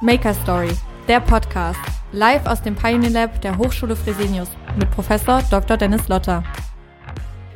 Maker 0.00 0.34
Story, 0.34 0.70
der 1.06 1.20
Podcast, 1.20 1.78
live 2.12 2.44
aus 2.46 2.60
dem 2.60 2.74
Pioneer 2.74 3.10
Lab 3.10 3.40
der 3.42 3.56
Hochschule 3.56 3.94
Fresenius 3.94 4.48
mit 4.76 4.90
Professor 4.90 5.40
Dr. 5.50 5.76
Dennis 5.76 6.08
Lotter. 6.08 6.42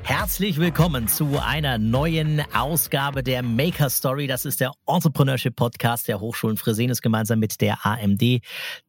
Herzlich 0.09 0.59
willkommen 0.59 1.07
zu 1.07 1.39
einer 1.39 1.77
neuen 1.77 2.43
Ausgabe 2.55 3.23
der 3.23 3.43
Maker 3.43 3.91
Story. 3.91 4.27
Das 4.27 4.47
ist 4.47 4.59
der 4.59 4.73
Entrepreneurship 4.87 5.55
Podcast 5.55 6.09
der 6.09 6.19
Hochschulen 6.19 6.57
Fresenius 6.57 7.03
gemeinsam 7.03 7.41
mit 7.41 7.61
der 7.61 7.85
AMD, 7.85 8.41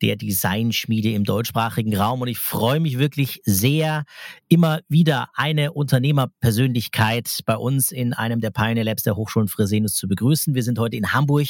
der 0.01 0.15
Designschmiede 0.15 1.11
im 1.11 1.25
deutschsprachigen 1.25 1.93
Raum. 1.93 2.21
Und 2.21 2.29
ich 2.29 2.37
freue 2.37 2.79
mich 2.79 2.99
wirklich 2.99 3.41
sehr, 3.43 4.05
immer 4.47 4.79
wieder 4.87 5.27
eine 5.33 5.73
Unternehmerpersönlichkeit 5.73 7.39
bei 7.45 7.57
uns 7.57 7.91
in 7.91 8.13
einem 8.13 8.39
der 8.39 8.51
Pioneer 8.51 8.85
Labs 8.85 9.03
der 9.03 9.17
Hochschulen 9.17 9.49
Fresenius 9.49 9.95
zu 9.95 10.07
begrüßen. 10.07 10.55
Wir 10.55 10.63
sind 10.63 10.79
heute 10.79 10.95
in 10.95 11.11
Hamburg 11.11 11.47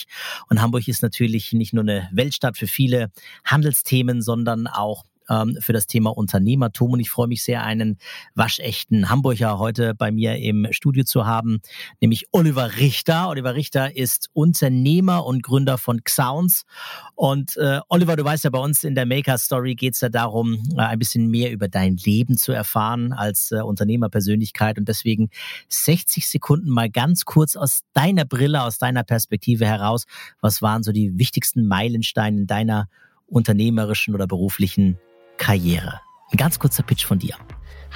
und 0.50 0.64
Hamburg 0.64 0.88
ist 0.88 1.04
natürlich 1.04 1.54
nicht 1.54 1.75
nur 1.75 1.83
eine 1.83 2.10
Weltstadt 2.11 2.57
für 2.57 2.65
viele 2.65 3.11
Handelsthemen, 3.46 4.24
sondern 4.24 4.65
auch 4.65 5.04
ähm, 5.29 5.57
für 5.61 5.74
das 5.74 5.88
Thema 5.88 6.15
Unternehmertum. 6.15 6.93
Und 6.93 7.00
ich 7.00 7.10
freue 7.10 7.28
mich 7.28 7.43
sehr, 7.43 7.64
einen 7.64 7.97
waschechten 8.36 9.10
Hamburger 9.10 9.60
heute 9.60 9.96
bei 9.96 10.11
mir 10.11 10.38
im 10.38 10.68
Studio 10.71 11.04
zu 11.04 11.25
haben, 11.25 11.61
nämlich 12.02 12.28
Oliver 12.32 12.78
Richter. 12.78 13.29
Oliver 13.29 13.55
Richter 13.55 13.96
ist 13.96 14.29
Unternehmer 14.33 15.25
und 15.25 15.43
Gründer 15.43 15.78
von 15.78 16.04
Xounds. 16.04 16.64
Und 17.15 17.57
äh, 17.57 17.79
Oliver, 17.89 18.15
du 18.15 18.24
weißt 18.24 18.43
ja, 18.43 18.50
bei 18.50 18.60
uns 18.60 18.83
in 18.83 18.96
der 18.96 19.05
Maker 19.05 19.38
Story 19.38 19.75
geht 19.75 19.96
es 19.96 20.02
ja 20.02 20.10
darum, 20.10 20.64
äh, 20.75 20.82
ein 20.82 21.00
bisschen 21.00 21.28
mehr 21.28 21.52
über 21.52 21.68
dein 21.68 21.97
Leben 21.97 22.38
zu 22.38 22.52
erfahren 22.52 23.14
als 23.14 23.52
äh, 23.52 23.61
Unternehmerpersönlichkeit. 23.61 24.77
Und 24.77 24.88
deswegen 24.88 25.30
60 25.69 26.27
Sekunden 26.27 26.69
mal 26.69 26.89
ganz 26.89 27.25
kurz 27.25 27.55
aus 27.55 27.82
deiner 27.93 28.25
Brille, 28.25 28.64
aus 28.64 28.77
deiner 28.77 29.04
Perspektive 29.04 29.66
heraus. 29.66 30.05
Was 30.41 30.61
waren 30.61 30.83
so 30.83 30.91
die 30.91 31.18
wichtigsten 31.18 31.68
Meilensteine 31.68 32.41
in 32.41 32.47
deiner 32.47 32.88
unternehmerischen 33.27 34.16
oder 34.16 34.27
beruflichen 34.27 34.97
Karriere. 35.39 36.01
Ein 36.31 36.37
ganz 36.37 36.59
kurzer 36.59 36.83
Pitch 36.83 37.05
von 37.05 37.17
dir. 37.17 37.33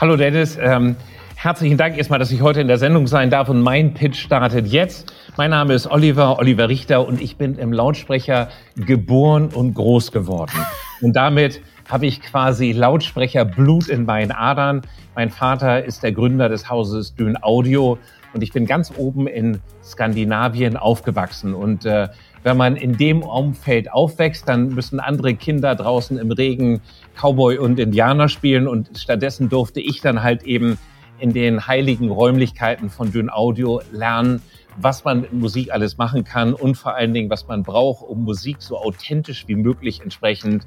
Hallo 0.02 0.18
Dennis, 0.18 0.58
ähm, 0.60 0.96
herzlichen 1.36 1.78
Dank 1.78 1.98
erstmal, 1.98 2.18
dass 2.18 2.32
ich 2.32 2.42
heute 2.42 2.62
in 2.62 2.68
der 2.68 2.80
Sendung 2.80 3.06
sein 3.06 3.30
darf 3.30 3.48
und 3.50 3.62
mein 3.62 3.94
Pitch 3.94 4.18
startet 4.18 4.66
jetzt. 4.66 5.14
Mein 5.38 5.52
Name 5.52 5.76
ist 5.76 5.86
Oliver, 5.86 6.40
Oliver 6.40 6.68
Richter 6.68 7.08
und 7.08 7.22
ich 7.22 7.38
bin 7.38 7.60
im 7.60 7.72
Lautsprecher 7.72 8.50
geboren 8.76 9.50
und 9.50 9.76
groß 9.76 10.12
geworden. 10.12 10.54
Und 11.02 11.16
damit 11.16 11.62
habe 11.90 12.08
ich 12.08 12.22
quasi 12.22 12.72
Lautsprecher 12.72 13.46
Blut 13.46 13.88
in 13.88 14.06
meinen 14.06 14.32
Adern. 14.32 14.82
Mein 15.14 15.30
Vater 15.30 15.86
ist 15.86 16.02
der 16.02 16.12
Gründer 16.12 16.50
des 16.50 16.70
Hauses 16.70 17.14
Dün 17.14 17.38
Audio 17.44 18.00
und 18.34 18.42
ich 18.42 18.52
bin 18.52 18.66
ganz 18.66 18.92
oben 18.98 19.28
in 19.28 19.60
Skandinavien 19.84 20.76
aufgewachsen 20.76 21.54
und 21.54 21.86
äh, 21.86 22.08
wenn 22.44 22.58
man 22.58 22.76
in 22.76 22.98
dem 22.98 23.24
Umfeld 23.24 23.92
aufwächst, 23.92 24.48
dann 24.48 24.70
müssen 24.70 25.00
andere 25.00 25.34
Kinder 25.34 25.76
draußen 25.76 26.18
im 26.18 26.32
Regen 26.32 26.82
Cowboy 27.16 27.58
und 27.58 27.80
Indianer 27.80 28.30
spielen 28.30 28.68
und 28.68 28.98
stattdessen 28.98 29.50
durfte 29.50 29.80
ich 29.80 30.02
dann 30.02 30.24
halt 30.24 30.44
eben 30.44 30.78
in 31.20 31.32
den 31.34 31.68
heiligen 31.68 32.10
Räumlichkeiten 32.10 32.90
von 32.90 33.12
Dünn 33.12 33.30
Audio 33.30 33.82
lernen, 33.92 34.42
was 34.78 35.06
man 35.06 35.22
mit 35.22 35.34
Musik 35.34 35.72
alles 35.72 35.98
machen 35.98 36.24
kann 36.24 36.54
und 36.54 36.76
vor 36.76 36.96
allen 36.96 37.14
Dingen, 37.14 37.30
was 37.30 37.48
man 37.48 37.64
braucht, 37.64 38.04
um 38.04 38.24
Musik 38.24 38.58
so 38.60 38.78
authentisch 38.78 39.48
wie 39.48 39.56
möglich 39.56 40.02
entsprechend 40.02 40.66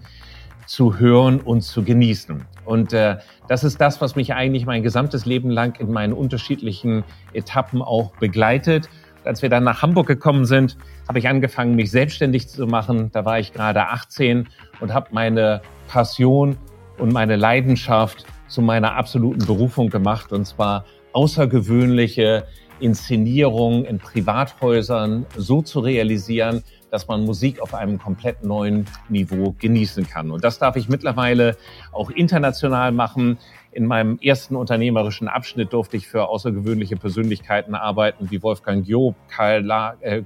zu 0.67 0.99
hören 0.99 1.41
und 1.41 1.63
zu 1.63 1.83
genießen. 1.83 2.45
Und 2.65 2.93
äh, 2.93 3.19
das 3.49 3.65
ist 3.65 3.81
das, 3.81 4.01
was 4.01 4.17
mich 4.17 4.35
eigentlich 4.35 4.67
mein 4.67 4.83
gesamtes 4.83 5.25
Leben 5.27 5.51
lang 5.51 5.79
in 5.79 5.93
meinen 5.93 6.13
unterschiedlichen 6.13 7.05
Etappen 7.33 7.83
auch 7.83 8.11
begleitet. 8.17 8.89
Als 9.27 9.43
wir 9.43 9.49
dann 9.49 9.65
nach 9.65 9.83
Hamburg 9.83 10.07
gekommen 10.07 10.45
sind, 10.45 10.77
habe 11.09 11.19
ich 11.19 11.29
angefangen, 11.29 11.75
mich 11.75 11.91
selbstständig 11.91 12.49
zu 12.49 12.67
machen. 12.67 13.11
Da 13.13 13.25
war 13.25 13.39
ich 13.39 13.53
gerade 13.53 13.89
18 13.89 14.49
und 14.81 14.95
habe 14.95 15.09
meine 15.11 15.63
Passion 15.89 16.57
und 16.99 17.13
meine 17.13 17.37
Leidenschaft 17.37 18.25
zu 18.49 18.63
meiner 18.63 18.95
absoluten 18.95 19.45
Berufung 19.45 19.91
gemacht. 19.91 20.33
Und 20.33 20.47
zwar 20.47 20.85
außergewöhnliche 21.13 22.47
Inszenierungen 22.79 23.85
in 23.85 23.99
Privathäusern 23.99 25.27
so 25.37 25.63
zu 25.63 25.81
realisieren, 25.81 26.63
dass 26.91 27.09
man 27.09 27.25
Musik 27.25 27.61
auf 27.61 27.75
einem 27.75 27.99
komplett 27.99 28.45
neuen 28.45 28.87
Niveau 29.09 29.55
genießen 29.59 30.07
kann. 30.07 30.31
Und 30.31 30.45
das 30.45 30.59
darf 30.59 30.77
ich 30.77 30.89
mittlerweile 30.89 31.57
auch 31.93 32.11
international 32.11 32.93
machen. 32.93 33.39
In 33.77 33.85
meinem 33.85 34.19
ersten 34.23 34.57
unternehmerischen 34.57 35.29
Abschnitt 35.29 35.75
durfte 35.75 35.99
ich 35.99 36.09
für 36.09 36.31
außergewöhnliche 36.31 36.97
Persönlichkeiten 36.97 37.75
arbeiten, 37.75 38.31
wie 38.31 38.43
Wolfgang 38.43 38.89
Job, 38.89 39.15
Karl, 39.29 39.63
La 39.63 39.97
äh, 40.01 40.23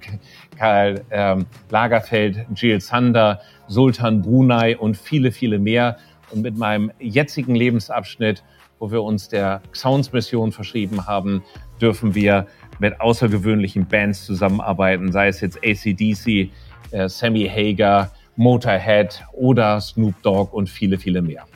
Karl 0.57 1.05
ähm, 1.11 1.47
Lagerfeld, 1.69 2.47
Jill 2.55 2.81
Sander, 2.81 3.41
Sultan 3.67 4.23
Brunei 4.23 4.79
und 4.79 4.97
viele, 4.97 5.33
viele 5.33 5.59
mehr. 5.59 5.97
Und 6.31 6.43
mit 6.43 6.57
meinem 6.57 6.93
jetzigen 7.01 7.57
Lebensabschnitt, 7.57 8.45
wo 8.79 8.93
wir 8.93 9.03
uns 9.03 9.29
der 9.29 9.63
Sounds-Mission 9.73 10.53
verschrieben 10.53 11.09
haben, 11.09 11.43
dürfen 11.81 12.15
wir 12.15 12.47
mit 12.79 13.01
außergewöhnlichen 13.01 13.85
Bands 13.85 14.27
zusammenarbeiten, 14.27 15.11
sei 15.11 15.27
es 15.27 15.41
jetzt 15.41 15.59
ACDC, 15.59 16.53
äh, 16.93 17.09
Sammy 17.09 17.51
Hager, 17.53 18.13
Motorhead 18.37 19.25
oder 19.33 19.81
Snoop 19.81 20.15
Dogg 20.23 20.55
und 20.55 20.71
viele, 20.71 20.99
viele 20.99 21.21
mehr. 21.21 21.50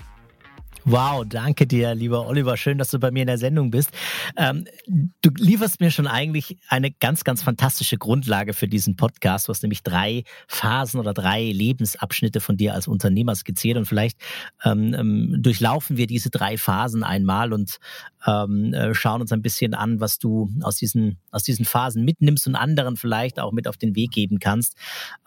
Wow, 0.86 1.24
danke 1.26 1.66
dir, 1.66 1.94
lieber 1.94 2.26
Oliver. 2.26 2.58
Schön, 2.58 2.76
dass 2.76 2.90
du 2.90 2.98
bei 2.98 3.10
mir 3.10 3.22
in 3.22 3.26
der 3.26 3.38
Sendung 3.38 3.70
bist. 3.70 3.90
Ähm, 4.36 4.66
du 4.86 5.30
lieferst 5.34 5.80
mir 5.80 5.90
schon 5.90 6.06
eigentlich 6.06 6.58
eine 6.68 6.90
ganz, 6.90 7.24
ganz 7.24 7.42
fantastische 7.42 7.96
Grundlage 7.96 8.52
für 8.52 8.68
diesen 8.68 8.94
Podcast. 8.94 9.48
Du 9.48 9.50
hast 9.50 9.62
nämlich 9.62 9.82
drei 9.82 10.24
Phasen 10.46 11.00
oder 11.00 11.14
drei 11.14 11.42
Lebensabschnitte 11.42 12.40
von 12.40 12.58
dir 12.58 12.74
als 12.74 12.86
Unternehmer 12.86 13.34
skizziert 13.34 13.78
und 13.78 13.86
vielleicht 13.86 14.20
ähm, 14.62 14.94
ähm 14.94 15.36
durchlaufen 15.38 15.96
wir 15.96 16.06
diese 16.06 16.28
drei 16.28 16.58
Phasen 16.58 17.02
einmal 17.02 17.54
und 17.54 17.78
ähm, 18.26 18.72
äh, 18.74 18.94
schauen 18.94 19.20
uns 19.20 19.32
ein 19.32 19.42
bisschen 19.42 19.74
an, 19.74 20.00
was 20.00 20.18
du 20.18 20.50
aus 20.62 20.76
diesen, 20.76 21.18
aus 21.30 21.42
diesen 21.42 21.64
Phasen 21.64 22.04
mitnimmst 22.04 22.46
und 22.46 22.56
anderen 22.56 22.96
vielleicht 22.96 23.40
auch 23.40 23.52
mit 23.52 23.68
auf 23.68 23.76
den 23.76 23.94
Weg 23.96 24.10
geben 24.10 24.38
kannst 24.38 24.76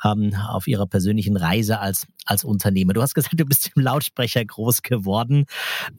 ähm, 0.04 0.36
auf 0.50 0.68
ihrer 0.68 0.88
persönlichen 0.88 1.38
Reise 1.38 1.80
als, 1.80 2.08
als 2.26 2.44
Unternehmer. 2.44 2.94
Du 2.94 3.02
hast 3.02 3.16
gesagt, 3.16 3.40
du 3.40 3.46
bist 3.46 3.72
im 3.76 3.82
Lautsprecher 3.82 4.44
groß 4.46 4.82
geworden. 4.82 5.46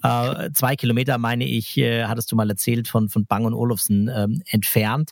Äh, 0.03 0.51
zwei 0.53 0.77
Kilometer, 0.77 1.19
meine 1.19 1.45
ich, 1.45 1.77
äh, 1.77 2.05
hattest 2.05 2.31
du 2.33 2.37
mal 2.37 2.49
erzählt, 2.49 2.89
von, 2.89 3.09
von 3.09 3.27
Bang 3.27 3.45
und 3.45 3.55
Olufsen 3.55 4.11
ähm, 4.15 4.43
entfernt. 4.47 5.11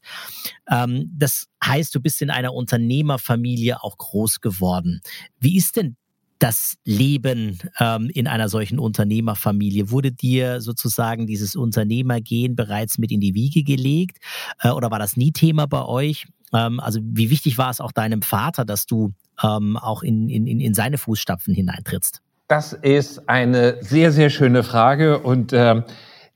Ähm, 0.71 1.11
das 1.17 1.49
heißt, 1.65 1.95
du 1.95 2.01
bist 2.01 2.23
in 2.23 2.31
einer 2.31 2.55
Unternehmerfamilie 2.55 3.83
auch 3.83 3.97
groß 3.99 4.41
geworden. 4.41 5.01
Wie 5.39 5.57
ist 5.57 5.77
denn 5.77 5.97
das 6.39 6.77
Leben 6.85 7.59
ähm, 7.81 8.11
in 8.13 8.27
einer 8.27 8.49
solchen 8.49 8.79
Unternehmerfamilie? 8.79 9.91
Wurde 9.91 10.13
dir 10.13 10.61
sozusagen 10.61 11.27
dieses 11.27 11.57
Unternehmergehen 11.57 12.57
bereits 12.57 12.99
mit 12.99 13.11
in 13.11 13.21
die 13.21 13.35
Wiege 13.35 13.63
gelegt 13.63 14.19
äh, 14.61 14.71
oder 14.71 14.91
war 14.91 14.99
das 14.99 15.17
nie 15.17 15.33
Thema 15.33 15.67
bei 15.67 15.85
euch? 15.85 16.27
Ähm, 16.53 16.81
also 16.81 17.01
wie 17.03 17.31
wichtig 17.31 17.59
war 17.59 17.71
es 17.71 17.81
auch 17.81 17.93
deinem 17.93 18.23
Vater, 18.23 18.65
dass 18.65 18.87
du 18.87 19.13
ähm, 19.43 19.77
auch 19.77 20.03
in, 20.03 20.29
in, 20.29 20.47
in 20.47 20.75
seine 20.75 20.99
Fußstapfen 20.99 21.55
hineintrittst? 21.55 22.21
Das 22.49 22.73
ist 22.73 23.29
eine 23.29 23.83
sehr, 23.83 24.13
sehr 24.13 24.31
schöne 24.31 24.63
Frage 24.63 25.19
und 25.19 25.53
äh, 25.53 25.83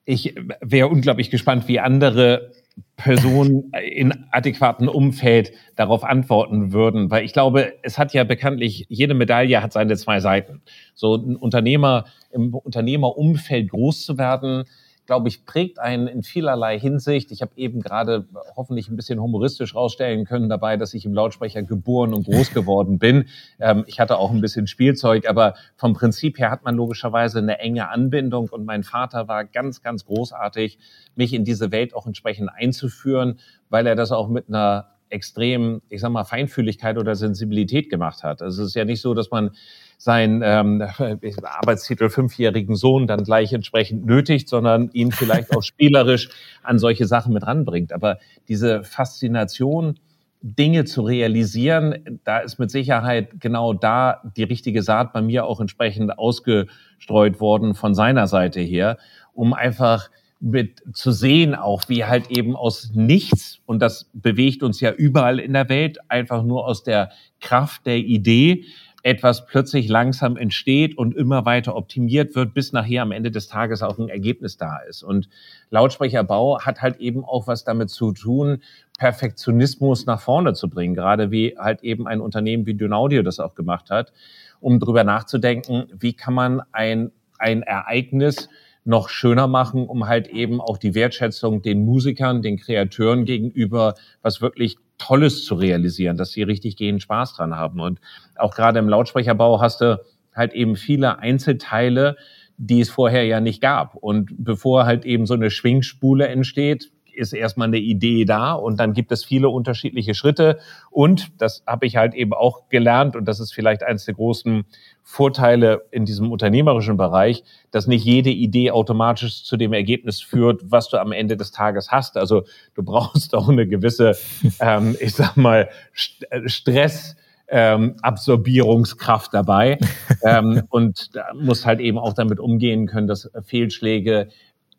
ich 0.05 0.35
wäre 0.61 0.89
unglaublich 0.89 1.31
gespannt, 1.31 1.69
wie 1.69 1.79
andere 1.79 2.51
Personen 2.97 3.73
in 3.95 4.27
adäquaten 4.33 4.89
Umfeld 4.89 5.53
darauf 5.77 6.03
antworten 6.03 6.73
würden, 6.73 7.11
weil 7.11 7.25
ich 7.25 7.33
glaube, 7.33 7.75
es 7.83 7.97
hat 7.97 8.13
ja 8.13 8.25
bekanntlich, 8.25 8.87
jede 8.89 9.15
Medaille 9.15 9.63
hat 9.63 9.73
seine 9.73 9.97
zwei 9.97 10.21
Seiten. 10.21 10.63
So 10.95 11.15
ein 11.15 11.37
Unternehmer, 11.37 12.07
im 12.33 12.55
Unternehmerumfeld 12.55 13.71
groß 13.71 14.05
zu 14.05 14.19
werden, 14.19 14.65
glaube 15.11 15.29
ich, 15.29 15.45
prägt 15.45 15.81
einen 15.81 16.07
in 16.07 16.23
vielerlei 16.23 16.79
Hinsicht. 16.79 17.33
Ich 17.33 17.43
habe 17.43 17.51
eben 17.57 17.81
gerade 17.81 18.29
hoffentlich 18.55 18.89
ein 18.89 18.95
bisschen 18.95 19.21
humoristisch 19.21 19.75
rausstellen 19.75 20.25
können 20.25 20.49
dabei, 20.49 20.77
dass 20.77 20.95
ich 20.95 21.05
im 21.05 21.13
Lautsprecher 21.13 21.65
geboren 21.65 22.15
und 22.15 22.27
groß 22.27 22.55
geworden 22.55 23.01
bin. 23.01 23.25
Ähm, 23.59 23.83
ich 23.89 23.99
hatte 23.99 24.19
auch 24.19 24.31
ein 24.31 24.41
bisschen 24.41 24.69
Spielzeug, 24.69 25.29
aber 25.29 25.55
vom 25.75 25.95
Prinzip 25.95 26.39
her 26.39 26.53
hat 26.53 26.63
man 26.63 26.77
logischerweise 26.77 27.41
eine 27.41 27.59
enge 27.59 27.89
Anbindung 27.89 28.51
und 28.51 28.65
mein 28.65 28.85
Vater 28.85 29.27
war 29.27 29.45
ganz, 29.45 29.83
ganz 29.83 30.05
großartig, 30.05 30.79
mich 31.17 31.35
in 31.35 31.43
diese 31.43 31.73
Welt 31.73 31.93
auch 31.93 32.07
entsprechend 32.07 32.49
einzuführen, 32.55 33.41
weil 33.69 33.89
er 33.89 33.97
das 33.97 34.13
auch 34.13 34.29
mit 34.29 34.49
einer 34.49 34.91
extrem, 35.09 35.83
ich 35.89 36.03
sag 36.03 36.11
mal, 36.11 36.23
Feinfühligkeit 36.23 36.97
oder 36.97 37.17
Sensibilität 37.17 37.91
gemacht 37.91 38.23
hat. 38.23 38.43
Also 38.43 38.63
es 38.63 38.69
ist 38.69 38.75
ja 38.77 38.85
nicht 38.85 39.01
so, 39.01 39.13
dass 39.13 39.33
man 39.33 39.51
seinen 40.01 40.41
ähm, 40.43 40.83
Arbeitstitel 41.43 42.09
fünfjährigen 42.09 42.75
Sohn 42.75 43.07
dann 43.07 43.23
gleich 43.23 43.53
entsprechend 43.53 44.07
nötigt, 44.07 44.49
sondern 44.49 44.91
ihn 44.93 45.13
vielleicht 45.13 45.55
auch 45.55 45.63
spielerisch 45.63 46.31
an 46.63 46.79
solche 46.79 47.07
Sachen 47.07 47.35
mit 47.35 47.47
ranbringt. 47.47 47.93
Aber 47.93 48.19
diese 48.49 48.83
Faszination, 48.83 50.01
Dinge 50.41 50.87
zu 50.87 51.03
realisieren, 51.03 52.19
da 52.25 52.39
ist 52.39 52.59
mit 52.59 52.71
Sicherheit 52.71 53.41
genau 53.41 53.75
da 53.75 54.23
die 54.39 54.45
richtige 54.45 54.83
Saat 54.83 55.13
bei 55.13 55.21
mir 55.21 55.45
auch 55.45 55.61
entsprechend 55.61 56.19
ausgestreut 56.19 57.39
worden 57.39 57.75
von 57.75 57.95
seiner 57.95 58.27
Seite 58.27 58.61
her, 58.61 58.97
um 59.35 59.53
einfach 59.53 60.09
mit 60.41 60.83
zu 60.95 61.13
sehen 61.13 61.55
auch, 61.55 61.83
wie 61.89 62.07
halt 62.07 62.31
eben 62.31 62.57
aus 62.57 62.93
nichts, 62.95 63.61
und 63.67 63.81
das 63.81 64.11
bewegt 64.15 64.63
uns 64.63 64.81
ja 64.81 64.91
überall 64.91 65.39
in 65.39 65.53
der 65.53 65.69
Welt, 65.69 65.99
einfach 66.09 66.43
nur 66.43 66.67
aus 66.67 66.83
der 66.83 67.11
Kraft 67.41 67.85
der 67.85 67.99
Idee, 67.99 68.65
etwas 69.03 69.47
plötzlich 69.47 69.89
langsam 69.89 70.37
entsteht 70.37 70.97
und 70.97 71.15
immer 71.15 71.45
weiter 71.45 71.77
optimiert 71.77 72.35
wird, 72.35 72.55
bis 72.55 72.73
nachher 72.73 73.03
am 73.03 73.13
Ende 73.13 73.31
des 73.31 73.49
Tages 73.49 73.83
auch 73.83 73.99
ein 73.99 74.09
Ergebnis 74.09 74.57
da 74.57 74.79
ist. 74.89 75.03
Und 75.03 75.29
Lautsprecherbau 75.71 76.61
hat 76.61 76.83
halt 76.83 76.99
eben 76.99 77.25
auch 77.25 77.47
was 77.47 77.65
damit 77.65 77.91
zu 77.91 78.13
tun, 78.13 78.63
Perfektionismus 78.99 80.05
nach 80.07 80.21
vorne 80.21 80.53
zu 80.53 80.69
bringen, 80.69 80.95
gerade 80.95 81.31
wie 81.31 81.57
halt 81.59 81.83
eben 81.83 82.07
ein 82.07 82.21
Unternehmen 82.21 82.67
wie 82.67 82.75
Dynaudio 82.75 83.23
das 83.23 83.41
auch 83.41 83.55
gemacht 83.55 83.91
hat, 83.91 84.13
um 84.61 84.79
drüber 84.79 85.05
nachzudenken, 85.05 85.87
wie 85.99 86.13
kann 86.13 86.35
man 86.35 86.61
ein, 86.73 87.11
ein 87.39 87.63
Ereignis 87.63 88.51
noch 88.85 89.09
schöner 89.09 89.47
machen, 89.47 89.87
um 89.87 90.07
halt 90.07 90.29
eben 90.29 90.61
auch 90.61 90.77
die 90.77 90.95
Wertschätzung 90.95 91.63
den 91.63 91.85
Musikern, 91.85 92.43
den 92.43 92.59
Kreateuren 92.59 93.25
gegenüber 93.25 93.95
was 94.23 94.41
wirklich 94.41 94.77
Tolles 95.01 95.45
zu 95.45 95.55
realisieren, 95.55 96.17
dass 96.17 96.31
sie 96.31 96.43
richtig 96.43 96.77
gehen 96.77 97.01
Spaß 97.01 97.35
dran 97.35 97.57
haben. 97.57 97.81
Und 97.81 98.01
auch 98.37 98.55
gerade 98.55 98.79
im 98.79 98.89
Lautsprecherbau 98.89 99.61
hast 99.61 99.81
du 99.81 100.01
halt 100.35 100.53
eben 100.53 100.77
viele 100.77 101.19
Einzelteile, 101.19 102.17
die 102.59 102.81
es 102.81 102.91
vorher 102.91 103.25
ja 103.25 103.41
nicht 103.41 103.61
gab. 103.61 103.97
Und 103.97 104.31
bevor 104.39 104.85
halt 104.85 105.05
eben 105.05 105.27
so 105.27 105.35
eine 105.35 105.51
Schwingspule 105.51 106.29
entsteht, 106.29 106.93
ist 107.21 107.33
erstmal 107.33 107.69
eine 107.69 107.79
Idee 107.79 108.25
da 108.25 108.53
und 108.53 108.81
dann 108.81 108.95
gibt 108.95 109.13
es 109.13 109.25
viele 109.25 109.49
unterschiedliche 109.51 110.15
Schritte. 110.15 110.59
Und 110.91 111.31
das 111.41 111.63
habe 111.67 111.87
ich 111.87 111.97
halt 111.97 112.15
eben 112.15 112.33
auch 112.33 112.69
gelernt 112.69 113.15
und 113.15 113.27
das 113.27 113.39
ist 113.39 113.53
vielleicht 113.53 113.83
eines 113.83 114.07
der 114.07 114.15
großen 114.15 114.65
Vorteile 115.03 115.83
in 115.91 116.05
diesem 116.05 116.33
unternehmerischen 116.33 116.97
Bereich, 116.97 117.45
dass 117.71 117.87
nicht 117.87 118.05
jede 118.05 118.31
Idee 118.31 118.71
automatisch 118.71 119.45
zu 119.45 119.57
dem 119.57 119.73
Ergebnis 119.73 120.21
führt, 120.21 120.63
was 120.65 120.89
du 120.89 120.99
am 120.99 121.13
Ende 121.13 121.37
des 121.37 121.53
Tages 121.53 121.91
hast. 121.91 122.17
Also 122.17 122.45
du 122.75 122.83
brauchst 122.85 123.35
auch 123.35 123.49
eine 123.49 123.67
gewisse, 123.67 124.17
ähm, 124.61 124.97
ich 125.01 125.15
sag 125.15 125.37
mal, 125.37 125.69
Stress. 125.93 127.17
Ähm, 127.53 127.97
Absorbierungskraft 128.01 129.35
dabei 129.35 129.81
ähm, 130.23 130.63
und 130.69 131.17
da 131.17 131.35
muss 131.35 131.67
halt 131.67 131.81
eben 131.81 131.99
auch 131.99 132.13
damit 132.13 132.39
umgehen 132.39 132.87
können, 132.87 133.09
dass 133.09 133.29
Fehlschläge 133.43 134.29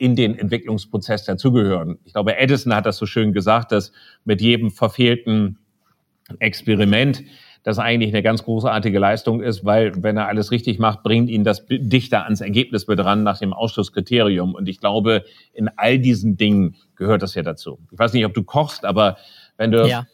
in 0.02 0.16
den 0.16 0.36
Entwicklungsprozess 0.36 1.26
dazugehören. 1.26 2.00
Ich 2.06 2.14
glaube, 2.14 2.36
Edison 2.36 2.74
hat 2.74 2.88
das 2.88 2.98
so 2.98 3.06
schön 3.06 3.34
gesagt, 3.34 3.72
dass 3.72 3.92
mit 4.26 4.42
jedem 4.42 4.72
verfehlten 4.72 5.60
Experiment 6.40 7.24
das 7.62 7.78
eigentlich 7.78 8.12
eine 8.12 8.24
ganz 8.24 8.42
großartige 8.42 8.98
Leistung 8.98 9.44
ist, 9.44 9.64
weil 9.64 9.92
wenn 10.02 10.18
er 10.18 10.28
alles 10.28 10.50
richtig 10.50 10.80
macht, 10.80 11.04
bringt 11.04 11.30
ihn 11.30 11.44
das 11.44 11.68
dichter 11.70 12.24
ans 12.24 12.42
Ergebnis 12.42 12.88
mit 12.88 13.00
ran 13.00 13.22
nach 13.22 13.38
dem 13.38 13.54
Ausschlusskriterium. 13.54 14.56
Und 14.56 14.68
ich 14.68 14.80
glaube, 14.80 15.24
in 15.54 15.70
all 15.78 16.00
diesen 16.00 16.36
Dingen 16.36 16.78
gehört 16.96 17.22
das 17.22 17.36
ja 17.36 17.44
dazu. 17.44 17.78
Ich 17.92 18.00
weiß 18.00 18.14
nicht, 18.14 18.26
ob 18.26 18.34
du 18.34 18.42
kochst, 18.42 18.86
aber 18.86 19.18
wenn 19.58 19.70
du 19.70 19.88
ja. 19.88 20.08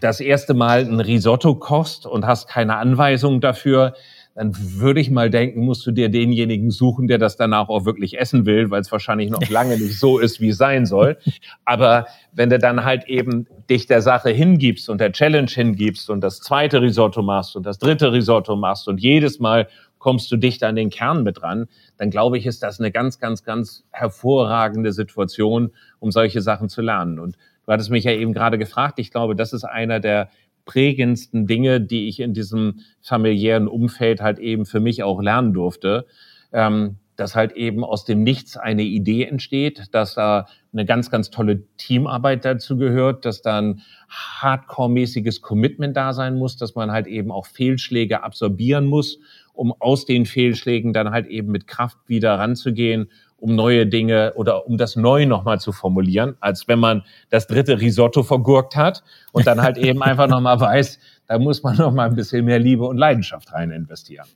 das 0.00 0.18
erste 0.18 0.54
Mal 0.54 0.80
ein 0.80 0.98
Risotto 0.98 1.54
kochst 1.54 2.04
und 2.04 2.26
hast 2.26 2.48
keine 2.48 2.78
Anweisung 2.78 3.40
dafür, 3.40 3.94
dann 4.38 4.54
würde 4.56 5.00
ich 5.00 5.10
mal 5.10 5.30
denken, 5.30 5.64
musst 5.64 5.84
du 5.84 5.90
dir 5.90 6.08
denjenigen 6.10 6.70
suchen, 6.70 7.08
der 7.08 7.18
das 7.18 7.36
danach 7.36 7.68
auch 7.68 7.84
wirklich 7.84 8.20
essen 8.20 8.46
will, 8.46 8.70
weil 8.70 8.80
es 8.80 8.92
wahrscheinlich 8.92 9.30
noch 9.30 9.48
lange 9.50 9.76
nicht 9.76 9.98
so 9.98 10.20
ist, 10.20 10.40
wie 10.40 10.50
es 10.50 10.58
sein 10.58 10.86
soll. 10.86 11.18
Aber 11.64 12.06
wenn 12.30 12.48
du 12.48 12.60
dann 12.60 12.84
halt 12.84 13.08
eben 13.08 13.48
dich 13.68 13.86
der 13.86 14.00
Sache 14.00 14.30
hingibst 14.30 14.88
und 14.90 15.00
der 15.00 15.10
Challenge 15.10 15.50
hingibst 15.50 16.08
und 16.08 16.20
das 16.20 16.38
zweite 16.38 16.80
Risotto 16.80 17.20
machst 17.20 17.56
und 17.56 17.66
das 17.66 17.80
dritte 17.80 18.12
Risotto 18.12 18.54
machst 18.54 18.86
und 18.86 19.00
jedes 19.00 19.40
Mal 19.40 19.66
kommst 19.98 20.30
du 20.30 20.36
dichter 20.36 20.68
an 20.68 20.76
den 20.76 20.90
Kern 20.90 21.24
mit 21.24 21.42
ran, 21.42 21.66
dann 21.96 22.10
glaube 22.10 22.38
ich, 22.38 22.46
ist 22.46 22.62
das 22.62 22.78
eine 22.78 22.92
ganz, 22.92 23.18
ganz, 23.18 23.42
ganz 23.42 23.82
hervorragende 23.90 24.92
Situation, 24.92 25.72
um 25.98 26.12
solche 26.12 26.42
Sachen 26.42 26.68
zu 26.68 26.80
lernen. 26.80 27.18
Und 27.18 27.36
du 27.66 27.72
hattest 27.72 27.90
mich 27.90 28.04
ja 28.04 28.12
eben 28.12 28.34
gerade 28.34 28.56
gefragt, 28.56 29.00
ich 29.00 29.10
glaube, 29.10 29.34
das 29.34 29.52
ist 29.52 29.64
einer 29.64 29.98
der 29.98 30.28
prägendsten 30.68 31.46
Dinge, 31.46 31.80
die 31.80 32.08
ich 32.08 32.20
in 32.20 32.34
diesem 32.34 32.80
familiären 33.00 33.66
Umfeld 33.66 34.20
halt 34.20 34.38
eben 34.38 34.66
für 34.66 34.80
mich 34.80 35.02
auch 35.02 35.20
lernen 35.20 35.54
durfte. 35.54 36.06
Ähm, 36.52 36.98
dass 37.18 37.34
halt 37.34 37.52
eben 37.52 37.82
aus 37.82 38.04
dem 38.04 38.22
Nichts 38.22 38.56
eine 38.56 38.84
Idee 38.84 39.24
entsteht, 39.24 39.86
dass 39.90 40.14
da 40.14 40.46
eine 40.72 40.84
ganz, 40.84 41.10
ganz 41.10 41.30
tolle 41.30 41.64
Teamarbeit 41.76 42.44
dazu 42.44 42.76
gehört, 42.76 43.24
dass 43.24 43.42
da 43.42 43.60
ein 43.60 43.82
hardcore-mäßiges 44.08 45.40
Commitment 45.40 45.96
da 45.96 46.12
sein 46.12 46.36
muss, 46.36 46.56
dass 46.56 46.76
man 46.76 46.92
halt 46.92 47.08
eben 47.08 47.32
auch 47.32 47.46
Fehlschläge 47.46 48.22
absorbieren 48.22 48.86
muss, 48.86 49.18
um 49.52 49.74
aus 49.80 50.06
den 50.06 50.26
Fehlschlägen 50.26 50.92
dann 50.92 51.10
halt 51.10 51.26
eben 51.26 51.50
mit 51.50 51.66
Kraft 51.66 51.98
wieder 52.06 52.38
ranzugehen 52.38 53.10
um 53.38 53.54
neue 53.54 53.86
Dinge 53.86 54.32
oder 54.34 54.66
um 54.66 54.76
das 54.76 54.96
neu 54.96 55.26
nochmal 55.26 55.60
zu 55.60 55.72
formulieren, 55.72 56.36
als 56.40 56.68
wenn 56.68 56.78
man 56.78 57.04
das 57.30 57.46
dritte 57.46 57.80
Risotto 57.80 58.22
vergurkt 58.22 58.76
hat 58.76 59.02
und 59.32 59.46
dann 59.46 59.62
halt 59.62 59.78
eben 59.78 60.02
einfach 60.02 60.28
nochmal 60.28 60.60
weiß, 60.60 60.98
da 61.26 61.38
muss 61.38 61.62
man 61.62 61.76
nochmal 61.76 62.08
ein 62.08 62.16
bisschen 62.16 62.44
mehr 62.44 62.58
Liebe 62.58 62.84
und 62.84 62.96
Leidenschaft 62.96 63.52
rein 63.52 63.70
investieren. 63.70 64.26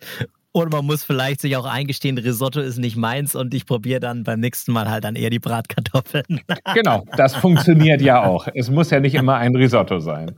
Und 0.53 0.71
man 0.71 0.85
muss 0.85 1.03
vielleicht 1.03 1.41
sich 1.41 1.57
auch 1.57 1.65
eingestehen, 1.65 2.19
Risotto 2.19 2.61
ist 2.61 2.77
nicht 2.77 2.97
meins 2.97 3.35
und 3.35 3.55
ich 3.55 3.65
probiere 3.65 4.01
dann 4.01 4.23
beim 4.23 4.39
nächsten 4.39 4.73
Mal 4.73 4.91
halt 4.91 5.05
dann 5.05 5.17
eher 5.17 5.31
die 5.31 5.39
Bratkartoffeln. 5.39 6.43
genau, 6.75 7.05
das 7.17 7.35
funktioniert 7.35 8.03
ja 8.03 8.23
auch. 8.23 8.47
Es 8.55 8.71
muss 8.71 8.91
ja 8.91 9.01
nicht 9.01 9.15
immer 9.15 9.37
ein 9.37 9.57
Risotto 9.57 9.99
sein. 9.99 10.37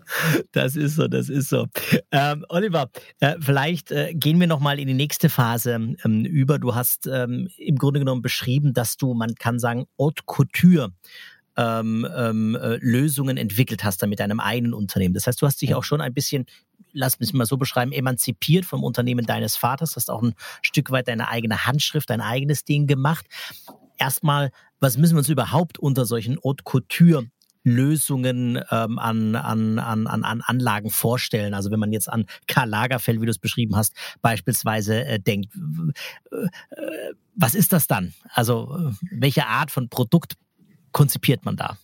Das 0.52 0.76
ist 0.76 0.94
so, 0.94 1.08
das 1.08 1.28
ist 1.28 1.48
so. 1.48 1.66
Ähm, 2.12 2.44
Oliver, 2.48 2.90
äh, 3.18 3.34
vielleicht 3.40 3.90
äh, 3.90 4.14
gehen 4.14 4.38
wir 4.38 4.46
nochmal 4.46 4.78
in 4.78 4.86
die 4.86 4.94
nächste 4.94 5.28
Phase 5.28 5.74
ähm, 6.04 6.24
über. 6.24 6.60
Du 6.60 6.76
hast 6.76 7.08
ähm, 7.08 7.48
im 7.58 7.76
Grunde 7.76 7.98
genommen 7.98 8.22
beschrieben, 8.22 8.72
dass 8.72 8.96
du, 8.96 9.14
man 9.14 9.34
kann 9.34 9.58
sagen, 9.58 9.86
Haute 9.98 10.22
Couture 10.26 10.92
ähm, 11.56 12.06
ähm, 12.16 12.56
äh, 12.60 12.76
Lösungen 12.80 13.36
entwickelt 13.36 13.84
hast 13.84 14.02
dann 14.02 14.10
mit 14.10 14.20
deinem 14.20 14.40
eigenen 14.40 14.74
Unternehmen. 14.74 15.14
Das 15.14 15.26
heißt, 15.26 15.40
du 15.40 15.46
hast 15.46 15.62
dich 15.62 15.74
auch 15.74 15.84
schon 15.84 16.00
ein 16.00 16.14
bisschen 16.14 16.46
lass 16.94 17.20
mich 17.20 17.32
mal 17.34 17.46
so 17.46 17.56
beschreiben, 17.56 17.92
emanzipiert 17.92 18.64
vom 18.64 18.82
Unternehmen 18.82 19.26
deines 19.26 19.56
Vaters, 19.56 19.96
hast 19.96 20.10
auch 20.10 20.22
ein 20.22 20.34
Stück 20.62 20.90
weit 20.90 21.08
deine 21.08 21.28
eigene 21.28 21.66
Handschrift, 21.66 22.08
dein 22.08 22.20
eigenes 22.20 22.64
Ding 22.64 22.86
gemacht. 22.86 23.26
Erstmal, 23.98 24.50
was 24.80 24.96
müssen 24.96 25.14
wir 25.14 25.18
uns 25.18 25.28
überhaupt 25.28 25.78
unter 25.78 26.06
solchen 26.06 26.38
Haute 26.42 26.64
Couture 26.64 27.26
Lösungen 27.64 28.60
ähm, 28.70 28.98
an, 28.98 29.34
an, 29.34 29.78
an, 29.78 30.06
an 30.06 30.42
Anlagen 30.42 30.90
vorstellen. 30.90 31.54
Also 31.54 31.70
wenn 31.70 31.80
man 31.80 31.92
jetzt 31.92 32.10
an 32.10 32.26
Karl 32.46 32.68
Lagerfeld, 32.68 33.20
wie 33.20 33.24
du 33.24 33.30
es 33.30 33.38
beschrieben 33.38 33.74
hast, 33.74 33.94
beispielsweise 34.20 35.04
äh, 35.04 35.18
denkt, 35.18 35.48
äh, 36.30 36.46
was 37.34 37.54
ist 37.54 37.72
das 37.72 37.86
dann? 37.86 38.12
Also 38.28 38.76
äh, 38.76 38.92
welche 39.10 39.46
Art 39.46 39.70
von 39.70 39.88
Produkt 39.88 40.36
konzipiert 40.92 41.46
man 41.46 41.56
da? 41.56 41.78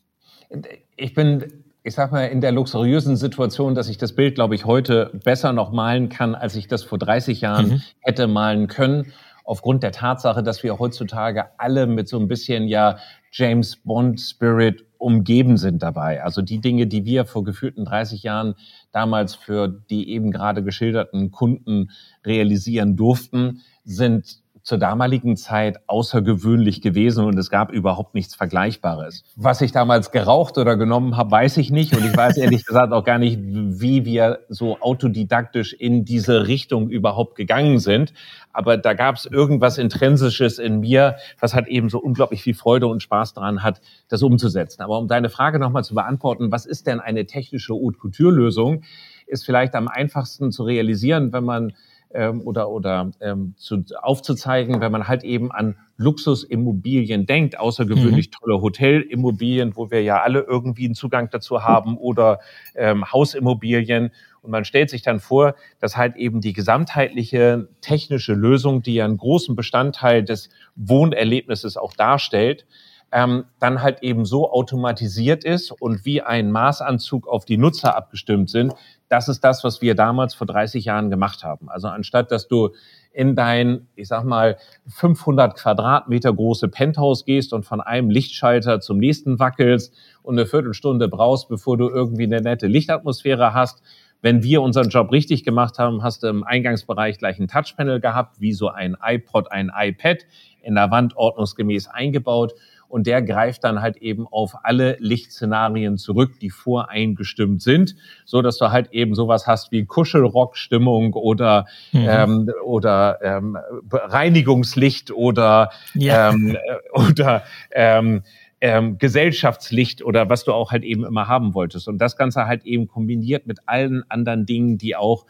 Ich 0.96 1.14
bin 1.14 1.64
ich 1.82 1.94
sag 1.94 2.12
mal, 2.12 2.24
in 2.26 2.40
der 2.40 2.52
luxuriösen 2.52 3.16
Situation, 3.16 3.74
dass 3.74 3.88
ich 3.88 3.98
das 3.98 4.14
Bild, 4.14 4.34
glaube 4.34 4.54
ich, 4.54 4.64
heute 4.64 5.10
besser 5.24 5.52
noch 5.52 5.72
malen 5.72 6.08
kann, 6.08 6.34
als 6.34 6.54
ich 6.54 6.68
das 6.68 6.84
vor 6.84 6.98
30 6.98 7.40
Jahren 7.40 7.68
mhm. 7.68 7.82
hätte 8.00 8.26
malen 8.26 8.66
können. 8.66 9.12
Aufgrund 9.44 9.82
der 9.82 9.92
Tatsache, 9.92 10.42
dass 10.42 10.62
wir 10.62 10.78
heutzutage 10.78 11.46
alle 11.58 11.86
mit 11.86 12.08
so 12.08 12.18
ein 12.18 12.28
bisschen 12.28 12.68
ja 12.68 12.98
James 13.32 13.76
Bond 13.76 14.20
Spirit 14.20 14.84
umgeben 14.98 15.56
sind 15.56 15.82
dabei. 15.82 16.22
Also 16.22 16.42
die 16.42 16.60
Dinge, 16.60 16.86
die 16.86 17.06
wir 17.06 17.24
vor 17.24 17.42
gefühlten 17.42 17.86
30 17.86 18.22
Jahren 18.22 18.54
damals 18.92 19.34
für 19.34 19.66
die 19.68 20.10
eben 20.10 20.30
gerade 20.30 20.62
geschilderten 20.62 21.30
Kunden 21.30 21.90
realisieren 22.24 22.96
durften, 22.96 23.62
sind 23.84 24.39
zur 24.62 24.78
damaligen 24.78 25.36
Zeit 25.36 25.78
außergewöhnlich 25.86 26.82
gewesen 26.82 27.24
und 27.24 27.38
es 27.38 27.50
gab 27.50 27.72
überhaupt 27.72 28.14
nichts 28.14 28.34
Vergleichbares. 28.34 29.24
Was 29.36 29.60
ich 29.60 29.72
damals 29.72 30.10
geraucht 30.10 30.58
oder 30.58 30.76
genommen 30.76 31.16
habe, 31.16 31.30
weiß 31.30 31.56
ich 31.56 31.70
nicht 31.70 31.96
und 31.96 32.04
ich 32.04 32.16
weiß 32.16 32.36
ehrlich 32.36 32.64
gesagt 32.66 32.92
auch 32.92 33.04
gar 33.04 33.18
nicht, 33.18 33.38
wie 33.40 34.04
wir 34.04 34.40
so 34.48 34.78
autodidaktisch 34.80 35.72
in 35.72 36.04
diese 36.04 36.46
Richtung 36.46 36.90
überhaupt 36.90 37.36
gegangen 37.36 37.78
sind. 37.78 38.12
Aber 38.52 38.76
da 38.76 38.94
gab 38.94 39.16
es 39.16 39.26
irgendwas 39.26 39.78
Intrinsisches 39.78 40.58
in 40.58 40.80
mir, 40.80 41.16
was 41.38 41.54
hat 41.54 41.68
eben 41.68 41.88
so 41.88 41.98
unglaublich 41.98 42.42
viel 42.42 42.54
Freude 42.54 42.86
und 42.88 43.02
Spaß 43.02 43.34
daran 43.34 43.62
hat, 43.62 43.80
das 44.08 44.22
umzusetzen. 44.22 44.82
Aber 44.82 44.98
um 44.98 45.08
deine 45.08 45.30
Frage 45.30 45.58
nochmal 45.58 45.84
zu 45.84 45.94
beantworten, 45.94 46.50
was 46.50 46.66
ist 46.66 46.86
denn 46.86 47.00
eine 47.00 47.26
technische 47.26 47.74
Haute 47.74 47.98
Couture 47.98 48.32
Lösung, 48.32 48.82
ist 49.26 49.44
vielleicht 49.44 49.74
am 49.74 49.88
einfachsten 49.88 50.50
zu 50.50 50.64
realisieren, 50.64 51.32
wenn 51.32 51.44
man 51.44 51.72
ähm, 52.12 52.42
oder, 52.42 52.70
oder 52.70 53.10
ähm, 53.20 53.54
zu, 53.56 53.84
aufzuzeigen, 54.00 54.80
wenn 54.80 54.92
man 54.92 55.08
halt 55.08 55.24
eben 55.24 55.52
an 55.52 55.76
Luxusimmobilien 55.96 57.26
denkt, 57.26 57.58
außergewöhnlich 57.58 58.28
mhm. 58.28 58.32
tolle 58.32 58.62
Hotelimmobilien, 58.62 59.76
wo 59.76 59.90
wir 59.90 60.02
ja 60.02 60.22
alle 60.22 60.40
irgendwie 60.40 60.86
einen 60.86 60.94
Zugang 60.94 61.28
dazu 61.30 61.62
haben 61.62 61.96
oder 61.96 62.40
ähm, 62.74 63.10
Hausimmobilien. 63.12 64.10
Und 64.42 64.50
man 64.50 64.64
stellt 64.64 64.90
sich 64.90 65.02
dann 65.02 65.20
vor, 65.20 65.54
dass 65.78 65.96
halt 65.96 66.16
eben 66.16 66.40
die 66.40 66.52
gesamtheitliche 66.52 67.68
technische 67.80 68.32
Lösung, 68.32 68.82
die 68.82 68.94
ja 68.94 69.04
einen 69.04 69.18
großen 69.18 69.54
Bestandteil 69.54 70.24
des 70.24 70.48
Wohnerlebnisses 70.76 71.76
auch 71.76 71.92
darstellt, 71.92 72.66
ähm, 73.12 73.44
dann 73.58 73.82
halt 73.82 74.02
eben 74.02 74.24
so 74.24 74.50
automatisiert 74.52 75.44
ist 75.44 75.72
und 75.72 76.04
wie 76.04 76.22
ein 76.22 76.50
Maßanzug 76.52 77.26
auf 77.26 77.44
die 77.44 77.56
Nutzer 77.56 77.96
abgestimmt 77.96 78.50
sind. 78.50 78.74
Das 79.08 79.28
ist 79.28 79.40
das, 79.40 79.64
was 79.64 79.82
wir 79.82 79.96
damals 79.96 80.34
vor 80.34 80.46
30 80.46 80.84
Jahren 80.84 81.10
gemacht 81.10 81.42
haben. 81.42 81.68
Also 81.68 81.88
anstatt, 81.88 82.30
dass 82.30 82.46
du 82.46 82.70
in 83.12 83.34
dein, 83.34 83.88
ich 83.96 84.06
sag 84.06 84.24
mal, 84.24 84.56
500 84.86 85.56
Quadratmeter 85.56 86.32
große 86.32 86.68
Penthouse 86.68 87.24
gehst 87.24 87.52
und 87.52 87.64
von 87.64 87.80
einem 87.80 88.10
Lichtschalter 88.10 88.80
zum 88.80 88.98
nächsten 88.98 89.40
wackelst 89.40 89.92
und 90.22 90.38
eine 90.38 90.46
Viertelstunde 90.46 91.08
brauchst, 91.08 91.48
bevor 91.48 91.76
du 91.76 91.88
irgendwie 91.88 92.24
eine 92.24 92.40
nette 92.40 92.68
Lichtatmosphäre 92.68 93.52
hast. 93.52 93.82
Wenn 94.22 94.44
wir 94.44 94.62
unseren 94.62 94.90
Job 94.90 95.10
richtig 95.10 95.44
gemacht 95.44 95.78
haben, 95.78 96.02
hast 96.04 96.22
du 96.22 96.28
im 96.28 96.44
Eingangsbereich 96.44 97.18
gleich 97.18 97.40
ein 97.40 97.48
Touchpanel 97.48 98.00
gehabt, 98.00 98.40
wie 98.40 98.52
so 98.52 98.68
ein 98.68 98.96
iPod, 99.02 99.50
ein 99.50 99.72
iPad, 99.74 100.18
in 100.62 100.74
der 100.74 100.90
Wand 100.90 101.16
ordnungsgemäß 101.16 101.88
eingebaut 101.88 102.54
und 102.90 103.06
der 103.06 103.22
greift 103.22 103.64
dann 103.64 103.80
halt 103.80 103.96
eben 103.98 104.26
auf 104.26 104.54
alle 104.64 104.96
Lichtszenarien 104.98 105.96
zurück, 105.96 106.40
die 106.40 106.50
voreingestimmt 106.50 107.62
sind, 107.62 107.94
so 108.24 108.42
dass 108.42 108.58
du 108.58 108.70
halt 108.70 108.92
eben 108.92 109.14
sowas 109.14 109.46
hast 109.46 109.70
wie 109.70 109.84
Kuschelrock-Stimmung 109.84 111.14
oder 111.14 111.66
mhm. 111.92 112.06
ähm, 112.08 112.50
oder 112.64 113.18
ähm, 113.22 113.56
Reinigungslicht 113.90 115.12
oder 115.12 115.70
ja. 115.94 116.30
ähm, 116.30 116.56
äh, 116.56 116.98
oder 116.98 117.44
ähm, 117.70 118.22
ähm, 118.60 118.98
Gesellschaftslicht 118.98 120.04
oder 120.04 120.28
was 120.28 120.44
du 120.44 120.52
auch 120.52 120.72
halt 120.72 120.82
eben 120.82 121.04
immer 121.04 121.28
haben 121.28 121.54
wolltest. 121.54 121.88
Und 121.88 121.98
das 121.98 122.16
Ganze 122.16 122.46
halt 122.46 122.64
eben 122.64 122.88
kombiniert 122.88 123.46
mit 123.46 123.60
allen 123.66 124.04
anderen 124.10 124.46
Dingen, 124.46 124.78
die 124.78 124.96
auch 124.96 125.26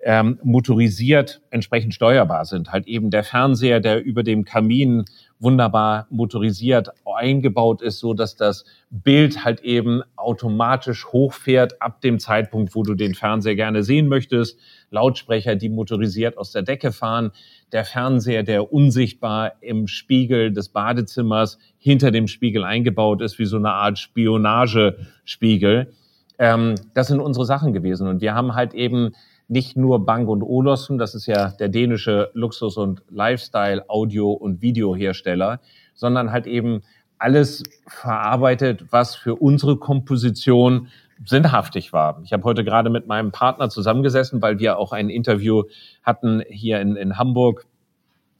ähm, 0.00 0.38
motorisiert 0.42 1.40
entsprechend 1.50 1.92
steuerbar 1.92 2.44
sind. 2.44 2.70
Halt 2.70 2.86
eben 2.86 3.10
der 3.10 3.24
Fernseher, 3.24 3.80
der 3.80 4.02
über 4.02 4.22
dem 4.22 4.44
Kamin 4.44 5.04
wunderbar 5.40 6.06
motorisiert 6.10 6.90
eingebaut 7.04 7.82
ist, 7.82 7.98
so 7.98 8.14
dass 8.14 8.36
das 8.36 8.64
Bild 8.90 9.44
halt 9.44 9.60
eben 9.60 10.02
automatisch 10.16 11.06
hochfährt 11.06 11.82
ab 11.82 12.00
dem 12.00 12.18
Zeitpunkt, 12.18 12.74
wo 12.74 12.82
du 12.82 12.94
den 12.94 13.14
Fernseher 13.14 13.56
gerne 13.56 13.82
sehen 13.82 14.08
möchtest. 14.08 14.58
Lautsprecher, 14.90 15.56
die 15.56 15.68
motorisiert 15.68 16.38
aus 16.38 16.52
der 16.52 16.62
Decke 16.62 16.92
fahren. 16.92 17.32
Der 17.72 17.84
Fernseher, 17.84 18.42
der 18.42 18.72
unsichtbar 18.72 19.52
im 19.60 19.88
Spiegel 19.88 20.52
des 20.52 20.68
Badezimmers 20.68 21.58
hinter 21.76 22.10
dem 22.10 22.28
Spiegel 22.28 22.64
eingebaut 22.64 23.20
ist, 23.20 23.38
wie 23.38 23.46
so 23.46 23.56
eine 23.56 23.72
Art 23.72 23.98
Spionagespiegel. 23.98 25.92
Ähm, 26.38 26.76
das 26.94 27.08
sind 27.08 27.20
unsere 27.20 27.44
Sachen 27.44 27.72
gewesen. 27.72 28.06
Und 28.06 28.20
wir 28.20 28.34
haben 28.34 28.54
halt 28.54 28.74
eben 28.74 29.12
nicht 29.48 29.76
nur 29.76 30.04
Bang 30.04 30.28
und 30.28 30.42
Olufsen, 30.42 30.98
das 30.98 31.14
ist 31.14 31.26
ja 31.26 31.50
der 31.50 31.68
dänische 31.68 32.30
Luxus- 32.34 32.76
und 32.76 33.02
Lifestyle, 33.08 33.88
Audio- 33.88 34.32
und 34.32 34.60
Videohersteller, 34.60 35.60
sondern 35.94 36.30
halt 36.30 36.46
eben 36.46 36.82
alles 37.18 37.64
verarbeitet, 37.86 38.84
was 38.90 39.16
für 39.16 39.34
unsere 39.34 39.76
Komposition 39.76 40.88
sinnhaftig 41.24 41.92
war. 41.92 42.20
Ich 42.24 42.32
habe 42.32 42.44
heute 42.44 42.62
gerade 42.62 42.90
mit 42.90 43.06
meinem 43.08 43.32
Partner 43.32 43.70
zusammengesessen, 43.70 44.40
weil 44.40 44.58
wir 44.60 44.78
auch 44.78 44.92
ein 44.92 45.10
Interview 45.10 45.64
hatten 46.02 46.42
hier 46.48 46.80
in, 46.80 46.94
in 46.94 47.18
Hamburg 47.18 47.66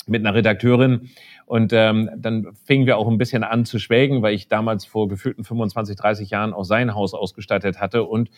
mit 0.07 0.25
einer 0.25 0.35
Redakteurin. 0.35 1.11
Und 1.47 1.73
ähm, 1.73 2.11
dann 2.17 2.55
fingen 2.65 2.87
wir 2.87 2.99
auch 2.99 3.09
ein 3.09 3.19
bisschen 3.19 3.43
an 3.43 3.65
zu 3.65 3.79
schwelgen, 3.79 4.23
weil 4.23 4.35
ich 4.35 4.49
damals 4.49 4.85
vor 4.85 5.09
gefühlten 5.09 5.45
25, 5.45 5.97
30 5.97 6.31
Jahren 6.31 6.53
auch 6.53 6.65
sein 6.65 6.95
Haus 6.95 7.15
ausgestattet 7.15 7.81
hatte. 7.81 8.05
Und 8.05 8.31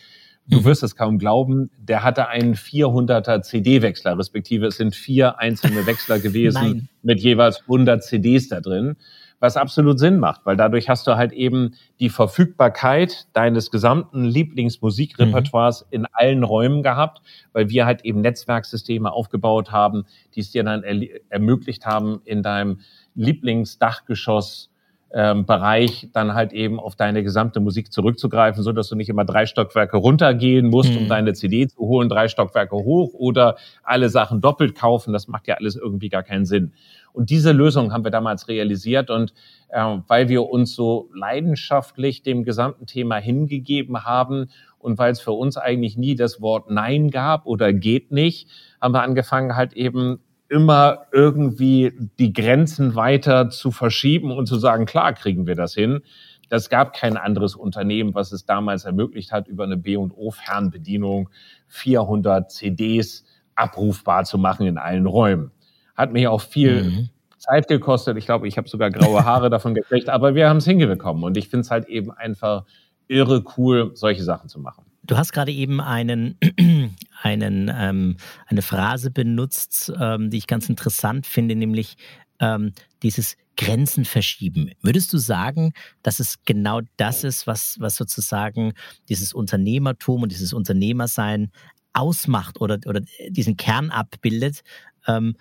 Du 0.47 0.59
mhm. 0.59 0.65
wirst 0.65 0.83
es 0.83 0.95
kaum 0.95 1.19
glauben, 1.19 1.69
der 1.77 2.03
hatte 2.03 2.27
einen 2.27 2.55
400er 2.55 3.41
CD-Wechsler, 3.41 4.17
respektive 4.17 4.67
es 4.67 4.77
sind 4.77 4.95
vier 4.95 5.39
einzelne 5.39 5.85
Wechsler 5.85 6.19
gewesen 6.19 6.89
mit 7.03 7.19
jeweils 7.19 7.61
100 7.61 8.03
CDs 8.03 8.49
da 8.49 8.59
drin, 8.59 8.95
was 9.39 9.55
absolut 9.55 9.99
Sinn 9.99 10.19
macht, 10.19 10.41
weil 10.45 10.57
dadurch 10.57 10.89
hast 10.89 11.07
du 11.07 11.15
halt 11.15 11.31
eben 11.31 11.75
die 11.99 12.09
Verfügbarkeit 12.09 13.27
deines 13.33 13.71
gesamten 13.71 14.23
Lieblingsmusikrepertoires 14.23 15.85
mhm. 15.85 15.87
in 15.91 16.05
allen 16.11 16.43
Räumen 16.43 16.83
gehabt, 16.83 17.21
weil 17.53 17.69
wir 17.69 17.85
halt 17.85 18.03
eben 18.03 18.21
Netzwerksysteme 18.21 19.11
aufgebaut 19.11 19.71
haben, 19.71 20.05
die 20.35 20.41
es 20.41 20.51
dir 20.51 20.63
dann 20.63 20.83
er 20.83 21.21
ermöglicht 21.29 21.85
haben, 21.85 22.21
in 22.25 22.41
deinem 22.43 22.79
Lieblingsdachgeschoss 23.15 24.70
ähm, 25.13 25.45
Bereich 25.45 26.09
dann 26.13 26.33
halt 26.33 26.53
eben 26.53 26.79
auf 26.79 26.95
deine 26.95 27.23
gesamte 27.23 27.59
Musik 27.59 27.91
zurückzugreifen, 27.91 28.63
so 28.63 28.71
dass 28.71 28.87
du 28.89 28.95
nicht 28.95 29.09
immer 29.09 29.25
drei 29.25 29.45
Stockwerke 29.45 29.97
runtergehen 29.97 30.69
musst, 30.69 30.91
mhm. 30.91 30.99
um 30.99 31.07
deine 31.09 31.33
CD 31.33 31.67
zu 31.67 31.79
holen, 31.79 32.07
drei 32.07 32.27
Stockwerke 32.27 32.75
hoch 32.75 33.13
oder 33.13 33.57
alle 33.83 34.09
Sachen 34.09 34.39
doppelt 34.39 34.75
kaufen. 34.75 35.11
Das 35.11 35.27
macht 35.27 35.47
ja 35.47 35.55
alles 35.55 35.75
irgendwie 35.75 36.09
gar 36.09 36.23
keinen 36.23 36.45
Sinn. 36.45 36.73
Und 37.13 37.29
diese 37.29 37.51
Lösung 37.51 37.91
haben 37.91 38.05
wir 38.05 38.11
damals 38.11 38.47
realisiert 38.47 39.09
und 39.09 39.33
äh, 39.69 39.97
weil 40.07 40.29
wir 40.29 40.49
uns 40.49 40.75
so 40.75 41.09
leidenschaftlich 41.13 42.23
dem 42.23 42.43
gesamten 42.45 42.85
Thema 42.85 43.17
hingegeben 43.17 44.05
haben 44.05 44.49
und 44.79 44.97
weil 44.97 45.11
es 45.11 45.19
für 45.19 45.33
uns 45.33 45.57
eigentlich 45.57 45.97
nie 45.97 46.15
das 46.15 46.41
Wort 46.41 46.69
Nein 46.69 47.11
gab 47.11 47.45
oder 47.45 47.73
geht 47.73 48.11
nicht, 48.11 48.47
haben 48.79 48.93
wir 48.93 49.03
angefangen 49.03 49.57
halt 49.57 49.73
eben 49.73 50.19
immer 50.51 51.07
irgendwie 51.13 51.93
die 52.19 52.33
Grenzen 52.33 52.93
weiter 52.95 53.49
zu 53.49 53.71
verschieben 53.71 54.31
und 54.31 54.47
zu 54.47 54.57
sagen, 54.57 54.85
klar 54.85 55.13
kriegen 55.13 55.47
wir 55.47 55.55
das 55.55 55.73
hin. 55.73 56.01
Das 56.49 56.69
gab 56.69 56.91
kein 56.91 57.15
anderes 57.15 57.55
Unternehmen, 57.55 58.13
was 58.13 58.33
es 58.33 58.45
damals 58.45 58.83
ermöglicht 58.83 59.31
hat, 59.31 59.47
über 59.47 59.63
eine 59.63 59.77
B&O 59.77 60.31
Fernbedienung 60.31 61.29
400 61.67 62.51
CDs 62.51 63.23
abrufbar 63.55 64.25
zu 64.25 64.37
machen 64.37 64.67
in 64.67 64.77
allen 64.77 65.05
Räumen. 65.05 65.51
Hat 65.95 66.11
mir 66.11 66.29
auch 66.33 66.41
viel 66.41 66.83
mhm. 66.83 67.09
Zeit 67.37 67.69
gekostet. 67.69 68.17
Ich 68.17 68.25
glaube, 68.25 68.45
ich 68.49 68.57
habe 68.57 68.67
sogar 68.67 68.91
graue 68.91 69.23
Haare 69.23 69.49
davon 69.49 69.73
gekriegt, 69.73 70.09
aber 70.09 70.35
wir 70.35 70.49
haben 70.49 70.57
es 70.57 70.65
hingekommen. 70.65 71.23
Und 71.23 71.37
ich 71.37 71.47
finde 71.47 71.61
es 71.61 71.71
halt 71.71 71.87
eben 71.87 72.11
einfach 72.11 72.65
irre 73.07 73.41
cool, 73.55 73.91
solche 73.93 74.23
Sachen 74.23 74.49
zu 74.49 74.59
machen. 74.59 74.90
Du 75.03 75.17
hast 75.17 75.33
gerade 75.33 75.51
eben 75.51 75.81
einen, 75.81 76.37
einen, 77.21 77.71
ähm, 77.73 78.17
eine 78.47 78.61
Phrase 78.61 79.11
benutzt, 79.11 79.91
ähm, 79.99 80.29
die 80.29 80.37
ich 80.37 80.47
ganz 80.47 80.69
interessant 80.69 81.25
finde, 81.25 81.55
nämlich 81.55 81.97
ähm, 82.39 82.73
dieses 83.03 83.35
Grenzen 83.57 84.05
verschieben. 84.05 84.71
Würdest 84.81 85.13
du 85.13 85.17
sagen, 85.17 85.73
dass 86.03 86.19
es 86.19 86.43
genau 86.45 86.81
das 86.97 87.23
ist, 87.23 87.47
was, 87.47 87.77
was 87.79 87.95
sozusagen 87.95 88.73
dieses 89.09 89.33
Unternehmertum 89.33 90.23
und 90.23 90.31
dieses 90.31 90.53
Unternehmersein 90.53 91.51
ausmacht 91.93 92.59
oder, 92.61 92.79
oder 92.85 93.01
diesen 93.29 93.57
Kern 93.57 93.89
abbildet, 93.91 94.61
ähm, 95.07 95.35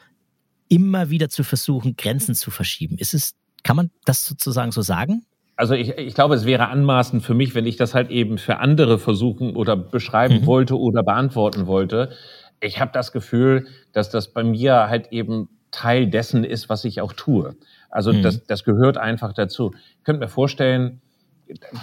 immer 0.69 1.11
wieder 1.11 1.29
zu 1.29 1.45
versuchen, 1.45 1.97
Grenzen 1.97 2.35
zu 2.35 2.51
verschieben? 2.51 2.99
Ist 2.99 3.15
es, 3.15 3.35
kann 3.63 3.77
man 3.77 3.91
das 4.05 4.27
sozusagen 4.27 4.73
so 4.73 4.83
sagen? 4.83 5.25
Also 5.61 5.75
ich, 5.75 5.99
ich 5.99 6.15
glaube, 6.15 6.35
es 6.35 6.47
wäre 6.47 6.69
anmaßend 6.69 7.23
für 7.23 7.35
mich, 7.35 7.55
wenn 7.55 7.67
ich 7.67 7.77
das 7.77 7.95
halt 7.95 8.09
eben 8.09 8.39
für 8.39 8.61
andere 8.61 8.99
versuchen 8.99 9.55
oder 9.57 9.77
beschreiben 9.77 10.41
mhm. 10.41 10.47
wollte 10.47 10.79
oder 10.79 11.03
beantworten 11.03 11.67
wollte. 11.67 12.13
Ich 12.61 12.81
habe 12.81 12.93
das 12.95 13.13
Gefühl, 13.13 13.67
dass 13.93 14.09
das 14.09 14.29
bei 14.29 14.43
mir 14.43 14.89
halt 14.89 15.13
eben 15.13 15.51
Teil 15.71 16.07
dessen 16.07 16.45
ist, 16.45 16.71
was 16.71 16.87
ich 16.87 17.03
auch 17.03 17.13
tue. 17.13 17.57
Also 17.91 18.11
mhm. 18.11 18.23
das, 18.23 18.47
das 18.47 18.65
gehört 18.65 18.97
einfach 18.97 19.35
dazu. 19.35 19.75
Ich 19.99 20.05
könnte 20.05 20.21
mir 20.21 20.29
vorstellen, 20.29 21.03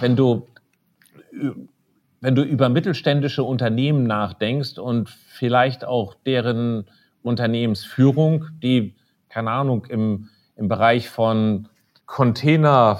wenn 0.00 0.16
du, 0.16 0.48
wenn 2.20 2.34
du 2.34 2.42
über 2.42 2.68
mittelständische 2.70 3.44
Unternehmen 3.44 4.02
nachdenkst 4.08 4.80
und 4.80 5.08
vielleicht 5.08 5.84
auch 5.84 6.16
deren 6.26 6.86
Unternehmensführung, 7.22 8.46
die, 8.60 8.96
keine 9.28 9.52
Ahnung, 9.52 9.84
im, 9.84 10.30
im 10.56 10.66
Bereich 10.66 11.08
von 11.08 11.68
Container 12.06 12.98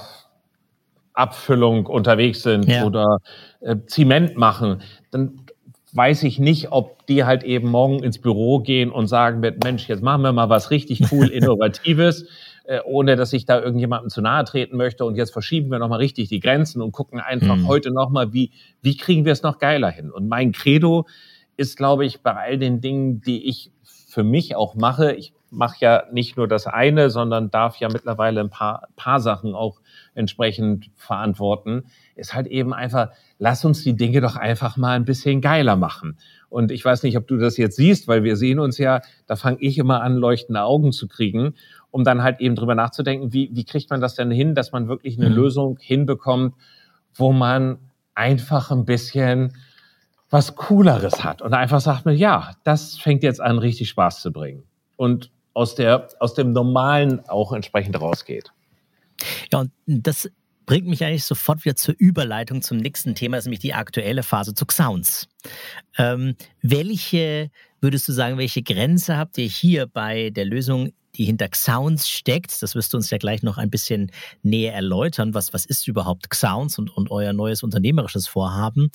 Abfüllung 1.19 1.85
unterwegs 1.85 2.43
sind 2.43 2.67
ja. 2.67 2.85
oder 2.85 3.19
äh, 3.59 3.75
Zement 3.85 4.37
machen, 4.37 4.81
dann 5.11 5.41
weiß 5.91 6.23
ich 6.23 6.39
nicht, 6.39 6.71
ob 6.71 7.05
die 7.07 7.23
halt 7.23 7.43
eben 7.43 7.69
morgen 7.69 8.03
ins 8.03 8.19
Büro 8.19 8.59
gehen 8.59 8.91
und 8.91 9.07
sagen 9.07 9.41
wird, 9.41 9.63
Mensch, 9.63 9.87
jetzt 9.87 10.03
machen 10.03 10.21
wir 10.21 10.31
mal 10.31 10.49
was 10.49 10.71
richtig 10.71 11.11
cool, 11.11 11.27
Innovatives, 11.31 12.25
äh, 12.65 12.79
ohne 12.85 13.15
dass 13.15 13.33
ich 13.33 13.45
da 13.45 13.59
irgendjemandem 13.59 14.09
zu 14.09 14.21
nahe 14.21 14.43
treten 14.45 14.77
möchte 14.77 15.05
und 15.05 15.15
jetzt 15.15 15.31
verschieben 15.31 15.71
wir 15.71 15.79
nochmal 15.79 15.99
richtig 15.99 16.29
die 16.29 16.39
Grenzen 16.39 16.81
und 16.81 16.91
gucken 16.91 17.19
einfach 17.19 17.55
mhm. 17.55 17.67
heute 17.67 17.91
nochmal, 17.91 18.33
wie, 18.33 18.51
wie 18.81 18.95
kriegen 18.97 19.25
wir 19.25 19.33
es 19.33 19.41
noch 19.41 19.57
geiler 19.57 19.89
hin. 19.89 20.11
Und 20.11 20.27
mein 20.27 20.51
Credo 20.51 21.07
ist, 21.57 21.75
glaube 21.75 22.05
ich, 22.05 22.21
bei 22.21 22.33
all 22.33 22.57
den 22.57 22.81
Dingen, 22.81 23.21
die 23.21 23.47
ich 23.47 23.71
für 23.83 24.23
mich 24.23 24.55
auch 24.55 24.75
mache, 24.75 25.13
ich 25.13 25.33
mache 25.51 25.77
ja 25.79 26.03
nicht 26.11 26.37
nur 26.37 26.47
das 26.47 26.67
eine, 26.67 27.09
sondern 27.09 27.49
darf 27.51 27.77
ja 27.77 27.89
mittlerweile 27.89 28.41
ein 28.41 28.49
paar, 28.49 28.87
paar 28.95 29.19
Sachen 29.19 29.55
auch 29.55 29.81
entsprechend 30.13 30.89
verantworten, 30.95 31.85
ist 32.15 32.33
halt 32.33 32.47
eben 32.47 32.73
einfach, 32.73 33.09
lass 33.37 33.65
uns 33.65 33.83
die 33.83 33.95
Dinge 33.95 34.21
doch 34.21 34.35
einfach 34.35 34.77
mal 34.77 34.95
ein 34.95 35.05
bisschen 35.05 35.41
geiler 35.41 35.75
machen. 35.75 36.17
Und 36.49 36.71
ich 36.71 36.83
weiß 36.83 37.03
nicht, 37.03 37.17
ob 37.17 37.27
du 37.27 37.37
das 37.37 37.57
jetzt 37.57 37.75
siehst, 37.75 38.07
weil 38.07 38.23
wir 38.23 38.35
sehen 38.35 38.59
uns 38.59 38.77
ja, 38.77 39.01
da 39.27 39.35
fange 39.35 39.57
ich 39.61 39.77
immer 39.77 40.01
an, 40.01 40.15
leuchtende 40.15 40.63
Augen 40.63 40.91
zu 40.91 41.07
kriegen, 41.07 41.55
um 41.91 42.03
dann 42.03 42.23
halt 42.23 42.39
eben 42.39 42.55
drüber 42.55 42.75
nachzudenken, 42.75 43.33
wie, 43.33 43.49
wie 43.53 43.65
kriegt 43.65 43.89
man 43.89 44.01
das 44.01 44.15
denn 44.15 44.31
hin, 44.31 44.55
dass 44.55 44.71
man 44.71 44.87
wirklich 44.87 45.17
eine 45.17 45.29
mhm. 45.29 45.35
Lösung 45.35 45.77
hinbekommt, 45.79 46.55
wo 47.13 47.31
man 47.31 47.77
einfach 48.13 48.71
ein 48.71 48.85
bisschen 48.85 49.53
was 50.29 50.55
Cooleres 50.55 51.23
hat 51.23 51.41
und 51.41 51.53
einfach 51.53 51.79
sagt 51.79 52.05
mir, 52.05 52.13
ja, 52.13 52.51
das 52.63 52.97
fängt 52.97 53.23
jetzt 53.23 53.41
an, 53.41 53.57
richtig 53.57 53.89
Spaß 53.89 54.21
zu 54.21 54.31
bringen. 54.31 54.63
Und 54.95 55.31
aus, 55.59 55.75
der, 55.75 56.07
aus 56.19 56.35
dem 56.35 56.53
Normalen 56.53 57.27
auch 57.27 57.51
entsprechend 57.51 57.99
rausgeht. 57.99 58.53
Ja, 59.51 59.59
und 59.59 59.71
das 59.85 60.29
bringt 60.65 60.87
mich 60.87 61.03
eigentlich 61.03 61.25
sofort 61.25 61.65
wieder 61.65 61.75
zur 61.75 61.95
Überleitung 61.97 62.61
zum 62.61 62.77
nächsten 62.77 63.13
Thema, 63.13 63.35
das 63.35 63.43
ist 63.43 63.47
nämlich 63.47 63.59
die 63.59 63.73
aktuelle 63.73 64.23
Phase 64.23 64.53
zu 64.53 64.65
Sounds. 64.71 65.27
Ähm, 65.97 66.35
welche, 66.61 67.51
würdest 67.81 68.07
du 68.07 68.13
sagen, 68.13 68.37
welche 68.37 68.63
Grenze 68.63 69.17
habt 69.17 69.37
ihr 69.37 69.47
hier 69.47 69.87
bei 69.87 70.29
der 70.29 70.45
Lösung 70.45 70.93
die 71.15 71.25
hinter 71.25 71.49
Sounds 71.53 72.07
steckt. 72.07 72.61
Das 72.61 72.75
wirst 72.75 72.93
du 72.93 72.97
uns 72.97 73.09
ja 73.09 73.17
gleich 73.17 73.41
noch 73.41 73.57
ein 73.57 73.71
bisschen 73.71 74.11
näher 74.43 74.73
erläutern. 74.73 75.33
Was, 75.33 75.53
was 75.53 75.65
ist 75.65 75.87
überhaupt 75.87 76.33
Sounds 76.33 76.77
und, 76.77 76.95
und 76.95 77.11
euer 77.11 77.33
neues 77.33 77.63
unternehmerisches 77.63 78.27
Vorhaben? 78.27 78.91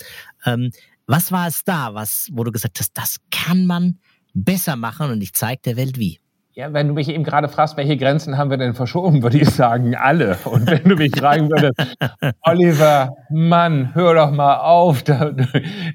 Ähm, 0.46 0.70
was 1.06 1.32
war 1.32 1.48
es 1.48 1.64
da, 1.64 1.92
was, 1.92 2.28
wo 2.32 2.44
du 2.44 2.52
gesagt 2.52 2.78
hast, 2.78 2.92
das 2.94 3.16
kann 3.30 3.66
man 3.66 3.98
besser 4.32 4.76
machen 4.76 5.10
und 5.10 5.20
ich 5.22 5.34
zeige 5.34 5.60
der 5.62 5.76
Welt 5.76 5.98
wie? 5.98 6.20
Ja, 6.56 6.72
wenn 6.72 6.86
du 6.86 6.94
mich 6.94 7.08
eben 7.08 7.24
gerade 7.24 7.48
fragst, 7.48 7.76
welche 7.76 7.96
Grenzen 7.96 8.38
haben 8.38 8.48
wir 8.48 8.56
denn 8.56 8.74
verschoben, 8.74 9.24
würde 9.24 9.38
ich 9.38 9.50
sagen, 9.50 9.96
alle. 9.96 10.38
Und 10.44 10.70
wenn 10.70 10.84
du 10.84 10.94
mich 10.94 11.10
fragen 11.10 11.50
würdest, 11.50 11.96
Oliver, 12.42 13.16
Mann, 13.28 13.92
hör 13.92 14.14
doch 14.14 14.30
mal 14.30 14.58
auf, 14.58 15.02
da, 15.02 15.32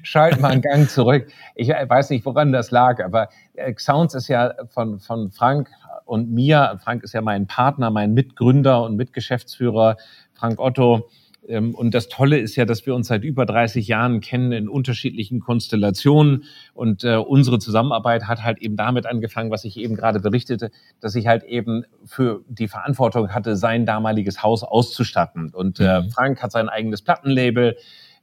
schalt 0.02 0.38
mal 0.38 0.50
einen 0.50 0.60
Gang 0.60 0.90
zurück. 0.90 1.28
Ich 1.54 1.68
weiß 1.70 2.10
nicht, 2.10 2.26
woran 2.26 2.52
das 2.52 2.70
lag, 2.70 3.02
aber 3.02 3.30
äh, 3.54 3.72
Sounds 3.78 4.14
ist 4.14 4.28
ja 4.28 4.52
von, 4.68 5.00
von 5.00 5.30
Frank 5.30 5.70
und 6.04 6.30
mir, 6.30 6.78
Frank 6.84 7.04
ist 7.04 7.14
ja 7.14 7.22
mein 7.22 7.46
Partner, 7.46 7.90
mein 7.90 8.12
Mitgründer 8.12 8.82
und 8.82 8.96
Mitgeschäftsführer, 8.96 9.96
Frank 10.34 10.60
Otto, 10.60 11.08
und 11.48 11.94
das 11.94 12.08
Tolle 12.08 12.38
ist 12.38 12.56
ja, 12.56 12.64
dass 12.64 12.86
wir 12.86 12.94
uns 12.94 13.08
seit 13.08 13.24
über 13.24 13.46
30 13.46 13.88
Jahren 13.88 14.20
kennen 14.20 14.52
in 14.52 14.68
unterschiedlichen 14.68 15.40
Konstellationen. 15.40 16.44
Und 16.74 17.02
äh, 17.02 17.16
unsere 17.16 17.58
Zusammenarbeit 17.58 18.24
hat 18.24 18.42
halt 18.42 18.58
eben 18.58 18.76
damit 18.76 19.06
angefangen, 19.06 19.50
was 19.50 19.64
ich 19.64 19.76
eben 19.78 19.96
gerade 19.96 20.20
berichtete, 20.20 20.70
dass 21.00 21.14
ich 21.14 21.26
halt 21.26 21.42
eben 21.44 21.84
für 22.04 22.44
die 22.48 22.68
Verantwortung 22.68 23.30
hatte, 23.30 23.56
sein 23.56 23.86
damaliges 23.86 24.42
Haus 24.42 24.62
auszustatten. 24.62 25.50
Und 25.54 25.80
äh, 25.80 26.02
mhm. 26.02 26.10
Frank 26.10 26.42
hat 26.42 26.52
sein 26.52 26.68
eigenes 26.68 27.02
Plattenlabel. 27.02 27.76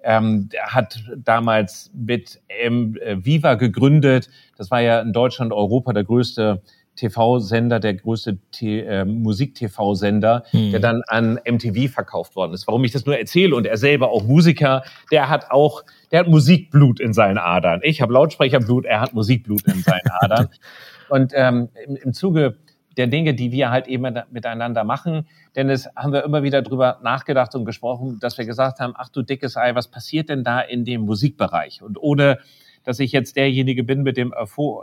Ähm, 0.03 0.50
der 0.50 0.67
hat 0.67 1.03
damals 1.17 1.91
mit 1.95 2.39
ähm, 2.50 2.95
Viva 3.15 3.55
gegründet. 3.55 4.29
Das 4.57 4.69
war 4.69 4.81
ja 4.81 5.01
in 5.01 5.12
Deutschland, 5.12 5.51
Europa 5.51 5.91
der 5.91 6.03
größte 6.03 6.62
TV-Sender, 6.98 7.80
der 7.80 7.94
größte 7.94 8.38
äh, 8.62 9.06
Musik-TV-Sender, 9.06 10.44
mhm. 10.51 10.72
der 10.72 10.80
dann 10.80 11.01
an 11.08 11.39
MTV 11.50 11.92
verkauft 11.92 12.36
worden 12.36 12.54
ist. 12.54 12.68
Warum 12.68 12.84
ich 12.84 12.92
das 12.92 13.06
nur 13.06 13.18
erzähle 13.18 13.56
und 13.56 13.66
er 13.66 13.77
selber 13.77 14.10
auch 14.10 14.24
Musiker, 14.24 14.84
der 15.12 15.30
hat 15.30 15.51
auch, 15.51 15.84
der 16.12 16.22
hat 16.22 16.27
Musikblut 16.27 17.00
in 17.00 17.13
seinen 17.13 17.38
Adern. 17.38 17.80
Ich 17.84 18.01
habe 18.01 18.12
Lautsprecherblut, 18.13 18.86
er 18.86 19.00
hat 19.00 19.13
Musikblut 19.13 19.62
in 19.66 19.82
seinen 19.82 20.10
Adern. 20.20 20.50
und 21.10 21.32
ähm, 21.36 21.70
im, 21.86 21.96
im 21.96 22.13
Zuge 22.13 22.58
der 22.98 23.08
Dinge, 23.08 23.34
die 23.36 23.51
wir 23.51 23.70
halt 23.70 23.88
eben 23.88 24.20
miteinander 24.32 24.84
machen. 24.84 25.27
Denn 25.56 25.70
es 25.70 25.88
haben 25.96 26.12
wir 26.12 26.24
immer 26.24 26.44
wieder 26.44 26.62
drüber 26.62 27.00
nachgedacht 27.04 27.54
und 27.56 27.63
gesprochen, 27.63 28.18
dass 28.20 28.38
wir 28.38 28.46
gesagt 28.46 28.80
haben, 28.80 28.94
ach 28.98 29.10
du 29.10 29.22
dickes 29.22 29.56
Ei, 29.56 29.75
was 29.75 29.88
passiert 29.88 30.30
denn 30.30 30.44
da 30.44 30.60
in 30.60 30.84
dem 30.84 31.01
Musikbereich? 31.01 31.82
Und 31.84 31.98
ohne 32.01 32.39
dass 32.88 33.00
ich 33.00 33.12
jetzt 33.12 33.36
derjenige 33.36 33.84
bin 33.84 34.01
mit 34.01 34.15
dem 34.15 34.34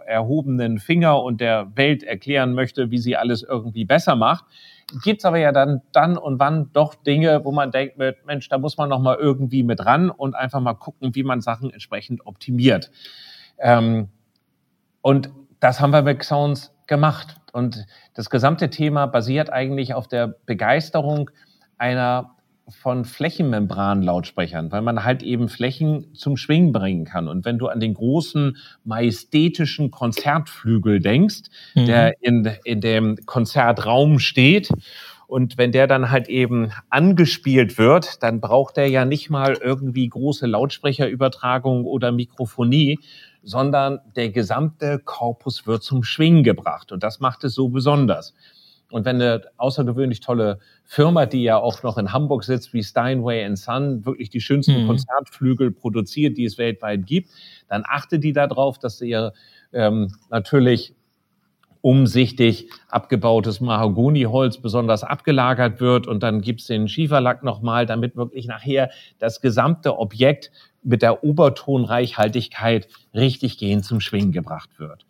erhobenen 0.04 0.78
Finger 0.78 1.23
und 1.23 1.40
der 1.40 1.75
Welt 1.75 2.02
erklären 2.02 2.52
möchte, 2.52 2.90
wie 2.90 2.99
sie 2.99 3.16
alles 3.16 3.42
irgendwie 3.42 3.87
besser 3.87 4.14
macht. 4.14 4.44
Gibt's 5.02 5.25
aber 5.25 5.38
ja 5.38 5.52
dann, 5.52 5.80
dann 5.90 6.18
und 6.18 6.38
wann 6.38 6.70
doch 6.75 6.94
Dinge, 6.94 7.46
wo 7.46 7.50
man 7.50 7.70
denkt, 7.70 7.96
Mensch, 8.26 8.46
da 8.50 8.58
muss 8.58 8.76
man 8.76 8.90
noch 8.90 9.00
mal 9.00 9.16
irgendwie 9.16 9.62
mit 9.62 9.87
ran 9.87 10.11
und 10.11 10.34
einfach 10.34 10.61
mal 10.61 10.75
gucken, 10.75 11.14
wie 11.14 11.23
man 11.23 11.40
Sachen 11.40 11.70
entsprechend 11.70 12.26
optimiert. 12.26 12.90
Ähm, 13.56 14.11
und 15.00 15.30
das 15.61 15.80
haben 15.80 15.92
wir 15.92 16.02
bei 16.02 16.20
Sounds 16.20 16.75
gemacht. 16.87 17.37
Und 17.54 17.87
das 18.12 18.28
gesamte 18.28 18.68
Thema 18.68 19.06
basiert 19.06 19.50
eigentlich 19.50 19.94
auf 19.94 20.08
der 20.08 20.26
Begeisterung 20.26 21.30
einer 21.78 22.37
von 22.68 23.04
Flächenmembran-Lautsprechern, 23.04 24.73
weil 24.73 24.83
man 24.83 25.04
halt 25.04 25.23
eben 25.23 25.49
Flächen 25.49 26.14
zum 26.14 26.37
Schwingen 26.37 26.73
bringen 26.73 27.04
kann. 27.04 27.28
Und 27.28 27.44
wenn 27.44 27.59
du 27.59 27.68
an 27.68 27.80
den 27.80 27.94
großen 27.94 28.56
majestätischen 28.85 29.90
Konzertflügel 29.90 31.00
denkst, 31.00 31.42
mhm. 31.75 31.87
der 31.87 32.23
in, 32.23 32.50
in 32.64 32.80
dem 32.80 33.16
Konzertraum 33.26 34.18
steht, 34.18 34.71
und 35.26 35.56
wenn 35.59 35.73
der 35.73 35.87
dann 35.87 36.11
halt 36.11 36.28
eben 36.28 36.71
angespielt 36.90 37.78
wird, 37.78 38.23
dann 38.23 38.40
braucht 38.40 38.76
er 38.76 38.87
ja 38.87 39.04
nicht 39.04 39.30
mal 39.30 39.54
irgendwie 39.54 40.06
große 40.06 40.47
Lautsprecherübertragung 40.47 41.87
oder 41.87 42.12
Mikrofonie, 42.12 43.00
sondern 43.42 44.00
der 44.16 44.30
gesamte 44.30 44.99
Korpus 44.99 45.66
wird 45.66 45.83
zum 45.83 46.02
Schwingen 46.02 46.44
gebracht. 46.44 46.92
Und 46.92 47.02
das 47.02 47.21
macht 47.21 47.44
es 47.44 47.54
so 47.54 47.68
besonders. 47.68 48.35
Und 48.94 49.04
wenn 49.07 49.20
eine 49.20 49.42
außergewöhnlich 49.57 50.20
tolle 50.20 50.61
Firma, 50.85 51.26
die 51.26 51.42
ja 51.42 51.57
auch 51.57 51.83
noch 51.83 51.98
in 51.98 52.12
Hamburg 52.12 52.44
sitzt, 52.44 52.72
wie 52.72 52.85
Steinway 52.85 53.52
Son, 53.57 54.07
wirklich 54.07 54.30
die 54.30 54.40
schönsten 54.40 54.85
mhm. 54.85 54.87
Konzertflügel 54.87 55.72
produziert, 55.72 56.38
die 56.38 56.44
es 56.44 56.59
weltweit 56.59 57.04
gibt, 57.04 57.30
dann 57.66 57.83
achte 57.85 58.20
die 58.20 58.33
darauf, 58.33 58.78
dass 58.78 59.00
ihr 59.00 59.33
ähm, 59.72 60.14
natürlich 60.30 60.94
umsichtig 61.80 62.70
abgebautes 62.88 63.61
Mahagoniholz 63.61 64.59
besonders 64.59 65.02
abgelagert 65.02 65.80
wird 65.80 66.07
und 66.07 66.22
dann 66.22 66.40
gibt's 66.40 66.68
den 66.68 66.87
Schieferlack 66.87 67.42
nochmal, 67.42 67.87
damit 67.87 68.14
wirklich 68.14 68.46
nachher 68.46 68.90
das 69.18 69.40
gesamte 69.40 69.98
Objekt 69.98 70.52
mit 70.85 71.02
der 71.02 71.24
Obertonreichhaltigkeit 71.24 72.87
richtig 73.12 73.59
gehend 73.59 73.85
zum 73.85 73.98
Schwingen 73.98 74.30
gebracht 74.30 74.70
wird. 74.78 75.04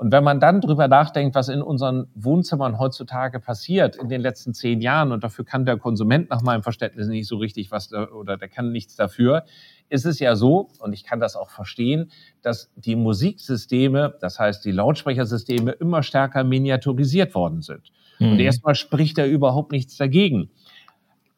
Und 0.00 0.12
wenn 0.12 0.24
man 0.24 0.40
dann 0.40 0.62
drüber 0.62 0.88
nachdenkt, 0.88 1.34
was 1.34 1.50
in 1.50 1.60
unseren 1.60 2.06
Wohnzimmern 2.14 2.78
heutzutage 2.78 3.38
passiert 3.38 3.96
in 3.96 4.08
den 4.08 4.22
letzten 4.22 4.54
zehn 4.54 4.80
Jahren, 4.80 5.12
und 5.12 5.22
dafür 5.22 5.44
kann 5.44 5.66
der 5.66 5.76
Konsument 5.76 6.30
nach 6.30 6.40
meinem 6.40 6.62
Verständnis 6.62 7.06
nicht 7.08 7.28
so 7.28 7.36
richtig 7.36 7.70
was 7.70 7.92
oder 7.92 8.38
der 8.38 8.48
kann 8.48 8.72
nichts 8.72 8.96
dafür, 8.96 9.44
ist 9.90 10.06
es 10.06 10.18
ja 10.18 10.36
so, 10.36 10.70
und 10.78 10.94
ich 10.94 11.04
kann 11.04 11.20
das 11.20 11.36
auch 11.36 11.50
verstehen, 11.50 12.10
dass 12.40 12.72
die 12.76 12.96
Musiksysteme, 12.96 14.14
das 14.22 14.38
heißt 14.38 14.64
die 14.64 14.70
Lautsprechersysteme, 14.70 15.72
immer 15.72 16.02
stärker 16.02 16.44
miniaturisiert 16.44 17.34
worden 17.34 17.60
sind. 17.60 17.92
Mhm. 18.20 18.32
Und 18.32 18.38
erstmal 18.38 18.76
spricht 18.76 19.18
da 19.18 19.26
überhaupt 19.26 19.70
nichts 19.70 19.98
dagegen. 19.98 20.48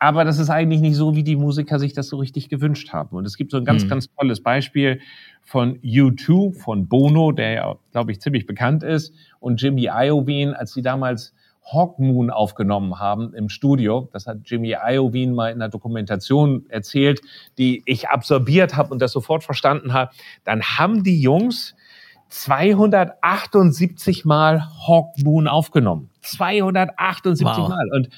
Aber 0.02 0.24
das 0.24 0.40
ist 0.40 0.50
eigentlich 0.50 0.80
nicht 0.80 0.96
so, 0.96 1.14
wie 1.14 1.22
die 1.22 1.36
Musiker 1.36 1.78
sich 1.78 1.92
das 1.92 2.08
so 2.08 2.16
richtig 2.16 2.48
gewünscht 2.48 2.92
haben. 2.92 3.16
Und 3.16 3.24
es 3.24 3.36
gibt 3.36 3.52
so 3.52 3.56
ein 3.56 3.64
ganz, 3.64 3.84
mhm. 3.84 3.88
ganz 3.88 4.08
tolles 4.18 4.42
Beispiel 4.42 4.98
von 5.42 5.78
U2, 5.78 6.58
von 6.58 6.88
Bono, 6.88 7.30
der 7.30 7.52
ja, 7.52 7.76
glaube 7.92 8.10
ich, 8.10 8.20
ziemlich 8.20 8.44
bekannt 8.44 8.82
ist, 8.82 9.14
und 9.38 9.62
Jimmy 9.62 9.88
Iovine, 9.88 10.58
als 10.58 10.72
sie 10.72 10.82
damals 10.82 11.34
Hawkmoon 11.72 12.30
aufgenommen 12.30 12.98
haben 12.98 13.32
im 13.34 13.48
Studio. 13.48 14.08
Das 14.12 14.26
hat 14.26 14.38
Jimmy 14.44 14.74
Iovine 14.74 15.34
mal 15.34 15.52
in 15.52 15.62
einer 15.62 15.68
Dokumentation 15.68 16.66
erzählt, 16.68 17.20
die 17.56 17.84
ich 17.86 18.08
absorbiert 18.08 18.76
habe 18.76 18.92
und 18.92 19.00
das 19.00 19.12
sofort 19.12 19.44
verstanden 19.44 19.92
habe. 19.92 20.10
Dann 20.42 20.62
haben 20.62 21.04
die 21.04 21.22
Jungs 21.22 21.76
278 22.30 24.24
Mal 24.24 24.64
Hawkmoon 24.84 25.46
aufgenommen. 25.46 26.10
278 26.22 27.46
wow. 27.46 27.68
Mal. 27.68 27.88
Und 27.92 28.08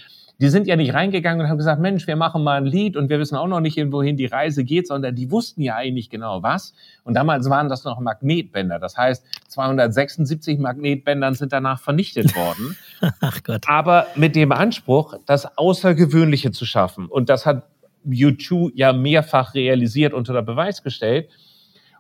die 0.45 0.51
sind 0.51 0.67
ja 0.67 0.77
nicht 0.77 0.93
reingegangen 0.93 1.41
und 1.41 1.49
haben 1.49 1.57
gesagt, 1.57 1.81
Mensch, 1.81 2.07
wir 2.07 2.17
machen 2.17 2.45
mal 2.45 2.59
ein 2.59 2.67
Lied 2.67 2.99
und 2.99 3.09
wir 3.09 3.19
wissen 3.19 3.35
auch 3.35 3.47
noch 3.47 3.61
nicht, 3.61 3.79
wohin 3.91 4.19
die 4.19 4.27
Reise 4.27 4.63
geht, 4.63 4.87
sondern 4.87 5.15
die 5.15 5.31
wussten 5.31 5.63
ja 5.63 5.77
eigentlich 5.77 6.11
genau 6.11 6.43
was. 6.43 6.75
Und 7.03 7.15
damals 7.15 7.49
waren 7.49 7.71
das 7.71 7.85
noch 7.85 7.99
Magnetbänder. 7.99 8.79
Das 8.79 8.95
heißt, 8.95 9.25
276 9.49 10.59
Magnetbändern 10.59 11.33
sind 11.35 11.55
danach 11.55 11.81
vernichtet 11.81 12.37
worden. 12.37 12.77
Ach 13.21 13.43
Gott. 13.43 13.65
Aber 13.67 14.07
mit 14.17 14.37
dem 14.37 14.53
Anspruch, 14.53 15.15
das 15.25 15.57
Außergewöhnliche 15.57 16.53
zu 16.53 16.67
schaffen. 16.67 17.07
Und 17.07 17.31
das 17.31 17.47
hat 17.47 17.63
U2 18.07 18.73
ja 18.75 18.93
mehrfach 18.93 19.55
realisiert 19.55 20.13
unter 20.13 20.43
Beweis 20.43 20.83
gestellt. 20.83 21.31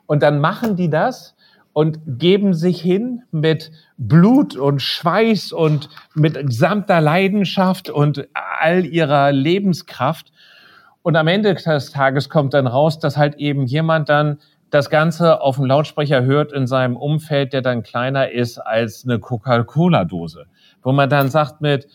Und 0.04 0.22
dann 0.22 0.38
machen 0.38 0.76
die 0.76 0.90
das 0.90 1.34
und 1.74 1.98
geben 2.06 2.54
sich 2.54 2.80
hin 2.80 3.22
mit 3.32 3.70
Blut 3.98 4.56
und 4.56 4.80
Schweiß 4.80 5.52
und 5.52 5.90
mit 6.14 6.34
gesamter 6.34 7.00
Leidenschaft 7.00 7.90
und 7.90 8.26
all 8.32 8.86
ihrer 8.86 9.32
Lebenskraft. 9.32 10.32
Und 11.02 11.16
am 11.16 11.26
Ende 11.26 11.52
des 11.52 11.90
Tages 11.90 12.30
kommt 12.30 12.54
dann 12.54 12.68
raus, 12.68 13.00
dass 13.00 13.18
halt 13.18 13.34
eben 13.34 13.66
jemand 13.66 14.08
dann 14.08 14.38
das 14.70 14.88
Ganze 14.88 15.40
auf 15.40 15.56
dem 15.56 15.66
Lautsprecher 15.66 16.22
hört 16.22 16.52
in 16.52 16.66
seinem 16.66 16.96
Umfeld, 16.96 17.52
der 17.52 17.60
dann 17.60 17.82
kleiner 17.82 18.30
ist 18.30 18.58
als 18.58 19.04
eine 19.04 19.18
Coca-Cola-Dose. 19.18 20.46
Wo 20.82 20.92
man 20.92 21.10
dann 21.10 21.28
sagt 21.28 21.60
mit, 21.60 21.88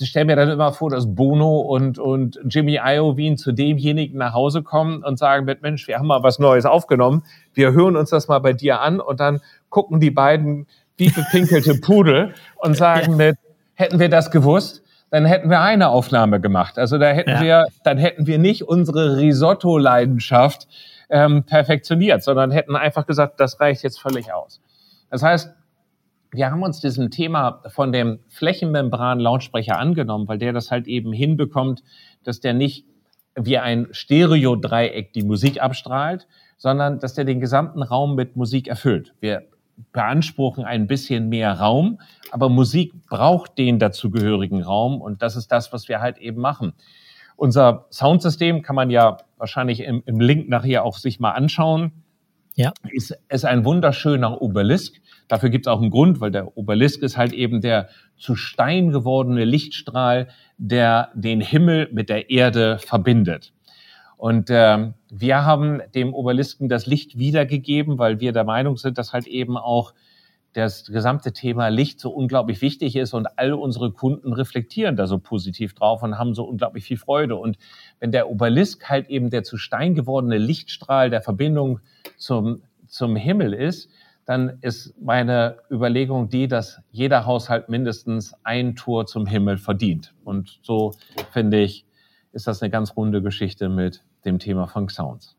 ich 0.00 0.08
stelle 0.08 0.26
mir 0.26 0.36
dann 0.36 0.50
immer 0.50 0.72
vor, 0.72 0.90
dass 0.90 1.14
Bono 1.14 1.60
und, 1.60 1.98
und 1.98 2.38
Jimmy 2.48 2.78
Iovine 2.82 3.36
zu 3.36 3.52
demjenigen 3.52 4.18
nach 4.18 4.34
Hause 4.34 4.62
kommen 4.62 5.02
und 5.02 5.18
sagen 5.18 5.44
mit, 5.44 5.62
Mensch, 5.62 5.86
wir 5.88 5.98
haben 5.98 6.06
mal 6.06 6.22
was 6.22 6.38
Neues 6.38 6.66
aufgenommen, 6.66 7.24
wir 7.54 7.72
hören 7.72 7.96
uns 7.96 8.10
das 8.10 8.28
mal 8.28 8.38
bei 8.38 8.52
dir 8.52 8.80
an 8.80 9.00
und 9.00 9.20
dann 9.20 9.40
gucken 9.68 10.00
die 10.00 10.10
beiden 10.10 10.66
wie 10.96 11.10
bepinkelte 11.10 11.74
Pudel 11.80 12.34
und 12.56 12.76
sagen 12.76 13.16
mit, 13.16 13.36
hätten 13.74 13.98
wir 13.98 14.08
das 14.08 14.30
gewusst, 14.30 14.82
dann 15.10 15.24
hätten 15.24 15.50
wir 15.50 15.60
eine 15.60 15.88
Aufnahme 15.88 16.40
gemacht. 16.40 16.78
Also 16.78 16.98
da 16.98 17.08
hätten 17.08 17.30
ja. 17.30 17.40
wir, 17.40 17.66
dann 17.84 17.98
hätten 17.98 18.26
wir 18.26 18.38
nicht 18.38 18.64
unsere 18.64 19.16
Risotto-Leidenschaft 19.16 20.66
ähm, 21.10 21.44
perfektioniert, 21.44 22.22
sondern 22.22 22.50
hätten 22.50 22.74
einfach 22.74 23.06
gesagt, 23.06 23.40
das 23.40 23.60
reicht 23.60 23.82
jetzt 23.82 24.00
völlig 24.00 24.32
aus. 24.32 24.60
Das 25.10 25.22
heißt, 25.22 25.54
wir 26.36 26.50
haben 26.50 26.62
uns 26.62 26.80
diesem 26.80 27.10
Thema 27.10 27.62
von 27.68 27.92
dem 27.92 28.20
Flächenmembran-Lautsprecher 28.28 29.78
angenommen, 29.78 30.28
weil 30.28 30.38
der 30.38 30.52
das 30.52 30.70
halt 30.70 30.86
eben 30.86 31.12
hinbekommt, 31.12 31.82
dass 32.22 32.40
der 32.40 32.54
nicht 32.54 32.84
wie 33.34 33.58
ein 33.58 33.88
Stereo-Dreieck 33.90 35.12
die 35.12 35.22
Musik 35.22 35.62
abstrahlt, 35.62 36.26
sondern 36.56 37.00
dass 37.00 37.14
der 37.14 37.24
den 37.24 37.40
gesamten 37.40 37.82
Raum 37.82 38.14
mit 38.14 38.36
Musik 38.36 38.68
erfüllt. 38.68 39.14
Wir 39.20 39.44
beanspruchen 39.92 40.64
ein 40.64 40.86
bisschen 40.86 41.28
mehr 41.28 41.52
Raum, 41.52 42.00
aber 42.30 42.48
Musik 42.48 42.92
braucht 43.08 43.58
den 43.58 43.78
dazugehörigen 43.78 44.62
Raum 44.62 45.00
und 45.00 45.22
das 45.22 45.36
ist 45.36 45.48
das, 45.52 45.72
was 45.72 45.88
wir 45.88 46.00
halt 46.00 46.18
eben 46.18 46.40
machen. 46.40 46.72
Unser 47.36 47.86
Soundsystem 47.90 48.62
kann 48.62 48.76
man 48.76 48.88
ja 48.88 49.18
wahrscheinlich 49.36 49.80
im, 49.80 50.02
im 50.06 50.20
Link 50.20 50.48
nachher 50.48 50.84
auch 50.84 50.96
sich 50.96 51.20
mal 51.20 51.32
anschauen. 51.32 51.92
Ja. 52.56 52.72
Ist, 52.90 53.16
ist 53.28 53.44
ein 53.44 53.64
wunderschöner 53.64 54.40
Obelisk. 54.40 54.96
Dafür 55.28 55.50
gibt 55.50 55.66
es 55.66 55.72
auch 55.72 55.80
einen 55.80 55.90
Grund, 55.90 56.20
weil 56.20 56.30
der 56.30 56.56
Obelisk 56.56 57.02
ist 57.02 57.16
halt 57.16 57.32
eben 57.32 57.60
der 57.60 57.88
zu 58.16 58.34
Stein 58.34 58.92
gewordene 58.92 59.44
Lichtstrahl, 59.44 60.28
der 60.56 61.10
den 61.14 61.42
Himmel 61.42 61.88
mit 61.92 62.08
der 62.08 62.30
Erde 62.30 62.78
verbindet. 62.78 63.52
Und 64.16 64.48
äh, 64.48 64.92
wir 65.10 65.44
haben 65.44 65.82
dem 65.94 66.14
Obelisken 66.14 66.70
das 66.70 66.86
Licht 66.86 67.18
wiedergegeben, 67.18 67.98
weil 67.98 68.20
wir 68.20 68.32
der 68.32 68.44
Meinung 68.44 68.78
sind, 68.78 68.96
dass 68.96 69.12
halt 69.12 69.26
eben 69.26 69.58
auch 69.58 69.92
das 70.54 70.86
gesamte 70.86 71.34
Thema 71.34 71.68
Licht 71.68 72.00
so 72.00 72.08
unglaublich 72.08 72.62
wichtig 72.62 72.96
ist 72.96 73.12
und 73.12 73.26
alle 73.38 73.58
unsere 73.58 73.92
Kunden 73.92 74.32
reflektieren 74.32 74.96
da 74.96 75.06
so 75.06 75.18
positiv 75.18 75.74
drauf 75.74 76.02
und 76.02 76.18
haben 76.18 76.32
so 76.32 76.44
unglaublich 76.44 76.84
viel 76.84 76.96
Freude. 76.96 77.36
Und 77.36 77.58
wenn 78.00 78.12
der 78.12 78.30
Obelisk 78.30 78.88
halt 78.88 79.08
eben 79.08 79.30
der 79.30 79.42
zu 79.42 79.56
Stein 79.56 79.94
gewordene 79.94 80.38
Lichtstrahl 80.38 81.10
der 81.10 81.22
Verbindung 81.22 81.80
zum, 82.16 82.62
zum 82.86 83.16
Himmel 83.16 83.52
ist, 83.52 83.90
dann 84.26 84.58
ist 84.60 84.94
meine 85.00 85.58
Überlegung 85.70 86.28
die, 86.28 86.48
dass 86.48 86.80
jeder 86.90 87.26
Haushalt 87.26 87.68
mindestens 87.68 88.34
ein 88.42 88.74
Tor 88.74 89.06
zum 89.06 89.24
Himmel 89.26 89.56
verdient. 89.56 90.14
Und 90.24 90.58
so 90.62 90.94
finde 91.30 91.60
ich, 91.62 91.86
ist 92.32 92.46
das 92.46 92.60
eine 92.60 92.70
ganz 92.70 92.96
runde 92.96 93.22
Geschichte 93.22 93.68
mit 93.68 94.04
dem 94.24 94.38
Thema 94.38 94.66
Funk 94.66 94.90
Sounds. 94.90 95.35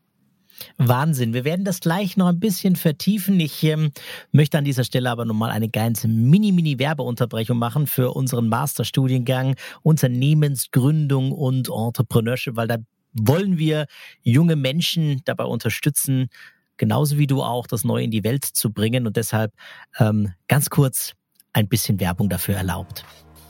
Wahnsinn. 0.77 1.33
Wir 1.33 1.45
werden 1.45 1.65
das 1.65 1.79
gleich 1.79 2.17
noch 2.17 2.27
ein 2.27 2.39
bisschen 2.39 2.75
vertiefen. 2.75 3.39
Ich 3.39 3.63
ähm, 3.63 3.91
möchte 4.31 4.57
an 4.57 4.65
dieser 4.65 4.83
Stelle 4.83 5.09
aber 5.09 5.25
nochmal 5.25 5.51
eine 5.51 5.69
ganze 5.69 6.07
Mini-Mini-Werbeunterbrechung 6.07 7.57
machen 7.57 7.87
für 7.87 8.11
unseren 8.11 8.47
Masterstudiengang 8.47 9.55
Unternehmensgründung 9.83 11.31
und 11.31 11.69
Entrepreneurship, 11.69 12.55
weil 12.55 12.67
da 12.67 12.77
wollen 13.13 13.57
wir 13.57 13.87
junge 14.21 14.55
Menschen 14.55 15.21
dabei 15.25 15.45
unterstützen, 15.45 16.29
genauso 16.77 17.17
wie 17.17 17.27
du 17.27 17.41
auch, 17.41 17.67
das 17.67 17.83
Neue 17.83 18.03
in 18.03 18.11
die 18.11 18.23
Welt 18.23 18.45
zu 18.45 18.71
bringen. 18.71 19.07
Und 19.07 19.17
deshalb 19.17 19.53
ähm, 19.99 20.33
ganz 20.47 20.69
kurz 20.69 21.13
ein 21.53 21.67
bisschen 21.67 21.99
Werbung 21.99 22.29
dafür 22.29 22.55
erlaubt. 22.55 23.03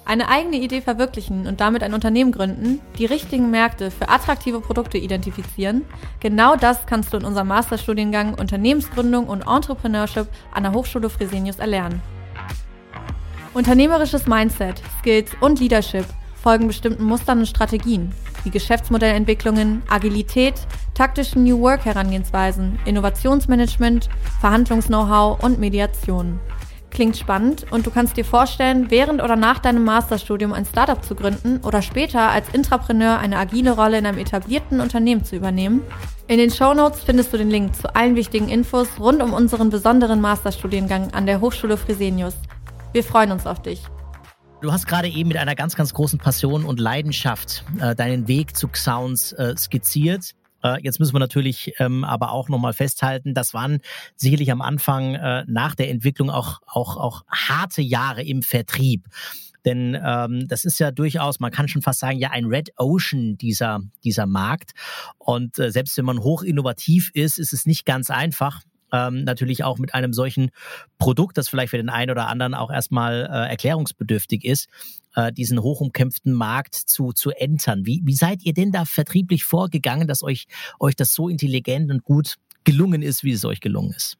Eine 0.08 0.30
eigene 0.30 0.56
Idee 0.56 0.80
verwirklichen 0.80 1.48
und 1.48 1.60
damit 1.60 1.84
ein 1.84 1.94
Unternehmen 1.94 2.32
gründen, 2.32 2.80
die 2.98 3.06
richtigen 3.06 3.52
Märkte 3.52 3.92
für 3.92 4.08
attraktive 4.08 4.62
Produkte 4.62 4.98
identifizieren, 4.98 5.84
genau 6.22 6.56
das 6.56 6.86
kannst 6.86 7.12
du 7.12 7.18
in 7.18 7.26
unserem 7.26 7.50
Masterstudiengang 7.50 8.34
Unternehmensgründung 8.34 9.28
und 9.28 9.42
Entrepreneurship 9.42 10.28
an 10.54 10.64
der 10.64 10.72
Hochschule 10.72 11.10
Fresenius 11.10 11.60
erlernen. 11.60 12.02
Unternehmerisches 13.54 14.28
Mindset, 14.28 14.82
Skills 15.00 15.32
und 15.42 15.60
Leadership 15.60 16.06
folgen 16.42 16.68
bestimmten 16.68 17.04
Mustern 17.04 17.40
und 17.40 17.48
Strategien, 17.48 18.14
wie 18.46 18.50
Geschäftsmodellentwicklungen, 18.50 19.84
Agilität, 19.90 20.54
taktischen 20.94 21.44
New 21.44 21.60
Work 21.60 21.84
Herangehensweisen, 21.84 22.80
Innovationsmanagement, 22.86 24.08
Verhandlungs-Know-how 24.40 25.44
und 25.44 25.60
Mediation. 25.60 26.40
Klingt 26.90 27.18
spannend 27.18 27.66
und 27.72 27.86
du 27.86 27.92
kannst 27.92 28.18
dir 28.18 28.26
vorstellen, 28.26 28.90
während 28.90 29.22
oder 29.22 29.36
nach 29.36 29.60
deinem 29.60 29.84
Masterstudium 29.84 30.54
ein 30.54 30.66
Startup 30.66 31.04
zu 31.04 31.16
gründen 31.16 31.60
oder 31.64 31.82
später 31.82 32.32
als 32.32 32.50
Intrapreneur 32.54 33.20
eine 33.20 33.38
agile 33.38 33.72
Rolle 33.72 33.98
in 33.98 34.06
einem 34.06 34.18
etablierten 34.18 34.80
Unternehmen 34.80 35.24
zu 35.24 35.36
übernehmen? 35.36 35.82
In 36.28 36.38
den 36.38 36.50
Show 36.50 36.74
Notes 36.74 37.04
findest 37.04 37.34
du 37.34 37.38
den 37.38 37.50
Link 37.50 37.76
zu 37.76 37.94
allen 37.96 38.16
wichtigen 38.16 38.50
Infos 38.50 38.88
rund 39.00 39.22
um 39.22 39.34
unseren 39.34 39.70
besonderen 39.70 40.22
Masterstudiengang 40.22 41.14
an 41.14 41.26
der 41.26 41.42
Hochschule 41.42 41.78
Fresenius. 41.78 42.36
Wir 42.94 43.04
freuen 43.04 43.32
uns 43.32 43.46
auf 43.46 43.62
dich. 43.62 43.82
Du 44.62 44.72
hast 44.72 44.88
gerade 44.88 45.08
eben 45.08 45.28
mit 45.28 45.38
einer 45.38 45.54
ganz, 45.54 45.76
ganz 45.76 45.94
großen 45.94 46.18
Passion 46.18 46.66
und 46.66 46.80
Leidenschaft 46.80 47.64
äh, 47.80 47.96
deinen 47.96 48.28
Weg 48.28 48.58
zu 48.58 48.70
Sounds 48.74 49.34
äh, 49.34 49.56
skizziert. 49.56 50.34
Äh, 50.68 50.80
jetzt 50.84 51.00
müssen 51.00 51.14
wir 51.14 51.20
natürlich 51.20 51.74
ähm, 51.80 52.04
aber 52.04 52.32
auch 52.32 52.50
nochmal 52.50 52.74
festhalten, 52.74 53.34
das 53.34 53.54
waren 53.54 53.80
sicherlich 54.16 54.52
am 54.52 54.62
Anfang 54.62 55.16
äh, 55.16 55.44
nach 55.48 55.76
der 55.76 55.90
Entwicklung 55.90 56.30
auch, 56.30 56.60
auch, 56.66 56.98
auch 56.98 57.24
harte 57.28 57.82
Jahre 57.82 58.24
im 58.24 58.42
Vertrieb. 58.42 59.06
Denn 59.66 59.98
ähm, 60.02 60.48
das 60.48 60.64
ist 60.64 60.80
ja 60.80 60.92
durchaus, 60.92 61.40
man 61.40 61.52
kann 61.52 61.68
schon 61.68 61.82
fast 61.82 62.00
sagen, 62.00 62.18
ja 62.20 62.32
ein 62.32 62.46
Red 62.46 62.70
Ocean 62.78 63.38
dieser, 63.38 63.82
dieser 64.04 64.26
Markt. 64.26 64.72
Und 65.18 65.60
äh, 65.60 65.72
selbst 65.72 65.98
wenn 65.98 66.06
man 66.06 66.20
hoch 66.20 66.44
innovativ 66.44 67.12
ist, 67.14 67.38
ist 67.38 67.54
es 67.54 67.66
nicht 67.66 67.86
ganz 67.86 68.10
einfach 68.10 68.62
ähm, 68.92 69.24
natürlich 69.24 69.64
auch 69.64 69.78
mit 69.78 69.94
einem 69.94 70.14
solchen 70.14 70.52
Produkt, 70.98 71.38
das 71.38 71.50
vielleicht 71.50 71.72
für 71.72 71.78
den 71.78 71.90
einen 71.90 72.12
oder 72.12 72.28
anderen 72.28 72.54
auch 72.54 72.72
erstmal 72.72 73.26
äh, 73.30 73.50
erklärungsbedürftig 73.50 74.46
ist, 74.46 74.70
äh, 75.18 75.34
diesen 75.34 75.62
hochumkämpften 75.62 76.32
Markt 76.32 76.76
zu, 76.76 77.12
zu 77.12 77.32
entern. 77.32 77.86
Wie, 77.86 78.02
wie 78.06 78.14
seid 78.14 78.44
ihr 78.44 78.54
denn 78.54 78.72
da 78.72 78.86
vertrieblich 78.86 79.44
vorgegangen, 79.44 80.08
dass 80.08 80.22
euch, 80.22 80.46
euch 80.80 80.96
das 80.96 81.14
so 81.14 81.28
intelligent 81.28 81.92
und 81.92 82.04
gut 82.04 82.36
gelungen 82.64 83.02
ist, 83.02 83.24
wie 83.24 83.32
es 83.32 83.44
euch 83.44 83.60
gelungen 83.60 83.94
ist? 83.98 84.18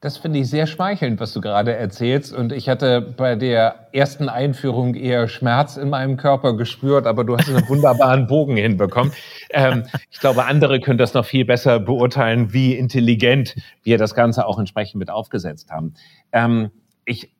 Das 0.00 0.16
finde 0.16 0.38
ich 0.38 0.48
sehr 0.48 0.66
schmeichelnd, 0.68 1.20
was 1.20 1.32
du 1.32 1.40
gerade 1.40 1.74
erzählst. 1.74 2.32
Und 2.32 2.52
ich 2.52 2.68
hatte 2.68 3.02
bei 3.02 3.34
der 3.34 3.88
ersten 3.92 4.28
Einführung 4.28 4.94
eher 4.94 5.28
Schmerz 5.28 5.76
in 5.76 5.90
meinem 5.90 6.16
Körper 6.16 6.56
gespürt, 6.56 7.06
aber 7.06 7.24
du 7.24 7.36
hast 7.36 7.48
einen 7.50 7.68
wunderbaren 7.68 8.26
Bogen 8.28 8.56
hinbekommen. 8.56 9.12
Ähm, 9.50 9.84
ich 10.10 10.20
glaube, 10.20 10.46
andere 10.46 10.80
können 10.80 10.98
das 10.98 11.14
noch 11.14 11.26
viel 11.26 11.44
besser 11.44 11.80
beurteilen, 11.80 12.52
wie 12.52 12.76
intelligent 12.76 13.56
wir 13.82 13.98
das 13.98 14.14
Ganze 14.14 14.46
auch 14.46 14.58
entsprechend 14.58 15.00
mit 15.00 15.10
aufgesetzt 15.10 15.70
haben. 15.70 15.94
Ähm, 16.32 16.70
ich 17.04 17.30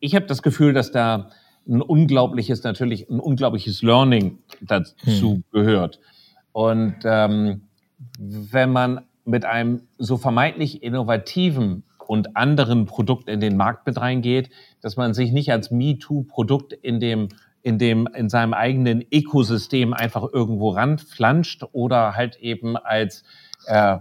ich 0.00 0.14
habe 0.14 0.26
das 0.26 0.42
Gefühl, 0.42 0.72
dass 0.72 0.92
da 0.92 1.30
ein 1.68 1.80
unglaubliches, 1.80 2.62
natürlich 2.64 3.08
ein 3.08 3.20
unglaubliches 3.20 3.82
Learning 3.82 4.38
dazu 4.60 5.34
hm. 5.34 5.44
gehört. 5.52 6.00
Und 6.52 6.96
ähm, 7.04 7.62
wenn 8.18 8.72
man 8.72 9.02
mit 9.24 9.44
einem 9.44 9.82
so 9.98 10.16
vermeintlich 10.16 10.82
innovativen 10.82 11.84
und 12.06 12.36
anderen 12.36 12.86
Produkt 12.86 13.28
in 13.28 13.40
den 13.40 13.56
Markt 13.56 13.86
mit 13.86 13.98
reingeht, 13.98 14.50
dass 14.80 14.96
man 14.96 15.14
sich 15.14 15.32
nicht 15.32 15.50
als 15.50 15.70
MeToo-Produkt 15.70 16.72
in 16.72 17.00
dem 17.00 17.28
in 17.62 17.78
dem 17.78 18.08
in 18.14 18.28
seinem 18.28 18.54
eigenen 18.54 19.04
Ökosystem 19.10 19.94
einfach 19.94 20.24
irgendwo 20.32 20.70
ranflanscht 20.70 21.64
oder 21.72 22.16
halt 22.16 22.36
eben 22.36 22.76
als 22.76 23.22
äh, 23.66 23.98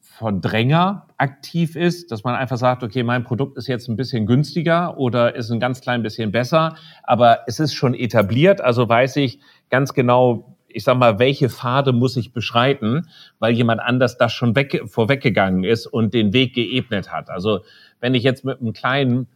Verdränger 0.00 1.06
aktiv 1.16 1.76
ist, 1.76 2.12
dass 2.12 2.24
man 2.24 2.34
einfach 2.34 2.58
sagt, 2.58 2.82
okay, 2.82 3.02
mein 3.02 3.24
Produkt 3.24 3.56
ist 3.56 3.68
jetzt 3.68 3.88
ein 3.88 3.96
bisschen 3.96 4.26
günstiger 4.26 4.98
oder 4.98 5.34
ist 5.34 5.50
ein 5.50 5.60
ganz 5.60 5.80
klein 5.80 6.02
bisschen 6.02 6.30
besser, 6.30 6.76
aber 7.02 7.40
es 7.46 7.58
ist 7.58 7.74
schon 7.74 7.94
etabliert, 7.94 8.60
also 8.60 8.88
weiß 8.88 9.16
ich 9.16 9.40
ganz 9.70 9.94
genau, 9.94 10.56
ich 10.68 10.84
sag 10.84 10.98
mal, 10.98 11.18
welche 11.18 11.48
Pfade 11.48 11.92
muss 11.92 12.16
ich 12.16 12.32
beschreiten, 12.32 13.08
weil 13.38 13.52
jemand 13.54 13.80
anders 13.80 14.18
das 14.18 14.32
schon 14.32 14.56
weg, 14.56 14.82
vorweggegangen 14.86 15.64
ist 15.64 15.86
und 15.86 16.14
den 16.14 16.32
Weg 16.32 16.54
geebnet 16.54 17.12
hat. 17.12 17.30
Also 17.30 17.60
wenn 18.00 18.14
ich 18.14 18.22
jetzt 18.22 18.44
mit 18.44 18.60
einem 18.60 18.72
kleinen 18.72 19.28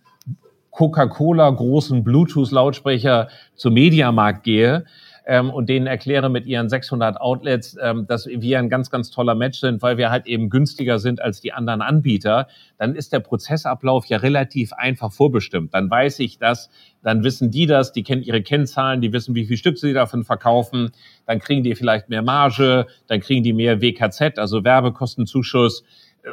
Coca-Cola 0.70 1.48
großen 1.48 2.04
Bluetooth-Lautsprecher 2.04 3.28
zum 3.54 3.74
Mediamarkt 3.74 4.44
gehe, 4.44 4.84
ähm, 5.26 5.50
und 5.50 5.68
denen 5.68 5.86
erkläre 5.86 6.30
mit 6.30 6.46
ihren 6.46 6.68
600 6.68 7.20
Outlets, 7.20 7.76
ähm, 7.82 8.06
dass 8.06 8.26
wir 8.26 8.58
ein 8.58 8.68
ganz, 8.68 8.90
ganz 8.90 9.10
toller 9.10 9.34
Match 9.34 9.58
sind, 9.58 9.82
weil 9.82 9.98
wir 9.98 10.10
halt 10.10 10.26
eben 10.26 10.48
günstiger 10.50 10.98
sind 11.00 11.20
als 11.20 11.40
die 11.40 11.52
anderen 11.52 11.82
Anbieter, 11.82 12.46
dann 12.78 12.94
ist 12.94 13.12
der 13.12 13.20
Prozessablauf 13.20 14.06
ja 14.06 14.18
relativ 14.18 14.72
einfach 14.72 15.12
vorbestimmt. 15.12 15.74
Dann 15.74 15.90
weiß 15.90 16.20
ich 16.20 16.38
das, 16.38 16.70
dann 17.02 17.24
wissen 17.24 17.50
die 17.50 17.66
das, 17.66 17.92
die 17.92 18.04
kennen 18.04 18.22
ihre 18.22 18.42
Kennzahlen, 18.42 19.00
die 19.00 19.12
wissen, 19.12 19.34
wie 19.34 19.46
viel 19.46 19.56
Stück 19.56 19.78
sie 19.78 19.92
davon 19.92 20.24
verkaufen, 20.24 20.92
dann 21.26 21.40
kriegen 21.40 21.64
die 21.64 21.74
vielleicht 21.74 22.08
mehr 22.08 22.22
Marge, 22.22 22.86
dann 23.08 23.20
kriegen 23.20 23.42
die 23.42 23.52
mehr 23.52 23.80
WKZ, 23.82 24.38
also 24.38 24.62
Werbekostenzuschuss 24.62 25.82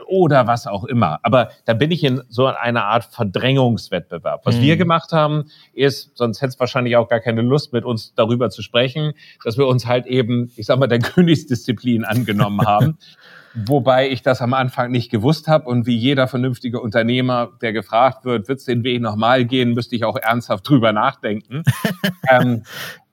oder 0.07 0.47
was 0.47 0.67
auch 0.67 0.83
immer. 0.83 1.19
Aber 1.23 1.49
da 1.65 1.73
bin 1.73 1.91
ich 1.91 2.03
in 2.03 2.21
so 2.29 2.47
einer 2.47 2.85
Art 2.85 3.05
Verdrängungswettbewerb. 3.05 4.45
Was 4.45 4.57
mhm. 4.57 4.61
wir 4.61 4.77
gemacht 4.77 5.11
haben, 5.11 5.45
ist, 5.73 6.15
sonst 6.15 6.41
hätte 6.41 6.49
es 6.49 6.59
wahrscheinlich 6.59 6.95
auch 6.95 7.07
gar 7.07 7.19
keine 7.19 7.41
Lust, 7.41 7.73
mit 7.73 7.85
uns 7.85 8.13
darüber 8.15 8.49
zu 8.49 8.61
sprechen, 8.61 9.13
dass 9.43 9.57
wir 9.57 9.67
uns 9.67 9.85
halt 9.85 10.05
eben, 10.05 10.51
ich 10.55 10.65
sag 10.65 10.79
mal, 10.79 10.87
der 10.87 10.99
Königsdisziplin 10.99 12.05
angenommen 12.05 12.61
haben. 12.65 12.97
Wobei 13.55 14.09
ich 14.09 14.23
das 14.23 14.41
am 14.41 14.55
Anfang 14.55 14.91
nicht 14.91 15.11
gewusst 15.11 15.47
habe 15.47 15.69
und 15.69 15.85
wie 15.85 15.95
jeder 15.95 16.27
vernünftige 16.27 16.79
Unternehmer, 16.79 17.51
der 17.61 17.71
gefragt 17.71 18.25
wird, 18.25 18.47
wird 18.47 18.59
es 18.59 18.65
den 18.65 18.83
Weg 18.83 18.99
nochmal 18.99 19.45
gehen, 19.45 19.73
müsste 19.73 19.95
ich 19.95 20.05
auch 20.05 20.15
ernsthaft 20.15 20.67
drüber 20.67 20.91
nachdenken. 20.91 21.61
ähm, 22.31 22.63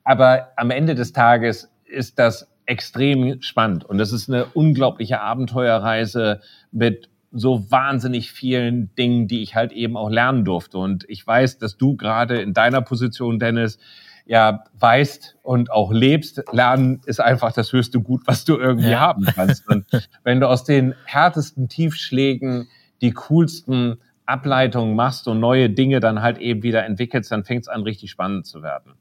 aber 0.03 0.47
am 0.55 0.71
Ende 0.71 0.95
des 0.95 1.13
Tages 1.13 1.71
ist 1.85 2.17
das 2.17 2.47
extrem 2.71 3.41
spannend 3.41 3.83
und 3.83 3.97
das 3.97 4.13
ist 4.13 4.29
eine 4.29 4.45
unglaubliche 4.45 5.19
Abenteuerreise 5.19 6.39
mit 6.71 7.09
so 7.33 7.69
wahnsinnig 7.69 8.31
vielen 8.31 8.95
Dingen, 8.95 9.27
die 9.27 9.41
ich 9.41 9.55
halt 9.55 9.73
eben 9.73 9.95
auch 9.97 10.09
lernen 10.09 10.43
durfte. 10.43 10.77
Und 10.77 11.05
ich 11.07 11.25
weiß, 11.25 11.59
dass 11.59 11.77
du 11.77 11.95
gerade 11.95 12.41
in 12.41 12.53
deiner 12.53 12.81
Position, 12.81 13.39
Dennis, 13.39 13.77
ja 14.25 14.63
weißt 14.79 15.37
und 15.41 15.71
auch 15.71 15.91
lebst, 15.91 16.43
lernen 16.51 17.01
ist 17.05 17.19
einfach 17.19 17.51
das 17.51 17.73
höchste 17.73 17.99
Gut, 17.99 18.21
was 18.25 18.45
du 18.45 18.57
irgendwie 18.57 18.91
ja. 18.91 18.99
haben 18.99 19.25
kannst. 19.25 19.67
Und 19.69 19.85
wenn 20.23 20.39
du 20.39 20.47
aus 20.47 20.63
den 20.63 20.93
härtesten 21.05 21.67
Tiefschlägen 21.67 22.69
die 23.01 23.11
coolsten 23.11 23.97
Ableitungen 24.25 24.95
machst 24.95 25.27
und 25.27 25.39
neue 25.39 25.69
Dinge 25.69 25.99
dann 25.99 26.21
halt 26.21 26.37
eben 26.37 26.63
wieder 26.63 26.85
entwickelst, 26.85 27.31
dann 27.31 27.43
fängt 27.43 27.63
es 27.63 27.67
an, 27.67 27.83
richtig 27.83 28.11
spannend 28.11 28.45
zu 28.45 28.63
werden. 28.63 28.93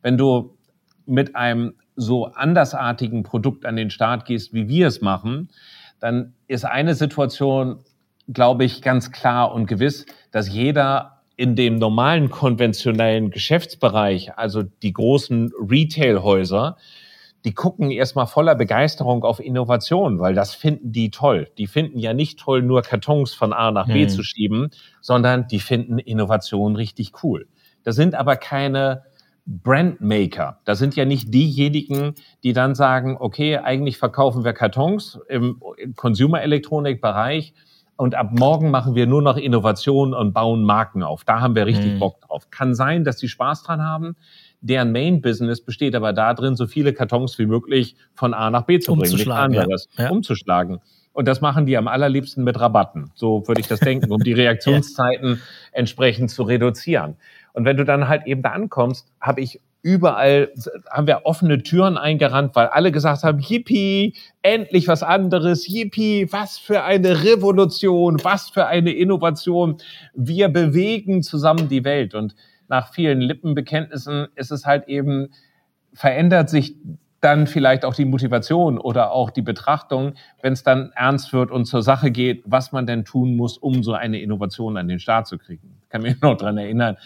Wenn 0.00 0.16
du 0.16 0.56
mit 1.06 1.36
einem 1.36 1.74
so 1.98 2.26
andersartigen 2.26 3.24
Produkt 3.24 3.66
an 3.66 3.76
den 3.76 3.90
Start 3.90 4.24
gehst, 4.24 4.54
wie 4.54 4.68
wir 4.68 4.86
es 4.86 5.00
machen, 5.00 5.50
dann 6.00 6.34
ist 6.46 6.64
eine 6.64 6.94
Situation, 6.94 7.80
glaube 8.28 8.64
ich, 8.64 8.82
ganz 8.82 9.10
klar 9.10 9.52
und 9.52 9.66
gewiss, 9.66 10.06
dass 10.30 10.48
jeder 10.48 11.22
in 11.36 11.56
dem 11.56 11.76
normalen 11.76 12.30
konventionellen 12.30 13.30
Geschäftsbereich, 13.30 14.36
also 14.36 14.62
die 14.62 14.92
großen 14.92 15.52
Retailhäuser, 15.68 16.76
die 17.44 17.54
gucken 17.54 17.90
erstmal 17.90 18.26
voller 18.26 18.54
Begeisterung 18.54 19.24
auf 19.24 19.40
Innovation, 19.40 20.18
weil 20.18 20.34
das 20.34 20.54
finden 20.54 20.92
die 20.92 21.10
toll. 21.10 21.48
Die 21.56 21.68
finden 21.68 21.98
ja 21.98 22.12
nicht 22.12 22.38
toll, 22.38 22.62
nur 22.62 22.82
Kartons 22.82 23.34
von 23.34 23.52
A 23.52 23.70
nach 23.70 23.86
B 23.86 24.02
hm. 24.02 24.08
zu 24.08 24.22
schieben, 24.22 24.70
sondern 25.00 25.46
die 25.46 25.60
finden 25.60 25.98
Innovation 25.98 26.74
richtig 26.74 27.22
cool. 27.22 27.46
Das 27.84 27.96
sind 27.96 28.14
aber 28.14 28.36
keine 28.36 29.02
Brandmaker. 29.48 30.60
Das 30.66 30.78
sind 30.78 30.94
ja 30.94 31.06
nicht 31.06 31.32
diejenigen, 31.32 32.14
die 32.42 32.52
dann 32.52 32.74
sagen, 32.74 33.16
okay, 33.18 33.56
eigentlich 33.56 33.96
verkaufen 33.96 34.44
wir 34.44 34.52
Kartons 34.52 35.18
im 35.28 35.62
Consumer 35.96 36.42
Electronic 36.42 37.00
Bereich 37.00 37.54
und 37.96 38.14
ab 38.14 38.30
morgen 38.30 38.70
machen 38.70 38.94
wir 38.94 39.06
nur 39.06 39.22
noch 39.22 39.38
Innovationen 39.38 40.12
und 40.12 40.34
bauen 40.34 40.64
Marken 40.64 41.02
auf. 41.02 41.24
Da 41.24 41.40
haben 41.40 41.54
wir 41.54 41.64
richtig 41.64 41.94
mhm. 41.94 41.98
Bock 41.98 42.20
drauf. 42.20 42.50
Kann 42.50 42.74
sein, 42.74 43.04
dass 43.04 43.16
die 43.16 43.28
Spaß 43.28 43.62
dran 43.62 43.82
haben. 43.82 44.16
Deren 44.60 44.92
Main-Business 44.92 45.64
besteht 45.64 45.94
aber 45.94 46.12
darin, 46.12 46.54
so 46.54 46.66
viele 46.66 46.92
Kartons 46.92 47.38
wie 47.38 47.46
möglich 47.46 47.96
von 48.14 48.34
A 48.34 48.50
nach 48.50 48.66
B 48.66 48.80
zu 48.80 48.94
bringen, 48.96 49.14
nicht 49.14 49.30
anderes, 49.30 49.88
ja. 49.96 50.04
Ja. 50.04 50.10
umzuschlagen. 50.10 50.80
Und 51.12 51.26
das 51.26 51.40
machen 51.40 51.66
die 51.66 51.76
am 51.76 51.88
allerliebsten 51.88 52.44
mit 52.44 52.60
Rabatten. 52.60 53.10
So 53.14 53.48
würde 53.48 53.60
ich 53.60 53.66
das 53.66 53.80
denken, 53.80 54.12
um 54.12 54.22
die 54.22 54.32
Reaktionszeiten 54.34 55.40
entsprechend 55.72 56.30
zu 56.30 56.44
reduzieren. 56.44 57.16
Und 57.52 57.64
wenn 57.64 57.76
du 57.76 57.84
dann 57.84 58.08
halt 58.08 58.26
eben 58.26 58.42
da 58.42 58.50
ankommst, 58.50 59.06
habe 59.20 59.40
ich 59.40 59.60
überall 59.82 60.52
haben 60.90 61.06
wir 61.06 61.22
offene 61.24 61.62
Türen 61.62 61.96
eingerannt, 61.96 62.56
weil 62.56 62.66
alle 62.66 62.92
gesagt 62.92 63.22
haben, 63.22 63.38
yippie, 63.38 64.14
endlich 64.42 64.88
was 64.88 65.02
anderes, 65.02 65.68
yippie, 65.68 66.32
was 66.32 66.58
für 66.58 66.82
eine 66.82 67.24
Revolution, 67.24 68.18
was 68.22 68.50
für 68.50 68.66
eine 68.66 68.90
Innovation. 68.90 69.78
Wir 70.14 70.48
bewegen 70.48 71.22
zusammen 71.22 71.68
die 71.68 71.84
Welt. 71.84 72.14
Und 72.14 72.34
nach 72.68 72.92
vielen 72.92 73.20
Lippenbekenntnissen 73.20 74.28
ist 74.34 74.50
es 74.50 74.66
halt 74.66 74.88
eben, 74.88 75.28
verändert 75.94 76.50
sich 76.50 76.76
dann 77.20 77.46
vielleicht 77.46 77.84
auch 77.84 77.94
die 77.94 78.04
Motivation 78.04 78.78
oder 78.78 79.10
auch 79.10 79.30
die 79.30 79.42
Betrachtung, 79.42 80.14
wenn 80.40 80.52
es 80.52 80.62
dann 80.62 80.92
ernst 80.94 81.32
wird 81.32 81.50
und 81.50 81.64
zur 81.64 81.82
Sache 81.82 82.10
geht, 82.10 82.42
was 82.46 82.70
man 82.70 82.86
denn 82.86 83.04
tun 83.04 83.36
muss, 83.36 83.58
um 83.58 83.82
so 83.82 83.92
eine 83.92 84.20
Innovation 84.20 84.76
an 84.76 84.86
den 84.86 85.00
Start 85.00 85.26
zu 85.26 85.38
kriegen. 85.38 85.78
Ich 85.82 85.88
kann 85.88 86.02
mich 86.02 86.20
noch 86.22 86.36
dran 86.36 86.58
erinnern, 86.58 86.96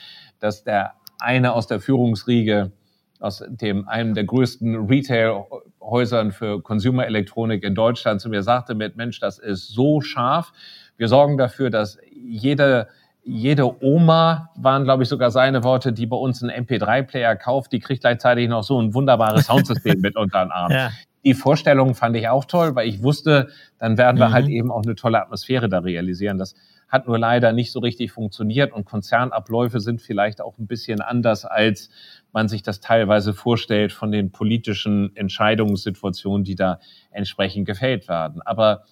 dass 0.42 0.64
der 0.64 0.94
eine 1.18 1.52
aus 1.52 1.66
der 1.66 1.80
Führungsriege, 1.80 2.72
aus 3.20 3.44
dem 3.48 3.88
einem 3.88 4.14
der 4.14 4.24
größten 4.24 4.86
Retail-Häusern 4.86 6.32
für 6.32 6.60
Consumer-Elektronik 6.62 7.62
in 7.62 7.74
Deutschland 7.74 8.20
zu 8.20 8.28
mir 8.28 8.42
sagte, 8.42 8.74
mit 8.74 8.96
Mensch, 8.96 9.20
das 9.20 9.38
ist 9.38 9.68
so 9.68 10.00
scharf. 10.00 10.52
Wir 10.96 11.08
sorgen 11.08 11.38
dafür, 11.38 11.70
dass 11.70 11.98
jede 12.12 12.88
jede 13.24 13.82
Oma, 13.82 14.50
waren 14.56 14.84
glaube 14.84 15.04
ich 15.04 15.08
sogar 15.08 15.30
seine 15.30 15.62
Worte, 15.62 15.92
die 15.92 16.06
bei 16.06 16.16
uns 16.16 16.42
einen 16.42 16.66
MP3-Player 16.66 17.36
kauft, 17.36 17.72
die 17.72 17.78
kriegt 17.78 18.00
gleichzeitig 18.00 18.48
noch 18.48 18.64
so 18.64 18.80
ein 18.80 18.94
wunderbares 18.94 19.46
Soundsystem 19.46 20.00
mit 20.00 20.16
unter 20.16 20.44
den 20.44 20.50
Arm. 20.50 20.72
Ja. 20.72 20.90
Die 21.24 21.34
Vorstellung 21.34 21.94
fand 21.94 22.16
ich 22.16 22.28
auch 22.28 22.44
toll, 22.46 22.74
weil 22.74 22.88
ich 22.88 23.02
wusste, 23.02 23.48
dann 23.78 23.96
werden 23.96 24.18
wir 24.18 24.32
halt 24.32 24.46
mhm. 24.46 24.48
halt 24.48 24.48
eben 24.48 24.72
auch 24.72 24.82
eine 24.82 24.96
tolle 24.96 25.22
Atmosphäre 25.22 25.68
da 25.68 25.78
realisieren. 25.78 26.36
Das 26.36 26.54
hat 26.92 27.08
nur 27.08 27.18
leider 27.18 27.52
nicht 27.52 27.72
so 27.72 27.80
richtig 27.80 28.12
funktioniert 28.12 28.70
und 28.70 28.84
Konzernabläufe 28.84 29.80
sind 29.80 30.02
vielleicht 30.02 30.42
auch 30.42 30.58
ein 30.58 30.66
bisschen 30.66 31.00
anders, 31.00 31.46
als 31.46 31.88
man 32.32 32.48
sich 32.48 32.62
das 32.62 32.80
teilweise 32.80 33.32
vorstellt 33.32 33.92
von 33.92 34.12
den 34.12 34.30
politischen 34.30 35.16
Entscheidungssituationen, 35.16 36.44
die 36.44 36.54
da 36.54 36.80
entsprechend 37.10 37.66
gefällt 37.66 38.08
werden. 38.08 38.42
Aber 38.42 38.84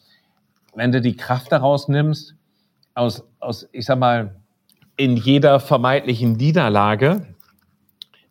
wenn 0.74 0.92
du 0.92 1.02
die 1.02 1.14
Kraft 1.14 1.52
daraus 1.52 1.88
nimmst, 1.88 2.34
aus, 2.94 3.22
aus, 3.38 3.68
ich 3.70 3.84
sag 3.84 3.98
mal, 3.98 4.34
in 4.96 5.16
jeder 5.16 5.60
vermeintlichen 5.60 6.32
Niederlage 6.32 7.26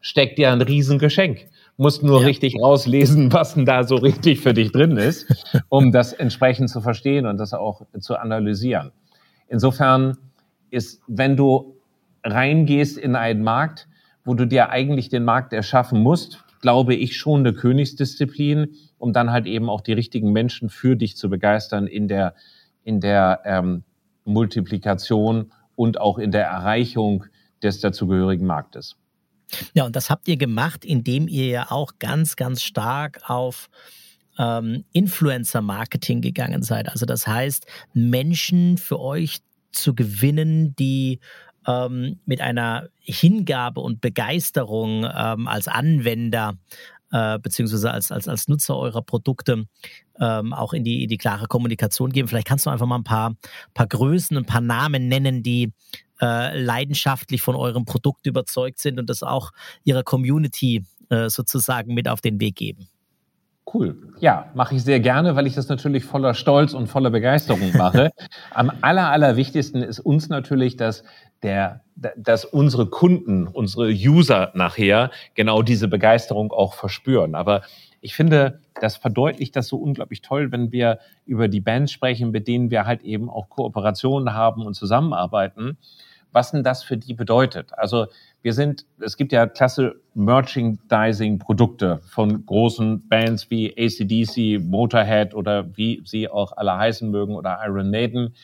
steckt 0.01 0.39
ja 0.39 0.51
ein 0.51 0.61
Riesengeschenk. 0.61 1.47
Musst 1.77 2.03
nur 2.03 2.21
ja. 2.21 2.27
richtig 2.27 2.55
rauslesen, 2.59 3.31
was 3.33 3.53
denn 3.53 3.65
da 3.65 3.83
so 3.83 3.95
richtig 3.95 4.39
für 4.41 4.53
dich 4.53 4.71
drin 4.71 4.97
ist, 4.97 5.27
um 5.69 5.91
das 5.91 6.11
entsprechend 6.11 6.69
zu 6.71 6.81
verstehen 6.81 7.27
und 7.27 7.37
das 7.37 7.53
auch 7.53 7.83
zu 7.99 8.17
analysieren. 8.17 8.91
Insofern 9.49 10.17
ist, 10.69 11.01
wenn 11.07 11.35
du 11.35 11.75
reingehst 12.23 12.97
in 12.97 13.15
einen 13.15 13.43
Markt, 13.43 13.87
wo 14.23 14.33
du 14.35 14.45
dir 14.45 14.69
eigentlich 14.69 15.09
den 15.09 15.23
Markt 15.23 15.53
erschaffen 15.53 16.01
musst, 16.01 16.43
glaube 16.61 16.93
ich 16.93 17.17
schon 17.17 17.41
eine 17.41 17.53
Königsdisziplin, 17.53 18.75
um 18.97 19.13
dann 19.13 19.31
halt 19.31 19.47
eben 19.47 19.69
auch 19.69 19.81
die 19.81 19.93
richtigen 19.93 20.31
Menschen 20.31 20.69
für 20.69 20.95
dich 20.95 21.17
zu 21.17 21.29
begeistern 21.29 21.87
in 21.87 22.07
der, 22.07 22.35
in 22.83 22.99
der 22.99 23.41
ähm, 23.45 23.83
Multiplikation 24.25 25.51
und 25.75 25.99
auch 25.99 26.19
in 26.19 26.31
der 26.31 26.45
Erreichung 26.45 27.25
des 27.63 27.79
dazugehörigen 27.79 28.45
Marktes. 28.45 28.97
Ja, 29.73 29.85
und 29.85 29.95
das 29.95 30.09
habt 30.09 30.27
ihr 30.27 30.37
gemacht, 30.37 30.85
indem 30.85 31.27
ihr 31.27 31.47
ja 31.47 31.67
auch 31.71 31.93
ganz, 31.97 32.35
ganz 32.35 32.61
stark 32.61 33.21
auf 33.27 33.69
ähm, 34.39 34.85
Influencer-Marketing 34.93 36.21
gegangen 36.21 36.63
seid. 36.63 36.89
Also 36.89 37.05
das 37.05 37.27
heißt, 37.27 37.67
Menschen 37.93 38.77
für 38.77 38.99
euch 38.99 39.39
zu 39.71 39.93
gewinnen, 39.93 40.75
die 40.77 41.19
ähm, 41.67 42.19
mit 42.25 42.41
einer 42.41 42.87
Hingabe 42.99 43.81
und 43.81 44.01
Begeisterung 44.01 45.03
ähm, 45.03 45.47
als 45.47 45.67
Anwender 45.67 46.57
äh, 47.11 47.37
beziehungsweise 47.39 47.91
als, 47.91 48.11
als, 48.11 48.27
als 48.27 48.47
Nutzer 48.47 48.77
eurer 48.77 49.01
Produkte 49.01 49.65
ähm, 50.19 50.53
auch 50.53 50.73
in 50.73 50.83
die, 50.83 51.03
in 51.03 51.09
die 51.09 51.17
klare 51.17 51.47
Kommunikation 51.47 52.11
geben. 52.11 52.27
Vielleicht 52.27 52.47
kannst 52.47 52.65
du 52.65 52.69
einfach 52.69 52.85
mal 52.85 52.97
ein 52.97 53.03
paar, 53.03 53.35
paar 53.73 53.87
Größen, 53.87 54.37
ein 54.37 54.45
paar 54.45 54.61
Namen 54.61 55.07
nennen, 55.07 55.43
die 55.43 55.73
äh, 56.21 56.57
leidenschaftlich 56.59 57.41
von 57.41 57.55
eurem 57.55 57.85
Produkt 57.85 58.25
überzeugt 58.25 58.79
sind 58.79 58.99
und 58.99 59.09
das 59.09 59.23
auch 59.23 59.51
ihrer 59.83 60.03
Community 60.03 60.85
äh, 61.09 61.29
sozusagen 61.29 61.93
mit 61.93 62.07
auf 62.07 62.21
den 62.21 62.39
Weg 62.39 62.55
geben. 62.55 62.89
Cool. 63.71 63.95
Ja, 64.19 64.49
mache 64.55 64.75
ich 64.75 64.83
sehr 64.83 64.99
gerne, 64.99 65.35
weil 65.35 65.45
ich 65.45 65.53
das 65.53 65.69
natürlich 65.69 66.03
voller 66.03 66.33
Stolz 66.33 66.73
und 66.73 66.87
voller 66.87 67.11
Begeisterung 67.11 67.71
mache. 67.77 68.11
Am 68.51 68.71
aller, 68.81 69.09
allerwichtigsten 69.11 69.83
ist 69.83 69.99
uns 69.99 70.27
natürlich, 70.29 70.75
dass 70.75 71.03
der, 71.43 71.81
dass 71.95 72.45
unsere 72.45 72.87
Kunden, 72.87 73.47
unsere 73.47 73.89
User 73.89 74.51
nachher 74.55 75.11
genau 75.35 75.61
diese 75.61 75.87
Begeisterung 75.87 76.51
auch 76.51 76.73
verspüren. 76.73 77.35
Aber 77.35 77.61
ich 78.01 78.15
finde, 78.15 78.59
das 78.81 78.97
verdeutlicht 78.97 79.55
das 79.55 79.67
so 79.67 79.77
unglaublich 79.77 80.21
toll, 80.21 80.51
wenn 80.51 80.71
wir 80.71 80.99
über 81.25 81.47
die 81.47 81.61
Bands 81.61 81.91
sprechen, 81.91 82.31
mit 82.31 82.47
denen 82.47 82.71
wir 82.71 82.85
halt 82.85 83.03
eben 83.03 83.29
auch 83.29 83.49
Kooperationen 83.49 84.33
haben 84.33 84.65
und 84.65 84.73
zusammenarbeiten 84.73 85.77
was 86.31 86.51
denn 86.51 86.63
das 86.63 86.83
für 86.83 86.97
die 86.97 87.13
bedeutet. 87.13 87.73
Also 87.73 88.07
wir 88.41 88.53
sind, 88.53 88.85
es 88.99 89.17
gibt 89.17 89.31
ja 89.31 89.47
klasse 89.47 89.95
Merchandising-Produkte 90.13 91.99
von 92.07 92.45
großen 92.45 93.07
Bands 93.09 93.49
wie 93.49 93.73
ACDC, 93.77 94.63
Motorhead 94.63 95.33
oder 95.33 95.75
wie 95.75 96.01
sie 96.05 96.29
auch 96.29 96.55
alle 96.55 96.77
heißen 96.77 97.09
mögen 97.09 97.35
oder 97.35 97.59
Iron 97.65 97.89
Maiden. 97.91 98.35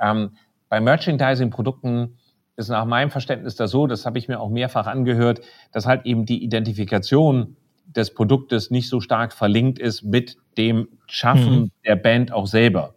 Ähm, 0.00 0.30
bei 0.68 0.80
Merchandising-Produkten 0.80 2.18
ist 2.56 2.68
nach 2.68 2.86
meinem 2.86 3.10
Verständnis 3.10 3.56
da 3.56 3.66
so, 3.66 3.86
das 3.86 4.06
habe 4.06 4.18
ich 4.18 4.28
mir 4.28 4.40
auch 4.40 4.50
mehrfach 4.50 4.86
angehört, 4.86 5.40
dass 5.72 5.86
halt 5.86 6.06
eben 6.06 6.24
die 6.24 6.42
Identifikation 6.42 7.56
des 7.86 8.14
Produktes 8.14 8.70
nicht 8.70 8.88
so 8.88 9.00
stark 9.00 9.32
verlinkt 9.32 9.78
ist 9.78 10.02
mit 10.02 10.36
dem 10.56 10.88
Schaffen 11.06 11.60
mhm. 11.60 11.70
der 11.84 11.96
Band 11.96 12.32
auch 12.32 12.46
selber. 12.46 12.94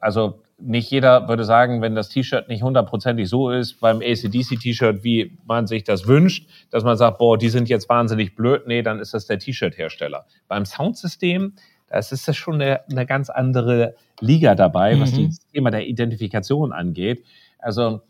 Also 0.00 0.42
nicht 0.58 0.90
jeder 0.90 1.28
würde 1.28 1.44
sagen, 1.44 1.82
wenn 1.82 1.94
das 1.94 2.08
T-Shirt 2.08 2.48
nicht 2.48 2.62
hundertprozentig 2.62 3.28
so 3.28 3.50
ist 3.50 3.80
beim 3.80 3.98
ACDC-T-Shirt, 3.98 5.04
wie 5.04 5.36
man 5.44 5.66
sich 5.66 5.84
das 5.84 6.06
wünscht, 6.06 6.48
dass 6.70 6.82
man 6.82 6.96
sagt, 6.96 7.18
boah, 7.18 7.36
die 7.36 7.50
sind 7.50 7.68
jetzt 7.68 7.88
wahnsinnig 7.88 8.34
blöd. 8.34 8.66
Nee, 8.66 8.82
dann 8.82 8.98
ist 8.98 9.12
das 9.12 9.26
der 9.26 9.38
T-Shirt-Hersteller. 9.38 10.26
Beim 10.48 10.64
Soundsystem, 10.64 11.54
da 11.88 11.98
ist 11.98 12.10
das 12.10 12.36
schon 12.36 12.54
eine, 12.54 12.80
eine 12.90 13.04
ganz 13.04 13.28
andere 13.28 13.96
Liga 14.20 14.54
dabei, 14.54 14.96
mhm. 14.96 15.00
was 15.00 15.12
das 15.12 15.38
Thema 15.52 15.70
der 15.70 15.86
Identifikation 15.86 16.72
angeht. 16.72 17.24
Also 17.58 18.00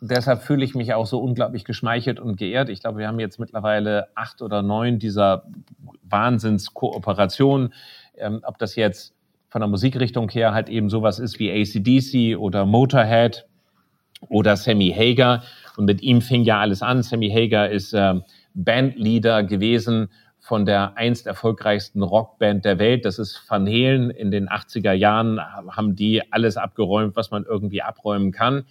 deshalb 0.00 0.42
fühle 0.42 0.64
ich 0.64 0.74
mich 0.74 0.94
auch 0.94 1.06
so 1.06 1.20
unglaublich 1.20 1.64
geschmeichelt 1.64 2.18
und 2.18 2.36
geehrt. 2.36 2.68
Ich 2.68 2.80
glaube, 2.80 2.98
wir 2.98 3.06
haben 3.06 3.20
jetzt 3.20 3.38
mittlerweile 3.38 4.08
acht 4.16 4.42
oder 4.42 4.62
neun 4.62 4.98
dieser 4.98 5.44
Wahnsinnskooperationen. 6.02 7.72
Ähm, 8.18 8.40
ob 8.42 8.58
das 8.58 8.74
jetzt 8.74 9.14
von 9.52 9.60
der 9.60 9.68
Musikrichtung 9.68 10.30
her 10.30 10.54
halt 10.54 10.70
eben 10.70 10.88
sowas 10.88 11.18
ist 11.18 11.38
wie 11.38 11.50
ACDC 11.52 12.38
oder 12.38 12.64
Motorhead 12.64 13.46
oder 14.30 14.56
Sammy 14.56 14.94
Hager. 14.96 15.42
Und 15.76 15.84
mit 15.84 16.00
ihm 16.00 16.22
fing 16.22 16.42
ja 16.42 16.58
alles 16.58 16.80
an. 16.80 17.02
Sammy 17.02 17.28
Hager 17.28 17.68
ist 17.68 17.92
äh, 17.92 18.14
Bandleader 18.54 19.42
gewesen 19.42 20.08
von 20.38 20.64
der 20.64 20.96
einst 20.96 21.26
erfolgreichsten 21.26 22.02
Rockband 22.02 22.64
der 22.64 22.78
Welt. 22.78 23.04
Das 23.04 23.18
ist 23.18 23.44
Van 23.46 23.66
Halen. 23.66 24.08
In 24.08 24.30
den 24.30 24.48
80er 24.48 24.92
Jahren 24.92 25.38
haben 25.38 25.96
die 25.96 26.22
alles 26.32 26.56
abgeräumt, 26.56 27.14
was 27.14 27.30
man 27.30 27.44
irgendwie 27.44 27.82
abräumen 27.82 28.32
kann. 28.32 28.64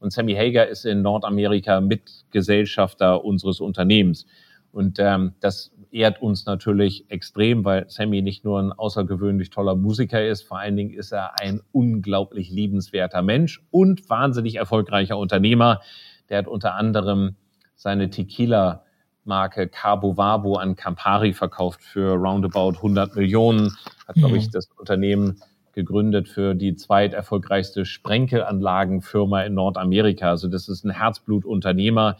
Und 0.00 0.12
Sammy 0.12 0.34
Hager 0.34 0.66
ist 0.66 0.84
in 0.84 1.02
Nordamerika 1.02 1.80
Mitgesellschafter 1.80 3.24
unseres 3.24 3.60
Unternehmens. 3.60 4.26
Und 4.72 4.98
ähm, 4.98 5.34
das 5.38 5.70
ehrt 5.94 6.20
uns 6.20 6.44
natürlich 6.44 7.08
extrem, 7.08 7.64
weil 7.64 7.88
Sammy 7.88 8.20
nicht 8.20 8.44
nur 8.44 8.60
ein 8.60 8.72
außergewöhnlich 8.72 9.50
toller 9.50 9.76
Musiker 9.76 10.26
ist, 10.26 10.42
vor 10.42 10.58
allen 10.58 10.76
Dingen 10.76 10.90
ist 10.90 11.12
er 11.12 11.40
ein 11.40 11.60
unglaublich 11.72 12.50
liebenswerter 12.50 13.22
Mensch 13.22 13.62
und 13.70 14.10
wahnsinnig 14.10 14.56
erfolgreicher 14.56 15.16
Unternehmer. 15.16 15.80
Der 16.28 16.38
hat 16.38 16.48
unter 16.48 16.74
anderem 16.74 17.36
seine 17.76 18.10
Tequila-Marke 18.10 19.68
Cabo 19.68 20.16
Wabo 20.16 20.56
an 20.56 20.74
Campari 20.74 21.32
verkauft 21.32 21.82
für 21.82 22.14
roundabout 22.14 22.76
100 22.76 23.14
Millionen. 23.14 23.76
Hat, 24.08 24.16
glaube 24.16 24.36
ich, 24.36 24.48
mhm. 24.48 24.52
das 24.52 24.68
Unternehmen 24.76 25.40
gegründet 25.74 26.28
für 26.28 26.54
die 26.54 26.74
zweiterfolgreichste 26.74 27.84
Sprenkelanlagenfirma 27.84 29.42
in 29.42 29.54
Nordamerika. 29.54 30.30
Also 30.30 30.48
das 30.48 30.68
ist 30.68 30.84
ein 30.84 30.90
Herzblutunternehmer. 30.90 32.16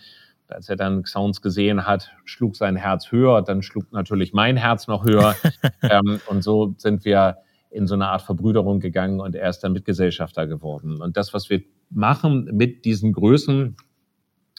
Als 0.48 0.68
er 0.68 0.76
dann 0.76 1.04
Sounds 1.04 1.40
gesehen 1.40 1.86
hat, 1.86 2.12
schlug 2.24 2.56
sein 2.56 2.76
Herz 2.76 3.10
höher, 3.10 3.42
dann 3.42 3.62
schlug 3.62 3.92
natürlich 3.92 4.32
mein 4.32 4.56
Herz 4.56 4.86
noch 4.86 5.04
höher. 5.04 5.34
ähm, 5.82 6.20
und 6.28 6.42
so 6.42 6.74
sind 6.78 7.04
wir 7.04 7.38
in 7.70 7.86
so 7.86 7.94
eine 7.94 8.08
Art 8.08 8.22
Verbrüderung 8.22 8.78
gegangen 8.78 9.20
und 9.20 9.34
er 9.34 9.48
ist 9.48 9.60
dann 9.60 9.72
Mitgesellschafter 9.72 10.46
geworden. 10.46 11.00
Und 11.00 11.16
das, 11.16 11.34
was 11.34 11.50
wir 11.50 11.62
machen 11.90 12.44
mit 12.52 12.84
diesen 12.84 13.12
Größen, 13.12 13.76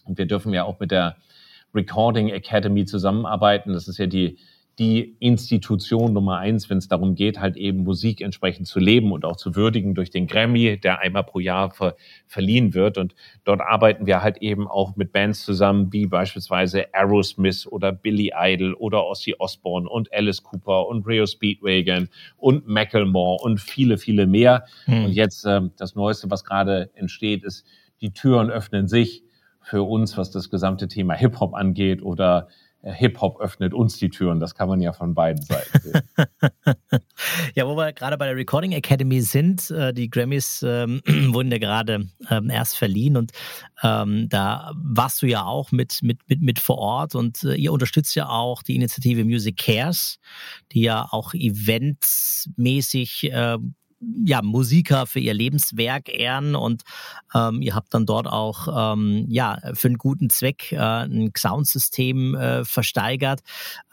und 0.05 0.17
wir 0.17 0.25
dürfen 0.25 0.53
ja 0.53 0.65
auch 0.65 0.79
mit 0.79 0.91
der 0.91 1.15
Recording 1.73 2.29
Academy 2.29 2.85
zusammenarbeiten, 2.85 3.73
das 3.73 3.87
ist 3.87 3.97
ja 3.97 4.07
die 4.07 4.37
die 4.77 5.15
Institution 5.19 6.11
Nummer 6.11 6.37
eins, 6.39 6.69
wenn 6.69 6.79
es 6.79 6.89
darum 6.89 7.15
geht, 7.15 7.39
halt 7.39 7.55
eben 7.55 7.83
Musik 7.83 8.19
entsprechend 8.19 8.67
zu 8.67 8.79
leben 8.79 9.13
und 9.13 9.23
auch 9.23 9.37
zu 9.37 9.55
würdigen 9.55 9.95
durch 9.95 10.09
den 10.09 10.27
Grammy, 10.27 10.77
der 10.77 10.99
einmal 10.99 11.23
pro 11.23 11.39
Jahr 11.39 11.71
ver 11.71 11.95
verliehen 12.27 12.73
wird. 12.73 12.97
Und 12.97 13.15
dort 13.45 13.61
arbeiten 13.61 14.05
wir 14.05 14.21
halt 14.21 14.37
eben 14.39 14.67
auch 14.67 14.97
mit 14.97 15.13
Bands 15.13 15.45
zusammen, 15.45 15.93
wie 15.93 16.07
beispielsweise 16.07 16.93
Aerosmith 16.93 17.67
oder 17.67 17.93
Billy 17.93 18.33
Idol 18.37 18.73
oder 18.73 19.05
Ozzy 19.05 19.35
Osbourne 19.39 19.87
und 19.87 20.13
Alice 20.13 20.43
Cooper 20.43 20.87
und 20.87 21.07
Rio 21.07 21.25
Speedwagon 21.25 22.09
und 22.35 22.67
Macklemore 22.67 23.41
und 23.43 23.61
viele, 23.61 23.97
viele 23.97 24.27
mehr. 24.27 24.65
Hm. 24.85 25.05
Und 25.05 25.11
jetzt 25.11 25.45
äh, 25.45 25.61
das 25.77 25.95
Neueste, 25.95 26.29
was 26.29 26.43
gerade 26.43 26.89
entsteht, 26.95 27.45
ist, 27.45 27.65
die 28.01 28.11
Türen 28.11 28.49
öffnen 28.49 28.89
sich 28.89 29.23
für 29.61 29.83
uns, 29.83 30.17
was 30.17 30.31
das 30.31 30.49
gesamte 30.49 30.87
Thema 30.87 31.13
Hip-Hop 31.13 31.55
angeht 31.55 32.03
oder 32.03 32.49
Hip-Hop 32.85 33.39
öffnet 33.41 33.73
uns 33.73 33.97
die 33.97 34.09
Türen. 34.09 34.39
Das 34.39 34.53
kann 34.53 34.69
man 34.69 34.79
ja 34.79 34.93
von 34.93 35.15
beiden 35.15 35.41
Seiten 35.41 35.79
sehen. 35.81 36.01
ja, 37.55 37.67
wo 37.67 37.75
wir 37.75 37.91
gerade 37.93 38.17
bei 38.17 38.27
der 38.27 38.35
Recording 38.35 38.73
Academy 38.73 39.21
sind, 39.21 39.71
äh, 39.71 39.93
die 39.93 40.09
Grammys 40.09 40.63
ähm, 40.65 41.01
wurden 41.33 41.51
ja 41.51 41.57
gerade 41.57 42.07
ähm, 42.29 42.49
erst 42.49 42.77
verliehen 42.77 43.17
und 43.17 43.31
ähm, 43.81 44.29
da 44.29 44.71
warst 44.75 45.21
du 45.21 45.25
ja 45.25 45.45
auch 45.45 45.71
mit, 45.71 45.99
mit, 46.03 46.19
mit, 46.29 46.41
mit 46.41 46.59
vor 46.59 46.77
Ort 46.77 47.15
und 47.15 47.43
äh, 47.43 47.55
ihr 47.55 47.73
unterstützt 47.73 48.15
ja 48.15 48.29
auch 48.29 48.61
die 48.61 48.75
Initiative 48.75 49.25
Music 49.25 49.57
Cares, 49.57 50.19
die 50.71 50.81
ja 50.81 51.07
auch 51.09 51.33
eventsmäßig 51.33 53.31
äh, 53.31 53.57
ja, 54.25 54.41
Musiker 54.41 55.05
für 55.05 55.19
ihr 55.19 55.33
Lebenswerk 55.33 56.09
ehren 56.09 56.55
und 56.55 56.83
ähm, 57.33 57.61
ihr 57.61 57.75
habt 57.75 57.93
dann 57.93 58.05
dort 58.05 58.27
auch 58.27 58.93
ähm, 58.93 59.25
ja, 59.29 59.59
für 59.73 59.87
einen 59.87 59.97
guten 59.97 60.29
Zweck 60.29 60.71
äh, 60.71 60.77
ein 60.77 61.31
Soundsystem 61.35 62.35
äh, 62.35 62.65
versteigert. 62.65 63.41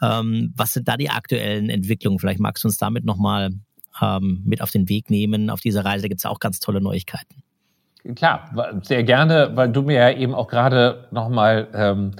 Ähm, 0.01 0.53
was 0.55 0.73
sind 0.73 0.87
da 0.87 0.97
die 0.97 1.09
aktuellen 1.09 1.69
Entwicklungen? 1.69 2.19
Vielleicht 2.19 2.39
magst 2.39 2.63
du 2.63 2.67
uns 2.67 2.77
damit 2.77 3.05
nochmal 3.05 3.51
ähm, 4.01 4.41
mit 4.45 4.61
auf 4.61 4.71
den 4.71 4.89
Weg 4.89 5.09
nehmen. 5.09 5.49
Auf 5.49 5.61
dieser 5.61 5.85
Reise 5.85 6.09
gibt 6.09 6.19
es 6.19 6.25
auch 6.25 6.39
ganz 6.39 6.59
tolle 6.59 6.81
Neuigkeiten. 6.81 7.43
Klar, 8.15 8.81
sehr 8.81 9.03
gerne, 9.03 9.51
weil 9.55 9.71
du 9.71 9.81
mir 9.81 9.95
ja 9.95 10.11
eben 10.11 10.35
auch 10.35 10.47
gerade 10.47 11.07
nochmal 11.11 11.69
ähm, 11.73 12.11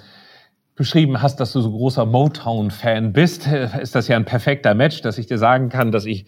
beschrieben 0.75 1.21
hast, 1.21 1.39
dass 1.39 1.51
du 1.51 1.61
so 1.61 1.71
großer 1.71 2.05
Motown-Fan 2.05 3.11
bist, 3.11 3.47
ist 3.81 3.95
das 3.95 4.07
ja 4.07 4.15
ein 4.15 4.25
perfekter 4.25 4.73
Match, 4.73 5.01
dass 5.01 5.17
ich 5.17 5.27
dir 5.27 5.37
sagen 5.37 5.69
kann, 5.69 5.91
dass 5.91 6.05
ich 6.05 6.25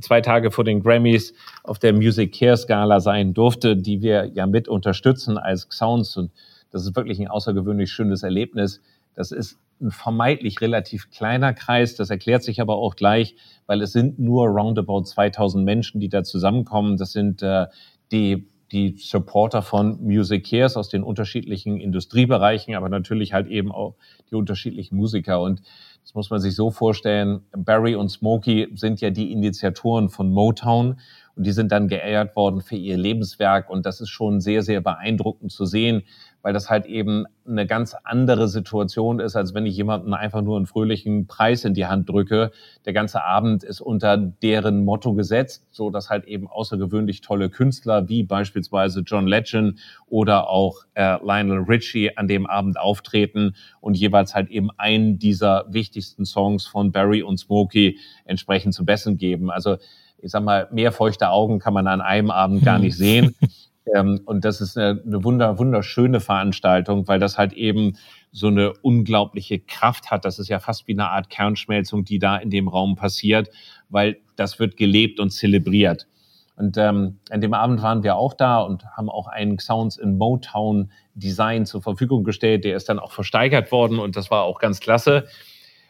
zwei 0.00 0.20
Tage 0.20 0.50
vor 0.50 0.64
den 0.64 0.82
Grammys 0.82 1.34
auf 1.62 1.78
der 1.78 1.92
Music 1.92 2.34
Care 2.38 2.56
Skala 2.56 3.00
sein 3.00 3.34
durfte, 3.34 3.76
die 3.76 4.02
wir 4.02 4.26
ja 4.34 4.46
mit 4.46 4.68
unterstützen 4.68 5.38
als 5.38 5.66
Sounds. 5.70 6.16
Und 6.16 6.32
das 6.70 6.84
ist 6.84 6.96
wirklich 6.96 7.20
ein 7.20 7.28
außergewöhnlich 7.28 7.90
schönes 7.90 8.22
Erlebnis. 8.22 8.80
Das 9.14 9.32
ist 9.32 9.58
ein 9.80 9.90
vermeintlich 9.90 10.60
relativ 10.60 11.10
kleiner 11.10 11.52
Kreis. 11.52 11.94
Das 11.96 12.10
erklärt 12.10 12.42
sich 12.42 12.60
aber 12.60 12.76
auch 12.76 12.96
gleich, 12.96 13.36
weil 13.66 13.82
es 13.82 13.92
sind 13.92 14.18
nur 14.18 14.46
roundabout 14.46 15.04
2000 15.04 15.64
Menschen, 15.64 16.00
die 16.00 16.08
da 16.08 16.24
zusammenkommen. 16.24 16.96
Das 16.96 17.12
sind 17.12 17.42
äh, 17.42 17.66
die 18.10 18.48
die 18.72 18.96
Supporter 18.98 19.62
von 19.62 20.02
Music 20.02 20.48
Cares 20.48 20.76
aus 20.76 20.88
den 20.88 21.02
unterschiedlichen 21.02 21.78
Industriebereichen, 21.78 22.74
aber 22.74 22.88
natürlich 22.88 23.32
halt 23.32 23.46
eben 23.46 23.70
auch 23.70 23.94
die 24.30 24.34
unterschiedlichen 24.34 24.96
Musiker. 24.96 25.40
Und 25.40 25.62
das 26.02 26.14
muss 26.14 26.30
man 26.30 26.40
sich 26.40 26.54
so 26.54 26.70
vorstellen. 26.70 27.42
Barry 27.56 27.94
und 27.94 28.08
Smokey 28.08 28.68
sind 28.74 29.00
ja 29.00 29.10
die 29.10 29.32
Initiatoren 29.32 30.08
von 30.08 30.30
Motown 30.30 31.00
und 31.36 31.46
die 31.46 31.52
sind 31.52 31.70
dann 31.70 31.88
geehrt 31.88 32.34
worden 32.34 32.60
für 32.60 32.76
ihr 32.76 32.96
Lebenswerk. 32.96 33.68
Und 33.70 33.86
das 33.86 34.00
ist 34.00 34.10
schon 34.10 34.40
sehr, 34.40 34.62
sehr 34.62 34.80
beeindruckend 34.80 35.52
zu 35.52 35.64
sehen, 35.64 36.02
weil 36.46 36.52
das 36.52 36.70
halt 36.70 36.86
eben 36.86 37.24
eine 37.44 37.66
ganz 37.66 37.96
andere 38.04 38.46
Situation 38.46 39.18
ist, 39.18 39.34
als 39.34 39.52
wenn 39.52 39.66
ich 39.66 39.76
jemanden 39.76 40.14
einfach 40.14 40.42
nur 40.42 40.56
einen 40.56 40.66
fröhlichen 40.66 41.26
Preis 41.26 41.64
in 41.64 41.74
die 41.74 41.86
Hand 41.86 42.08
drücke. 42.08 42.52
Der 42.84 42.92
ganze 42.92 43.24
Abend 43.24 43.64
ist 43.64 43.80
unter 43.80 44.16
deren 44.16 44.84
Motto 44.84 45.14
gesetzt, 45.14 45.66
so 45.72 45.90
dass 45.90 46.08
halt 46.08 46.24
eben 46.26 46.46
außergewöhnlich 46.46 47.20
tolle 47.20 47.50
Künstler 47.50 48.08
wie 48.08 48.22
beispielsweise 48.22 49.00
John 49.00 49.26
Legend 49.26 49.80
oder 50.06 50.48
auch 50.48 50.84
äh, 50.94 51.16
Lionel 51.20 51.64
Richie 51.64 52.16
an 52.16 52.28
dem 52.28 52.46
Abend 52.46 52.78
auftreten 52.78 53.56
und 53.80 53.96
jeweils 53.96 54.36
halt 54.36 54.48
eben 54.48 54.70
einen 54.76 55.18
dieser 55.18 55.64
wichtigsten 55.68 56.24
Songs 56.24 56.64
von 56.64 56.92
Barry 56.92 57.24
und 57.24 57.38
Smokey 57.38 57.98
entsprechend 58.24 58.72
zu 58.72 58.84
Besten 58.84 59.16
geben. 59.16 59.50
Also 59.50 59.78
ich 60.18 60.30
sag 60.30 60.44
mal, 60.44 60.68
mehr 60.70 60.92
feuchte 60.92 61.28
Augen 61.28 61.58
kann 61.58 61.74
man 61.74 61.88
an 61.88 62.00
einem 62.00 62.30
Abend 62.30 62.64
gar 62.64 62.78
nicht 62.78 62.96
sehen. 62.96 63.34
Ähm, 63.94 64.20
und 64.24 64.44
das 64.44 64.60
ist 64.60 64.76
eine, 64.76 65.02
eine 65.04 65.24
wunder, 65.24 65.58
wunderschöne 65.58 66.20
Veranstaltung, 66.20 67.06
weil 67.08 67.20
das 67.20 67.38
halt 67.38 67.52
eben 67.52 67.96
so 68.32 68.48
eine 68.48 68.72
unglaubliche 68.82 69.58
Kraft 69.58 70.10
hat. 70.10 70.24
Das 70.24 70.38
ist 70.38 70.48
ja 70.48 70.58
fast 70.58 70.88
wie 70.88 70.92
eine 70.92 71.08
Art 71.08 71.30
Kernschmelzung, 71.30 72.04
die 72.04 72.18
da 72.18 72.36
in 72.36 72.50
dem 72.50 72.68
Raum 72.68 72.96
passiert, 72.96 73.50
weil 73.88 74.18
das 74.36 74.58
wird 74.58 74.76
gelebt 74.76 75.20
und 75.20 75.30
zelebriert. 75.30 76.06
Und 76.56 76.78
ähm, 76.78 77.18
an 77.30 77.40
dem 77.42 77.52
Abend 77.52 77.82
waren 77.82 78.02
wir 78.02 78.16
auch 78.16 78.32
da 78.32 78.60
und 78.60 78.84
haben 78.96 79.10
auch 79.10 79.26
einen 79.26 79.58
Sounds 79.58 79.98
in 79.98 80.16
Motown 80.16 80.90
Design 81.14 81.66
zur 81.66 81.82
Verfügung 81.82 82.24
gestellt. 82.24 82.64
Der 82.64 82.76
ist 82.76 82.88
dann 82.88 82.98
auch 82.98 83.12
versteigert 83.12 83.70
worden 83.72 83.98
und 83.98 84.16
das 84.16 84.30
war 84.30 84.44
auch 84.44 84.58
ganz 84.58 84.80
klasse. 84.80 85.26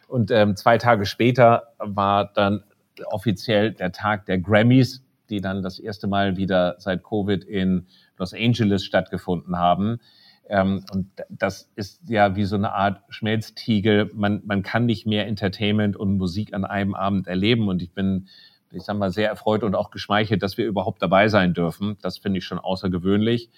Und 0.09 0.30
ähm, 0.30 0.56
zwei 0.56 0.78
Tage 0.78 1.06
später 1.06 1.68
war 1.78 2.32
dann 2.32 2.64
offiziell 3.11 3.72
der 3.72 3.92
Tag 3.92 4.26
der 4.26 4.38
Grammys 4.38 5.06
die 5.31 5.41
dann 5.41 5.62
das 5.62 5.79
erste 5.79 6.07
Mal 6.07 6.37
wieder 6.37 6.77
seit 6.79 7.03
Covid 7.03 7.45
in 7.45 7.87
Los 8.19 8.35
Angeles 8.35 8.85
stattgefunden 8.85 9.59
haben. 9.59 10.01
Ähm, 10.49 10.85
und 10.93 11.09
das 11.29 11.71
ist 11.75 12.09
ja 12.09 12.37
wie 12.37 12.45
so 12.45 12.57
eine 12.57 12.73
Art 12.73 13.03
Schmelztiegel. 13.09 14.11
Man, 14.15 14.43
man 14.45 14.62
kann 14.62 14.87
nicht 14.87 15.07
mehr 15.07 15.27
Entertainment 15.27 15.97
und 15.97 16.17
Musik 16.17 16.55
an 16.55 16.65
einem 16.65 16.95
Abend 16.95 17.27
erleben. 17.27 17.69
Und 17.69 17.83
ich 17.83 17.93
bin, 17.93 18.29
ich 18.71 18.85
sag 18.85 18.97
mal, 18.97 19.11
sehr 19.11 19.29
erfreut 19.29 19.62
und 19.62 19.75
auch 19.75 19.91
geschmeichelt, 19.91 20.43
dass 20.43 20.57
wir 20.57 20.67
überhaupt 20.67 21.03
dabei 21.03 21.29
sein 21.29 21.55
dürfen. 21.55 21.97
Das 22.03 22.19
finde 22.19 22.39
ich 22.39 22.45
schon 22.45 22.59
außergewöhnlich. 22.59 23.51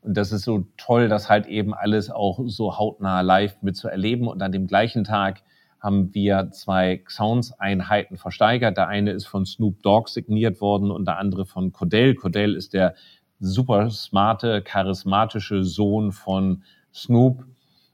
Und 0.00 0.16
das 0.16 0.32
ist 0.32 0.42
so 0.42 0.66
toll, 0.76 1.08
das 1.08 1.30
halt 1.30 1.46
eben 1.46 1.74
alles 1.74 2.10
auch 2.10 2.40
so 2.46 2.78
hautnah 2.78 3.20
live 3.20 3.56
mitzuerleben. 3.62 4.28
Und 4.28 4.42
an 4.42 4.52
dem 4.52 4.66
gleichen 4.66 5.04
Tag 5.04 5.42
haben 5.84 6.14
wir 6.14 6.50
zwei 6.50 7.04
Sounds-Einheiten 7.06 8.16
versteigert. 8.16 8.78
Der 8.78 8.88
eine 8.88 9.10
ist 9.10 9.26
von 9.26 9.44
Snoop 9.44 9.82
Dogg 9.82 10.08
signiert 10.08 10.62
worden 10.62 10.90
und 10.90 11.04
der 11.04 11.18
andere 11.18 11.44
von 11.44 11.72
Cordell. 11.72 12.14
Cordell 12.14 12.54
ist 12.54 12.72
der 12.72 12.94
super 13.38 13.90
smarte, 13.90 14.62
charismatische 14.62 15.62
Sohn 15.62 16.10
von 16.10 16.62
Snoop. 16.92 17.44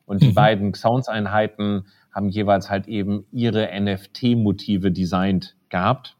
Und 0.07 0.22
die 0.22 0.29
mhm. 0.29 0.35
beiden 0.35 0.74
Sounds-Einheiten 0.74 1.87
haben 2.12 2.29
jeweils 2.29 2.70
halt 2.70 2.87
eben 2.87 3.26
ihre 3.33 3.68
NFT-Motive 3.79 4.92
designt 4.92 5.56
gehabt. 5.69 6.17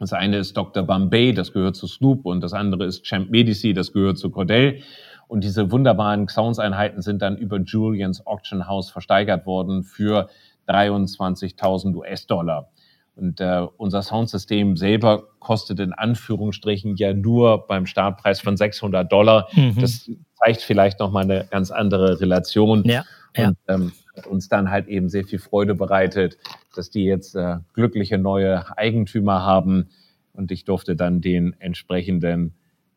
Das 0.00 0.12
eine 0.12 0.38
ist 0.38 0.56
Dr. 0.56 0.82
Bombay, 0.82 1.32
das 1.32 1.52
gehört 1.52 1.76
zu 1.76 1.86
Snoop, 1.86 2.24
und 2.24 2.40
das 2.40 2.52
andere 2.52 2.86
ist 2.86 3.04
Champ 3.04 3.30
Medici, 3.30 3.74
das 3.74 3.92
gehört 3.92 4.18
zu 4.18 4.30
Cordell. 4.30 4.82
Und 5.28 5.44
diese 5.44 5.70
wunderbaren 5.70 6.26
Sounds-Einheiten 6.26 7.02
sind 7.02 7.22
dann 7.22 7.36
über 7.36 7.58
Julians 7.58 8.26
Auction 8.26 8.66
House 8.66 8.90
versteigert 8.90 9.46
worden 9.46 9.84
für 9.84 10.28
23.000 10.68 11.94
US-Dollar. 11.94 12.70
Und 13.16 13.40
äh, 13.40 13.66
unser 13.76 14.02
Soundsystem 14.02 14.76
selber 14.76 15.24
kostet 15.40 15.80
in 15.80 15.92
Anführungsstrichen 15.92 16.96
ja 16.96 17.12
nur 17.12 17.66
beim 17.66 17.86
Startpreis 17.86 18.40
von 18.40 18.56
600 18.56 19.10
Dollar. 19.10 19.48
Mhm. 19.52 19.76
Das 19.78 20.10
zeigt 20.42 20.62
vielleicht 20.62 21.00
nochmal 21.00 21.24
eine 21.24 21.46
ganz 21.50 21.70
andere 21.70 22.20
Relation. 22.20 22.82
Ja, 22.84 23.04
ja. 23.36 23.48
Und 23.48 23.58
ähm, 23.68 23.92
hat 24.16 24.26
uns 24.26 24.48
dann 24.48 24.70
halt 24.70 24.88
eben 24.88 25.08
sehr 25.08 25.24
viel 25.24 25.38
Freude 25.38 25.74
bereitet, 25.74 26.38
dass 26.74 26.90
die 26.90 27.04
jetzt 27.04 27.34
äh, 27.36 27.58
glückliche 27.74 28.18
neue 28.18 28.76
Eigentümer 28.76 29.42
haben. 29.42 29.90
Und 30.32 30.50
ich 30.50 30.64
durfte 30.64 30.96
dann 30.96 31.20
den 31.20 31.54
entsprechenden 31.60 32.54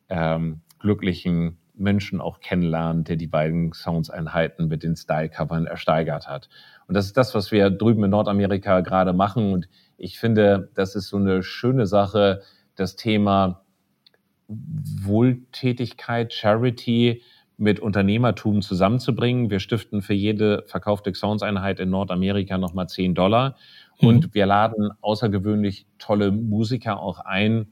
ähm, 0.10 0.62
glücklichen 0.80 1.58
Menschen 1.76 2.22
auch 2.22 2.40
kennenlernen, 2.40 3.04
der 3.04 3.16
die 3.16 3.28
beiden 3.28 3.74
Soundseinheiten 3.74 4.68
mit 4.68 4.84
den 4.84 4.96
Style-Covern 4.96 5.66
ersteigert 5.66 6.28
hat. 6.28 6.50
Und 6.88 6.96
das 6.96 7.06
ist 7.06 7.18
das, 7.18 7.34
was 7.36 7.52
wir 7.52 7.70
drüben 7.70 8.04
in 8.04 8.10
Nordamerika 8.12 8.82
gerade 8.82 9.14
machen. 9.14 9.54
Und 9.54 9.70
ich 9.98 10.20
finde, 10.20 10.70
das 10.76 10.96
ist 10.96 11.08
so 11.08 11.18
eine 11.18 11.44
schöne 11.44 11.86
Sache, 11.86 12.42
das 12.76 12.96
Thema 12.96 13.64
Wohltätigkeit, 14.48 16.34
Charity 16.34 17.22
mit 17.58 17.80
Unternehmertum 17.80 18.62
zusammenzubringen. 18.62 19.50
Wir 19.50 19.60
stiften 19.60 20.02
für 20.02 20.14
jede 20.14 20.64
verkaufte 20.68 21.14
Soundseinheit 21.14 21.80
in 21.80 21.90
Nordamerika 21.90 22.58
nochmal 22.58 22.90
10 22.90 23.16
Dollar. 23.16 23.56
Mhm. 24.02 24.08
Und 24.08 24.34
wir 24.34 24.46
laden 24.46 24.92
außergewöhnlich 25.02 25.86
tolle 26.00 26.32
Musiker 26.32 27.00
auch 27.00 27.20
ein, 27.20 27.68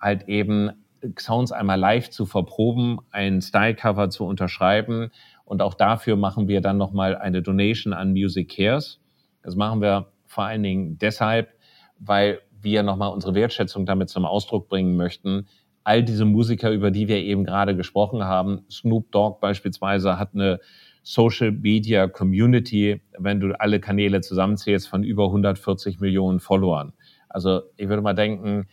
halt 0.00 0.28
eben 0.28 0.70
Sounds 1.18 1.52
einmal 1.52 1.78
live 1.78 2.10
zu 2.10 2.26
verproben, 2.26 2.98
ein 3.10 3.40
Style-Cover 3.40 4.10
zu 4.10 4.24
unterschreiben. 4.24 5.10
Und 5.48 5.62
auch 5.62 5.72
dafür 5.72 6.16
machen 6.16 6.46
wir 6.46 6.60
dann 6.60 6.76
nochmal 6.76 7.16
eine 7.16 7.40
Donation 7.40 7.94
an 7.94 8.12
Music 8.12 8.54
Cares. 8.54 9.00
Das 9.42 9.56
machen 9.56 9.80
wir 9.80 10.12
vor 10.26 10.44
allen 10.44 10.62
Dingen 10.62 10.98
deshalb, 10.98 11.54
weil 11.98 12.40
wir 12.60 12.82
nochmal 12.82 13.10
unsere 13.12 13.34
Wertschätzung 13.34 13.86
damit 13.86 14.10
zum 14.10 14.26
Ausdruck 14.26 14.68
bringen 14.68 14.94
möchten. 14.96 15.48
All 15.84 16.02
diese 16.02 16.26
Musiker, 16.26 16.70
über 16.70 16.90
die 16.90 17.08
wir 17.08 17.16
eben 17.16 17.44
gerade 17.44 17.74
gesprochen 17.74 18.24
haben, 18.24 18.66
Snoop 18.70 19.10
Dogg 19.10 19.40
beispielsweise 19.40 20.18
hat 20.18 20.34
eine 20.34 20.60
Social 21.02 21.50
Media 21.50 22.08
Community, 22.08 23.00
wenn 23.18 23.40
du 23.40 23.58
alle 23.58 23.80
Kanäle 23.80 24.20
zusammenzählst, 24.20 24.86
von 24.86 25.02
über 25.02 25.24
140 25.24 25.98
Millionen 25.98 26.40
Followern. 26.40 26.92
Also 27.30 27.62
ich 27.78 27.88
würde 27.88 28.02
mal 28.02 28.12
denken, 28.12 28.66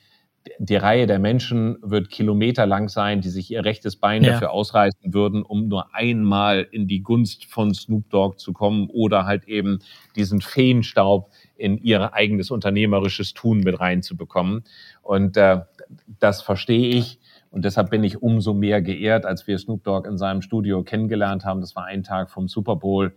die 0.60 0.76
Reihe 0.76 1.08
der 1.08 1.20
Menschen 1.20 1.78
wird 1.82 2.10
kilometerlang 2.10 2.88
sein, 2.88 3.22
die 3.22 3.30
sich 3.30 3.52
ihr 3.52 3.66
rechtes 3.66 3.96
Bein 3.96 4.24
ja. 4.24 4.34
dafür 4.34 4.52
ausreißen 4.52 5.14
würden, 5.14 5.43
um 5.43 5.68
nur 5.68 5.93
einmal 5.93 6.68
in 6.72 6.88
die 6.88 7.02
Gunst 7.02 7.46
von 7.46 7.74
Snoop 7.74 8.10
Dogg 8.10 8.38
zu 8.38 8.54
kommen 8.54 8.89
oder 8.89 9.26
halt 9.26 9.48
eben 9.48 9.80
diesen 10.16 10.41
Feenstaub 10.41 11.32
in 11.56 11.78
ihr 11.78 12.14
eigenes 12.14 12.52
unternehmerisches 12.52 13.34
Tun 13.34 13.60
mit 13.60 13.80
reinzubekommen. 13.80 14.64
Und 15.02 15.36
äh, 15.38 15.62
das 16.20 16.41
verstehe 16.41 16.89
ich. 16.89 17.20
Und 17.50 17.66
deshalb 17.66 17.89
bin 17.89 18.04
ich 18.04 18.22
umso 18.22 18.54
mehr 18.54 18.82
geehrt, 18.82 19.26
als 19.26 19.48
wir 19.48 19.58
Snoop 19.58 19.84
Dogg 19.84 20.08
in 20.08 20.18
seinem 20.18 20.41
Studio 20.41 20.84
kennengelernt 20.84 21.46
haben. 21.46 21.62
Das 21.62 21.76
war 21.76 21.86
ein 21.86 22.04
Tag 22.04 22.30
vom 22.30 22.48
Super 22.48 22.76
Bowl. 22.76 23.16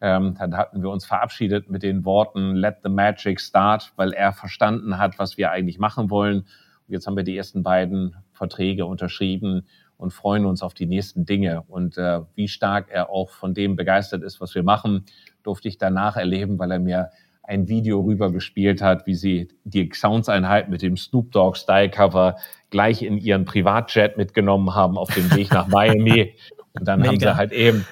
Ähm, 0.00 0.34
dann 0.38 0.56
hatten 0.56 0.82
wir 0.82 0.90
uns 0.90 1.06
verabschiedet 1.06 1.70
mit 1.70 1.82
den 1.82 2.04
Worten 2.04 2.54
Let 2.54 2.78
the 2.82 2.90
Magic 2.90 3.40
Start, 3.40 3.92
weil 3.96 4.12
er 4.12 4.32
verstanden 4.32 4.98
hat, 4.98 5.18
was 5.18 5.38
wir 5.38 5.52
eigentlich 5.52 5.78
machen 5.78 6.10
wollen 6.10 6.44
Jetzt 6.88 7.06
haben 7.06 7.16
wir 7.16 7.24
die 7.24 7.36
ersten 7.36 7.62
beiden 7.62 8.16
Verträge 8.32 8.86
unterschrieben 8.86 9.66
und 9.96 10.12
freuen 10.12 10.44
uns 10.44 10.62
auf 10.62 10.74
die 10.74 10.86
nächsten 10.86 11.24
Dinge. 11.24 11.62
Und 11.68 11.96
äh, 11.98 12.20
wie 12.34 12.48
stark 12.48 12.90
er 12.90 13.10
auch 13.10 13.30
von 13.30 13.54
dem 13.54 13.76
begeistert 13.76 14.22
ist, 14.22 14.40
was 14.40 14.54
wir 14.54 14.62
machen, 14.62 15.04
durfte 15.42 15.68
ich 15.68 15.78
danach 15.78 16.16
erleben, 16.16 16.58
weil 16.58 16.70
er 16.70 16.78
mir 16.78 17.10
ein 17.42 17.68
Video 17.68 18.00
rübergespielt 18.00 18.82
hat, 18.82 19.06
wie 19.06 19.14
sie 19.14 19.48
die 19.64 19.90
Soundseinheit 19.94 20.68
mit 20.68 20.82
dem 20.82 20.96
Snoop 20.96 21.30
Dogg 21.32 21.56
Style 21.56 21.90
Cover 21.90 22.36
gleich 22.70 23.02
in 23.02 23.18
ihren 23.18 23.44
Privatjet 23.44 24.16
mitgenommen 24.16 24.74
haben 24.74 24.98
auf 24.98 25.14
dem 25.14 25.32
Weg 25.34 25.52
nach 25.52 25.68
Miami. 25.68 26.34
Und 26.72 26.86
dann 26.86 27.00
Mega. 27.00 27.10
haben 27.10 27.20
sie 27.20 27.36
halt 27.36 27.52
eben 27.52 27.86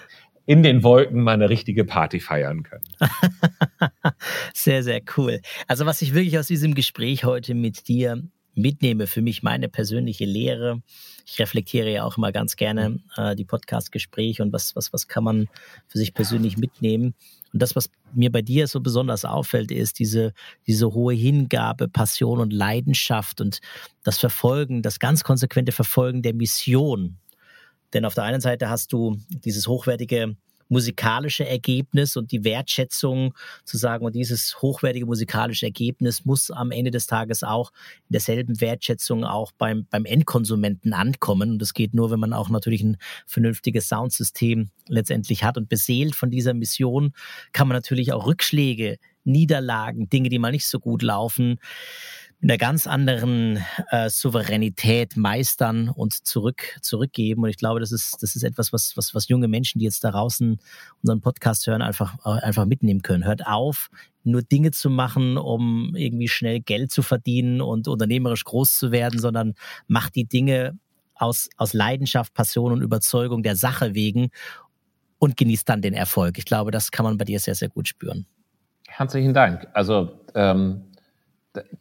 in 0.46 0.62
den 0.62 0.82
Wolken 0.82 1.22
mal 1.22 1.32
eine 1.32 1.48
richtige 1.48 1.84
Party 1.84 2.20
feiern 2.20 2.64
können. 2.64 2.84
sehr, 4.54 4.82
sehr 4.82 5.00
cool. 5.16 5.40
Also 5.68 5.86
was 5.86 6.02
ich 6.02 6.14
wirklich 6.14 6.38
aus 6.38 6.48
diesem 6.48 6.74
Gespräch 6.74 7.24
heute 7.24 7.54
mit 7.54 7.88
dir 7.88 8.22
mitnehme 8.54 9.06
für 9.06 9.22
mich 9.22 9.42
meine 9.42 9.68
persönliche 9.68 10.24
Lehre. 10.24 10.82
Ich 11.26 11.38
reflektiere 11.38 11.90
ja 11.90 12.04
auch 12.04 12.16
immer 12.16 12.32
ganz 12.32 12.56
gerne 12.56 13.00
äh, 13.16 13.34
die 13.34 13.44
Podcast-Gespräche 13.44 14.42
und 14.42 14.52
was, 14.52 14.76
was, 14.76 14.92
was 14.92 15.08
kann 15.08 15.24
man 15.24 15.48
für 15.88 15.98
sich 15.98 16.14
persönlich 16.14 16.56
mitnehmen. 16.56 17.14
Und 17.52 17.62
das, 17.62 17.76
was 17.76 17.90
mir 18.12 18.30
bei 18.30 18.42
dir 18.42 18.66
so 18.66 18.80
besonders 18.80 19.24
auffällt, 19.24 19.70
ist 19.70 19.98
diese, 19.98 20.32
diese 20.66 20.92
hohe 20.92 21.14
Hingabe, 21.14 21.88
Passion 21.88 22.40
und 22.40 22.52
Leidenschaft 22.52 23.40
und 23.40 23.60
das 24.02 24.18
Verfolgen, 24.18 24.82
das 24.82 24.98
ganz 24.98 25.24
konsequente 25.24 25.72
Verfolgen 25.72 26.22
der 26.22 26.34
Mission. 26.34 27.18
Denn 27.92 28.04
auf 28.04 28.14
der 28.14 28.24
einen 28.24 28.40
Seite 28.40 28.68
hast 28.68 28.92
du 28.92 29.18
dieses 29.28 29.68
hochwertige 29.68 30.36
musikalische 30.68 31.46
Ergebnis 31.48 32.16
und 32.16 32.32
die 32.32 32.44
Wertschätzung 32.44 33.34
zu 33.64 33.76
sagen, 33.76 34.04
und 34.04 34.14
dieses 34.14 34.60
hochwertige 34.62 35.06
musikalische 35.06 35.66
Ergebnis 35.66 36.24
muss 36.24 36.50
am 36.50 36.70
Ende 36.70 36.90
des 36.90 37.06
Tages 37.06 37.42
auch 37.42 37.70
in 38.08 38.14
derselben 38.14 38.60
Wertschätzung 38.60 39.24
auch 39.24 39.52
beim, 39.52 39.86
beim 39.90 40.04
Endkonsumenten 40.04 40.92
ankommen. 40.92 41.52
Und 41.52 41.58
das 41.62 41.74
geht 41.74 41.94
nur, 41.94 42.10
wenn 42.10 42.20
man 42.20 42.32
auch 42.32 42.48
natürlich 42.48 42.82
ein 42.82 42.96
vernünftiges 43.26 43.88
Soundsystem 43.88 44.70
letztendlich 44.88 45.44
hat. 45.44 45.56
Und 45.56 45.68
beseelt 45.68 46.14
von 46.14 46.30
dieser 46.30 46.54
Mission 46.54 47.12
kann 47.52 47.68
man 47.68 47.76
natürlich 47.76 48.12
auch 48.12 48.26
Rückschläge, 48.26 48.98
Niederlagen, 49.24 50.08
Dinge, 50.10 50.28
die 50.28 50.38
mal 50.38 50.52
nicht 50.52 50.66
so 50.66 50.78
gut 50.78 51.02
laufen, 51.02 51.58
in 52.44 52.50
einer 52.50 52.58
ganz 52.58 52.86
anderen 52.86 53.64
äh, 53.90 54.10
Souveränität 54.10 55.16
meistern 55.16 55.88
und 55.88 56.12
zurück, 56.12 56.76
zurückgeben. 56.82 57.42
Und 57.42 57.48
ich 57.48 57.56
glaube, 57.56 57.80
das 57.80 57.90
ist, 57.90 58.22
das 58.22 58.36
ist 58.36 58.42
etwas, 58.42 58.70
was, 58.70 58.98
was, 58.98 59.14
was 59.14 59.28
junge 59.28 59.48
Menschen, 59.48 59.78
die 59.78 59.86
jetzt 59.86 60.04
da 60.04 60.10
draußen 60.10 60.58
unseren 61.00 61.22
Podcast 61.22 61.66
hören, 61.66 61.80
einfach, 61.80 62.18
äh, 62.26 62.42
einfach 62.42 62.66
mitnehmen 62.66 63.00
können. 63.00 63.24
Hört 63.24 63.46
auf, 63.46 63.88
nur 64.24 64.42
Dinge 64.42 64.72
zu 64.72 64.90
machen, 64.90 65.38
um 65.38 65.96
irgendwie 65.96 66.28
schnell 66.28 66.60
Geld 66.60 66.90
zu 66.90 67.00
verdienen 67.00 67.62
und 67.62 67.88
unternehmerisch 67.88 68.44
groß 68.44 68.76
zu 68.76 68.92
werden, 68.92 69.18
sondern 69.18 69.54
macht 69.86 70.14
die 70.14 70.26
Dinge 70.26 70.76
aus, 71.14 71.48
aus 71.56 71.72
Leidenschaft, 71.72 72.34
Passion 72.34 72.72
und 72.72 72.82
Überzeugung 72.82 73.42
der 73.42 73.56
Sache 73.56 73.94
wegen 73.94 74.28
und 75.18 75.38
genießt 75.38 75.66
dann 75.66 75.80
den 75.80 75.94
Erfolg. 75.94 76.36
Ich 76.36 76.44
glaube, 76.44 76.72
das 76.72 76.90
kann 76.90 77.04
man 77.04 77.16
bei 77.16 77.24
dir 77.24 77.40
sehr, 77.40 77.54
sehr 77.54 77.70
gut 77.70 77.88
spüren. 77.88 78.26
Herzlichen 78.86 79.32
Dank. 79.32 79.66
Also 79.72 80.20
ähm, 80.34 80.82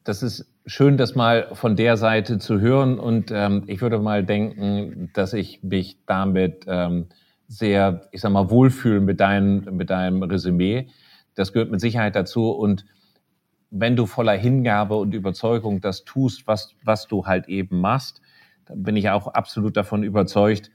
das 0.06 0.24
ist 0.24 0.53
schön, 0.66 0.98
das 0.98 1.16
mal 1.16 1.50
von 1.54 1.76
der 1.76 1.98
Seite 1.98 2.38
zu 2.40 2.60
hören. 2.60 3.00
Und 3.00 3.32
ähm, 3.32 3.64
ich 3.68 3.82
würde 3.82 4.00
mal 4.00 4.24
denken, 4.24 5.10
dass 5.14 5.34
ich 5.34 5.64
mich 5.64 5.98
damit 6.06 6.66
ähm, 6.68 7.08
sehr, 7.48 8.08
ich 8.12 8.22
sag 8.22 8.32
mal, 8.32 8.50
wohlfühle 8.50 9.02
mit, 9.02 9.20
dein, 9.20 9.66
mit 9.72 9.90
deinem 9.90 10.24
Resümee. 10.24 10.88
Das 11.36 11.54
gehört 11.54 11.72
mit 11.72 11.82
Sicherheit 11.82 12.16
dazu. 12.16 12.52
Und 12.52 12.86
wenn 13.70 13.96
du 13.96 14.06
voller 14.06 14.34
Hingabe 14.34 14.96
und 14.96 15.14
Überzeugung 15.14 15.82
das 15.82 16.04
tust, 16.04 16.48
was, 16.48 16.76
was 16.84 17.08
du 17.08 17.26
halt 17.26 17.48
eben 17.48 17.82
machst, 17.82 18.22
dann 18.66 18.84
bin 18.84 18.96
ich 18.96 19.10
auch 19.10 19.28
absolut 19.28 19.76
davon 19.76 20.04
überzeugt, 20.04 20.72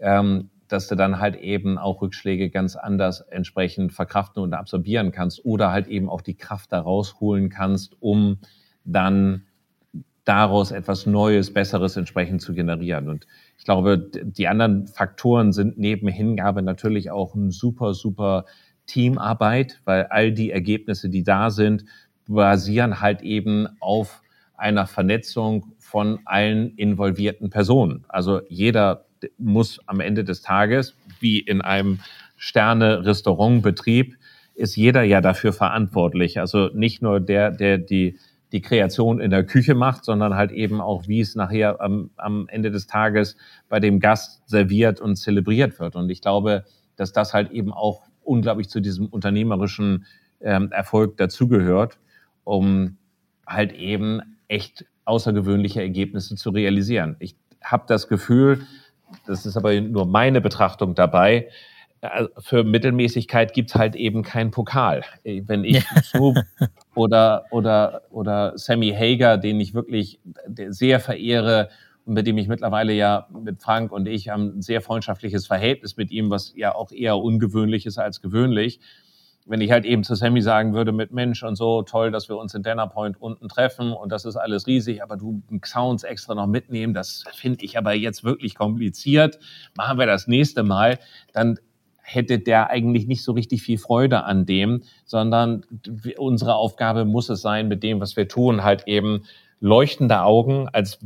ähm, 0.00 0.50
dass 0.68 0.86
du 0.86 0.94
dann 0.94 1.18
halt 1.18 1.36
eben 1.36 1.78
auch 1.78 2.02
Rückschläge 2.02 2.50
ganz 2.50 2.76
anders 2.76 3.22
entsprechend 3.22 3.92
verkraften 3.92 4.42
und 4.42 4.54
absorbieren 4.54 5.10
kannst 5.10 5.44
oder 5.44 5.72
halt 5.72 5.88
eben 5.88 6.08
auch 6.08 6.20
die 6.20 6.36
Kraft 6.36 6.72
da 6.72 6.80
rausholen 6.80 7.48
kannst, 7.48 7.96
um 8.00 8.38
dann 8.92 9.46
daraus 10.24 10.70
etwas 10.70 11.06
Neues, 11.06 11.52
Besseres 11.52 11.96
entsprechend 11.96 12.42
zu 12.42 12.54
generieren. 12.54 13.08
Und 13.08 13.26
ich 13.58 13.64
glaube, 13.64 13.98
die 13.98 14.48
anderen 14.48 14.86
Faktoren 14.86 15.52
sind 15.52 15.78
neben 15.78 16.08
Hingabe 16.08 16.62
natürlich 16.62 17.10
auch 17.10 17.34
ein 17.34 17.50
super, 17.50 17.94
super 17.94 18.44
Teamarbeit, 18.86 19.80
weil 19.84 20.06
all 20.06 20.32
die 20.32 20.50
Ergebnisse, 20.50 21.08
die 21.08 21.22
da 21.22 21.50
sind, 21.50 21.84
basieren 22.28 23.00
halt 23.00 23.22
eben 23.22 23.66
auf 23.80 24.22
einer 24.56 24.86
Vernetzung 24.86 25.72
von 25.78 26.20
allen 26.26 26.76
involvierten 26.76 27.50
Personen. 27.50 28.04
Also 28.08 28.42
jeder 28.48 29.06
muss 29.38 29.80
am 29.86 30.00
Ende 30.00 30.22
des 30.22 30.42
Tages, 30.42 30.94
wie 31.18 31.40
in 31.40 31.60
einem 31.60 32.00
Sterne-Restaurantbetrieb, 32.36 34.16
ist 34.54 34.76
jeder 34.76 35.02
ja 35.02 35.20
dafür 35.20 35.52
verantwortlich. 35.52 36.38
Also 36.38 36.68
nicht 36.74 37.02
nur 37.02 37.20
der, 37.20 37.50
der 37.50 37.78
die 37.78 38.18
die 38.52 38.60
Kreation 38.60 39.20
in 39.20 39.30
der 39.30 39.44
Küche 39.44 39.74
macht, 39.74 40.04
sondern 40.04 40.34
halt 40.34 40.50
eben 40.50 40.80
auch, 40.80 41.06
wie 41.06 41.20
es 41.20 41.34
nachher 41.34 41.80
am, 41.80 42.10
am 42.16 42.48
Ende 42.48 42.70
des 42.70 42.86
Tages 42.86 43.36
bei 43.68 43.80
dem 43.80 44.00
Gast 44.00 44.42
serviert 44.48 45.00
und 45.00 45.16
zelebriert 45.16 45.78
wird. 45.78 45.96
Und 45.96 46.10
ich 46.10 46.20
glaube, 46.20 46.64
dass 46.96 47.12
das 47.12 47.32
halt 47.32 47.50
eben 47.52 47.72
auch 47.72 48.02
unglaublich 48.22 48.68
zu 48.68 48.80
diesem 48.80 49.06
unternehmerischen 49.06 50.06
ähm, 50.40 50.72
Erfolg 50.72 51.16
dazugehört, 51.16 51.98
um 52.44 52.96
halt 53.46 53.72
eben 53.72 54.20
echt 54.48 54.84
außergewöhnliche 55.04 55.80
Ergebnisse 55.80 56.36
zu 56.36 56.50
realisieren. 56.50 57.16
Ich 57.18 57.36
habe 57.62 57.84
das 57.86 58.08
Gefühl, 58.08 58.66
das 59.26 59.46
ist 59.46 59.56
aber 59.56 59.80
nur 59.80 60.06
meine 60.06 60.40
Betrachtung 60.40 60.94
dabei, 60.94 61.48
für 62.38 62.64
Mittelmäßigkeit 62.64 63.52
gibt's 63.52 63.74
halt 63.74 63.94
eben 63.94 64.22
keinen 64.22 64.50
Pokal. 64.50 65.02
Wenn 65.24 65.64
ich 65.64 65.84
Snoop 66.04 66.38
oder, 66.94 67.44
oder, 67.50 68.02
oder 68.10 68.56
Sammy 68.56 68.90
Hager, 68.90 69.36
den 69.36 69.60
ich 69.60 69.74
wirklich 69.74 70.20
sehr 70.68 71.00
verehre, 71.00 71.68
und 72.06 72.14
mit 72.14 72.26
dem 72.26 72.38
ich 72.38 72.48
mittlerweile 72.48 72.92
ja 72.94 73.28
mit 73.30 73.60
Frank 73.62 73.92
und 73.92 74.08
ich 74.08 74.30
haben 74.30 74.58
ein 74.58 74.62
sehr 74.62 74.80
freundschaftliches 74.80 75.46
Verhältnis 75.46 75.96
mit 75.96 76.10
ihm, 76.10 76.30
was 76.30 76.54
ja 76.56 76.74
auch 76.74 76.92
eher 76.92 77.18
ungewöhnlich 77.18 77.84
ist 77.84 77.98
als 77.98 78.22
gewöhnlich. 78.22 78.80
Wenn 79.46 79.60
ich 79.60 79.70
halt 79.70 79.84
eben 79.84 80.02
zu 80.04 80.14
Sammy 80.14 80.40
sagen 80.42 80.74
würde, 80.74 80.92
mit 80.92 81.12
Mensch 81.12 81.42
und 81.42 81.56
so, 81.56 81.82
toll, 81.82 82.10
dass 82.10 82.28
wir 82.28 82.36
uns 82.36 82.54
in 82.54 82.62
Dinner 82.62 82.86
Point 82.86 83.20
unten 83.20 83.48
treffen 83.48 83.92
und 83.92 84.10
das 84.12 84.24
ist 84.24 84.36
alles 84.36 84.66
riesig, 84.66 85.02
aber 85.02 85.16
du 85.16 85.42
Sounds 85.64 86.02
extra 86.02 86.34
noch 86.34 86.46
mitnehmen, 86.46 86.94
das 86.94 87.24
finde 87.34 87.64
ich 87.64 87.76
aber 87.76 87.92
jetzt 87.92 88.24
wirklich 88.24 88.54
kompliziert. 88.54 89.38
Machen 89.76 89.98
wir 89.98 90.06
das 90.06 90.26
nächste 90.26 90.62
Mal, 90.62 90.98
dann 91.32 91.58
hätte 92.12 92.38
der 92.38 92.70
eigentlich 92.70 93.06
nicht 93.06 93.22
so 93.22 93.32
richtig 93.32 93.62
viel 93.62 93.78
Freude 93.78 94.24
an 94.24 94.46
dem, 94.46 94.82
sondern 95.04 95.64
unsere 96.18 96.54
Aufgabe 96.54 97.04
muss 97.04 97.28
es 97.28 97.40
sein, 97.40 97.68
mit 97.68 97.82
dem, 97.82 98.00
was 98.00 98.16
wir 98.16 98.28
tun, 98.28 98.64
halt 98.64 98.86
eben 98.86 99.22
leuchtende 99.60 100.22
Augen, 100.22 100.68
als 100.72 100.98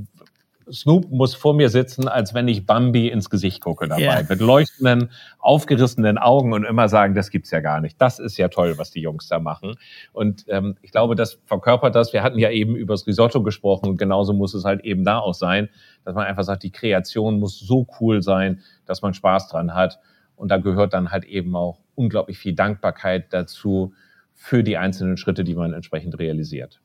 Snoop 0.73 1.11
muss 1.11 1.35
vor 1.35 1.55
mir 1.55 1.69
sitzen, 1.69 2.09
als 2.09 2.33
wenn 2.33 2.49
ich 2.49 2.67
Bambi 2.67 3.09
ins 3.09 3.29
Gesicht 3.29 3.61
gucke 3.61 3.87
dabei, 3.87 4.03
yeah. 4.03 4.23
mit 4.27 4.41
leuchtenden, 4.41 5.11
aufgerissenen 5.39 6.17
Augen 6.17 6.53
und 6.53 6.65
immer 6.65 6.89
sagen, 6.89 7.15
das 7.15 7.31
gibt's 7.31 7.51
ja 7.51 7.61
gar 7.61 7.81
nicht. 7.81 8.01
Das 8.01 8.19
ist 8.19 8.39
ja 8.39 8.49
toll, 8.49 8.79
was 8.79 8.91
die 8.91 9.01
Jungs 9.01 9.29
da 9.29 9.39
machen. 9.39 9.75
Und 10.13 10.47
ähm, 10.49 10.77
ich 10.83 10.91
glaube, 10.91 11.17
das 11.17 11.39
verkörpert 11.45 11.95
das. 11.95 12.13
Wir 12.13 12.23
hatten 12.23 12.39
ja 12.39 12.51
eben 12.51 12.77
über 12.77 12.95
das 12.95 13.07
Risotto 13.07 13.43
gesprochen 13.43 13.91
und 13.91 13.99
genauso 13.99 14.33
muss 14.33 14.55
es 14.55 14.65
halt 14.65 14.85
eben 14.85 15.05
da 15.05 15.19
auch 15.19 15.35
sein, 15.35 15.69
dass 16.05 16.15
man 16.15 16.25
einfach 16.25 16.45
sagt, 16.45 16.63
die 16.63 16.73
Kreation 16.73 17.39
muss 17.39 17.59
so 17.59 17.87
cool 18.01 18.23
sein, 18.23 18.61
dass 18.87 19.03
man 19.03 19.13
Spaß 19.13 19.49
dran 19.49 19.75
hat. 19.75 19.99
Und 20.37 20.49
da 20.49 20.59
gehört 20.59 20.95
dann 20.95 21.11
halt 21.11 21.25
eben 21.25 21.55
auch 21.57 21.81
unglaublich 21.95 22.39
viel 22.39 22.55
Dankbarkeit 22.55 23.33
dazu 23.33 23.95
für 24.35 24.63
die 24.63 24.77
einzelnen 24.77 25.17
Schritte, 25.17 25.45
die 25.45 25.55
man 25.55 25.73
entsprechend 25.73 26.19
realisiert. 26.19 26.81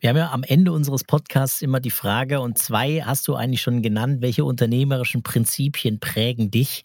Wir 0.00 0.10
haben 0.10 0.16
ja 0.16 0.30
am 0.30 0.42
Ende 0.42 0.72
unseres 0.72 1.04
Podcasts 1.04 1.62
immer 1.62 1.80
die 1.80 1.90
Frage, 1.90 2.40
und 2.40 2.58
zwei 2.58 3.02
hast 3.02 3.26
du 3.28 3.34
eigentlich 3.34 3.62
schon 3.62 3.82
genannt, 3.82 4.20
welche 4.20 4.44
unternehmerischen 4.44 5.22
Prinzipien 5.22 5.98
prägen 6.00 6.50
dich 6.50 6.82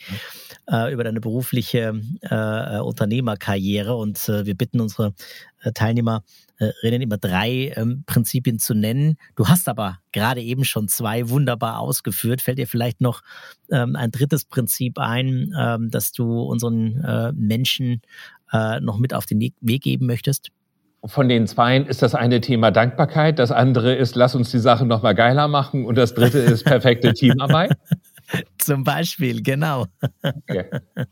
äh, 0.72 0.92
über 0.94 1.04
deine 1.04 1.20
berufliche 1.20 2.02
äh, 2.22 2.80
Unternehmerkarriere? 2.80 3.96
Und 3.96 4.30
äh, 4.30 4.46
wir 4.46 4.56
bitten 4.56 4.80
unsere 4.80 5.14
äh, 5.62 5.72
Teilnehmer, 5.74 6.24
äh, 6.58 6.72
immer 6.82 7.18
drei 7.18 7.74
ähm, 7.76 8.04
Prinzipien 8.06 8.60
zu 8.60 8.74
nennen. 8.74 9.18
Du 9.36 9.48
hast 9.48 9.68
aber 9.68 10.00
gerade 10.12 10.42
eben 10.42 10.64
schon 10.64 10.88
zwei 10.88 11.30
wunderbar 11.30 11.80
ausgeführt. 11.80 12.42
Fällt 12.42 12.58
dir 12.58 12.68
vielleicht 12.68 13.02
noch 13.02 13.22
ähm, 13.72 13.96
ein 13.96 14.12
drittes 14.12 14.46
Prinzip 14.46 14.98
ein, 14.98 15.54
ähm, 15.58 15.90
das 15.92 16.12
du 16.12 16.42
unseren 16.42 17.04
äh, 17.04 17.32
Menschen 17.34 18.02
noch 18.82 18.98
mit 18.98 19.14
auf 19.14 19.28
den 19.28 19.40
Weg 19.40 19.84
geben 19.84 20.08
möchtest? 20.08 20.50
Von 21.06 21.30
den 21.30 21.48
zweien 21.48 21.86
ist 21.86 22.02
das 22.02 22.14
eine 22.14 22.42
Thema 22.42 22.72
Dankbarkeit, 22.72 23.40
das 23.40 23.52
andere 23.52 23.96
ist, 23.96 24.16
lass 24.16 24.36
uns 24.36 24.52
die 24.52 24.60
Sache 24.60 24.86
noch 24.86 25.02
mal 25.02 25.14
geiler 25.14 25.48
machen 25.48 25.86
und 25.86 25.98
das 25.98 26.14
dritte 26.14 26.40
ist 26.40 26.66
perfekte 26.66 27.14
Teamarbeit. 27.14 27.72
Zum 28.58 28.84
Beispiel, 28.84 29.42
genau. 29.42 29.86
Okay. 30.22 30.66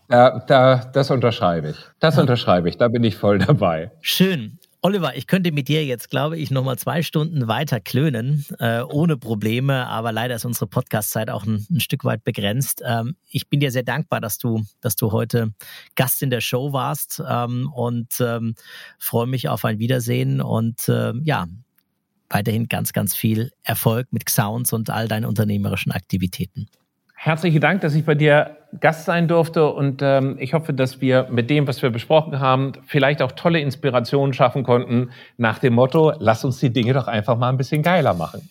Da, 0.08 0.44
da, 0.46 0.76
das 0.94 1.10
unterschreibe 1.10 1.70
ich. 1.70 1.78
Das 2.00 2.18
unterschreibe 2.20 2.70
ich. 2.70 2.78
Da 2.78 2.90
bin 2.90 3.04
ich 3.04 3.16
voll 3.16 3.40
dabei. 3.40 3.92
Schön. 4.02 4.57
Oliver, 4.82 5.16
ich 5.16 5.26
könnte 5.26 5.52
mit 5.52 5.68
dir 5.70 5.84
jetzt, 5.84 6.10
glaube 6.12 6.38
ich, 6.38 6.52
nochmal 6.52 6.78
zwei 6.78 7.02
Stunden 7.02 7.48
weiter 7.48 7.80
klönen, 7.80 8.46
äh, 8.60 8.82
ohne 8.82 9.18
Probleme, 9.18 9.88
aber 9.88 10.12
leider 10.12 10.36
ist 10.36 10.46
unsere 10.46 10.68
Podcast-Zeit 10.68 11.32
auch 11.32 11.46
ein, 11.46 11.66
ein, 11.72 11.80
Stück 11.80 12.06
weit 12.06 12.24
begrenzt. 12.24 12.84
Ähm, 12.86 13.16
ich 13.28 13.50
bin 13.50 13.60
dir 13.60 13.72
sehr 13.72 13.84
dankbar, 13.84 14.22
dass 14.22 14.38
du, 14.38 14.64
dass 14.80 14.96
du 14.96 15.12
heute 15.12 15.52
Gast 15.96 16.22
in 16.22 16.30
der 16.30 16.42
Show 16.42 16.74
warst 16.74 17.22
ähm, 17.28 17.72
und 17.74 18.20
ähm, 18.20 18.54
freue 19.00 19.26
mich 19.26 19.50
auf 19.50 19.66
ein 19.66 19.80
Wiedersehen 19.80 20.42
und 20.42 20.88
äh, 20.90 21.14
ja, 21.24 21.48
weiterhin 22.30 22.68
ganz, 22.68 22.94
ganz 22.94 23.16
viel 23.16 23.52
Erfolg 23.64 24.08
mit 24.12 24.30
Sounds 24.30 24.74
und 24.74 24.92
all 24.92 25.08
deinen 25.08 25.26
unternehmerischen 25.26 25.92
Aktivitäten. 25.92 26.68
Herzlichen 27.20 27.60
Dank, 27.60 27.82
dass 27.82 27.96
ich 27.96 28.06
bei 28.06 28.14
dir 28.14 28.58
Gast 28.80 29.06
sein 29.06 29.28
durfte 29.28 29.72
und 29.72 30.02
ähm, 30.04 30.36
ich 30.40 30.54
hoffe, 30.54 30.72
dass 30.72 31.02
wir 31.02 31.28
mit 31.32 31.50
dem, 31.50 31.68
was 31.68 31.82
wir 31.82 31.90
besprochen 31.90 32.40
haben, 32.40 32.74
vielleicht 32.86 33.24
auch 33.24 33.32
tolle 33.32 33.60
Inspirationen 33.60 34.34
schaffen 34.34 34.64
konnten 34.64 35.10
nach 35.36 35.58
dem 35.58 35.74
Motto, 35.74 36.14
lass 36.20 36.46
uns 36.46 36.60
die 36.60 36.72
Dinge 36.72 36.94
doch 36.94 37.08
einfach 37.08 37.36
mal 37.36 37.50
ein 37.50 37.58
bisschen 37.58 37.82
geiler 37.82 38.14
machen. 38.14 38.48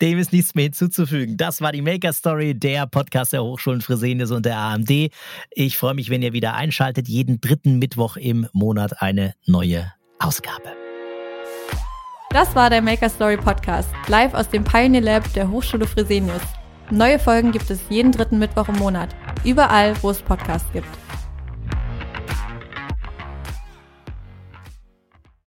Dem 0.00 0.18
ist 0.18 0.32
nichts 0.32 0.54
mehr 0.54 0.64
hinzuzufügen. 0.64 1.36
Das 1.36 1.60
war 1.60 1.70
die 1.72 1.82
Maker 1.82 2.14
Story, 2.14 2.54
der 2.54 2.86
Podcast 2.86 3.34
der 3.34 3.44
Hochschulen 3.44 3.82
Fresenius 3.82 4.30
und 4.30 4.46
der 4.46 4.56
AMD. 4.56 5.10
Ich 5.50 5.76
freue 5.76 5.92
mich, 5.92 6.08
wenn 6.08 6.22
ihr 6.22 6.32
wieder 6.32 6.54
einschaltet. 6.54 7.08
Jeden 7.08 7.42
dritten 7.42 7.78
Mittwoch 7.78 8.16
im 8.16 8.48
Monat 8.52 9.02
eine 9.02 9.34
neue 9.44 9.92
Ausgabe. 10.18 10.70
Das 12.30 12.54
war 12.54 12.70
der 12.70 12.80
Maker 12.80 13.10
Story 13.10 13.36
Podcast, 13.36 13.90
live 14.06 14.32
aus 14.32 14.48
dem 14.48 14.64
Pioneer 14.64 15.02
Lab 15.02 15.30
der 15.34 15.50
Hochschule 15.50 15.86
Fresenius. 15.86 16.57
Neue 16.90 17.18
Folgen 17.18 17.52
gibt 17.52 17.70
es 17.70 17.80
jeden 17.90 18.12
dritten 18.12 18.38
Mittwoch 18.38 18.68
im 18.68 18.76
Monat, 18.76 19.14
überall, 19.44 19.94
wo 20.02 20.08
es 20.08 20.22
Podcasts 20.22 20.72
gibt. 20.72 20.88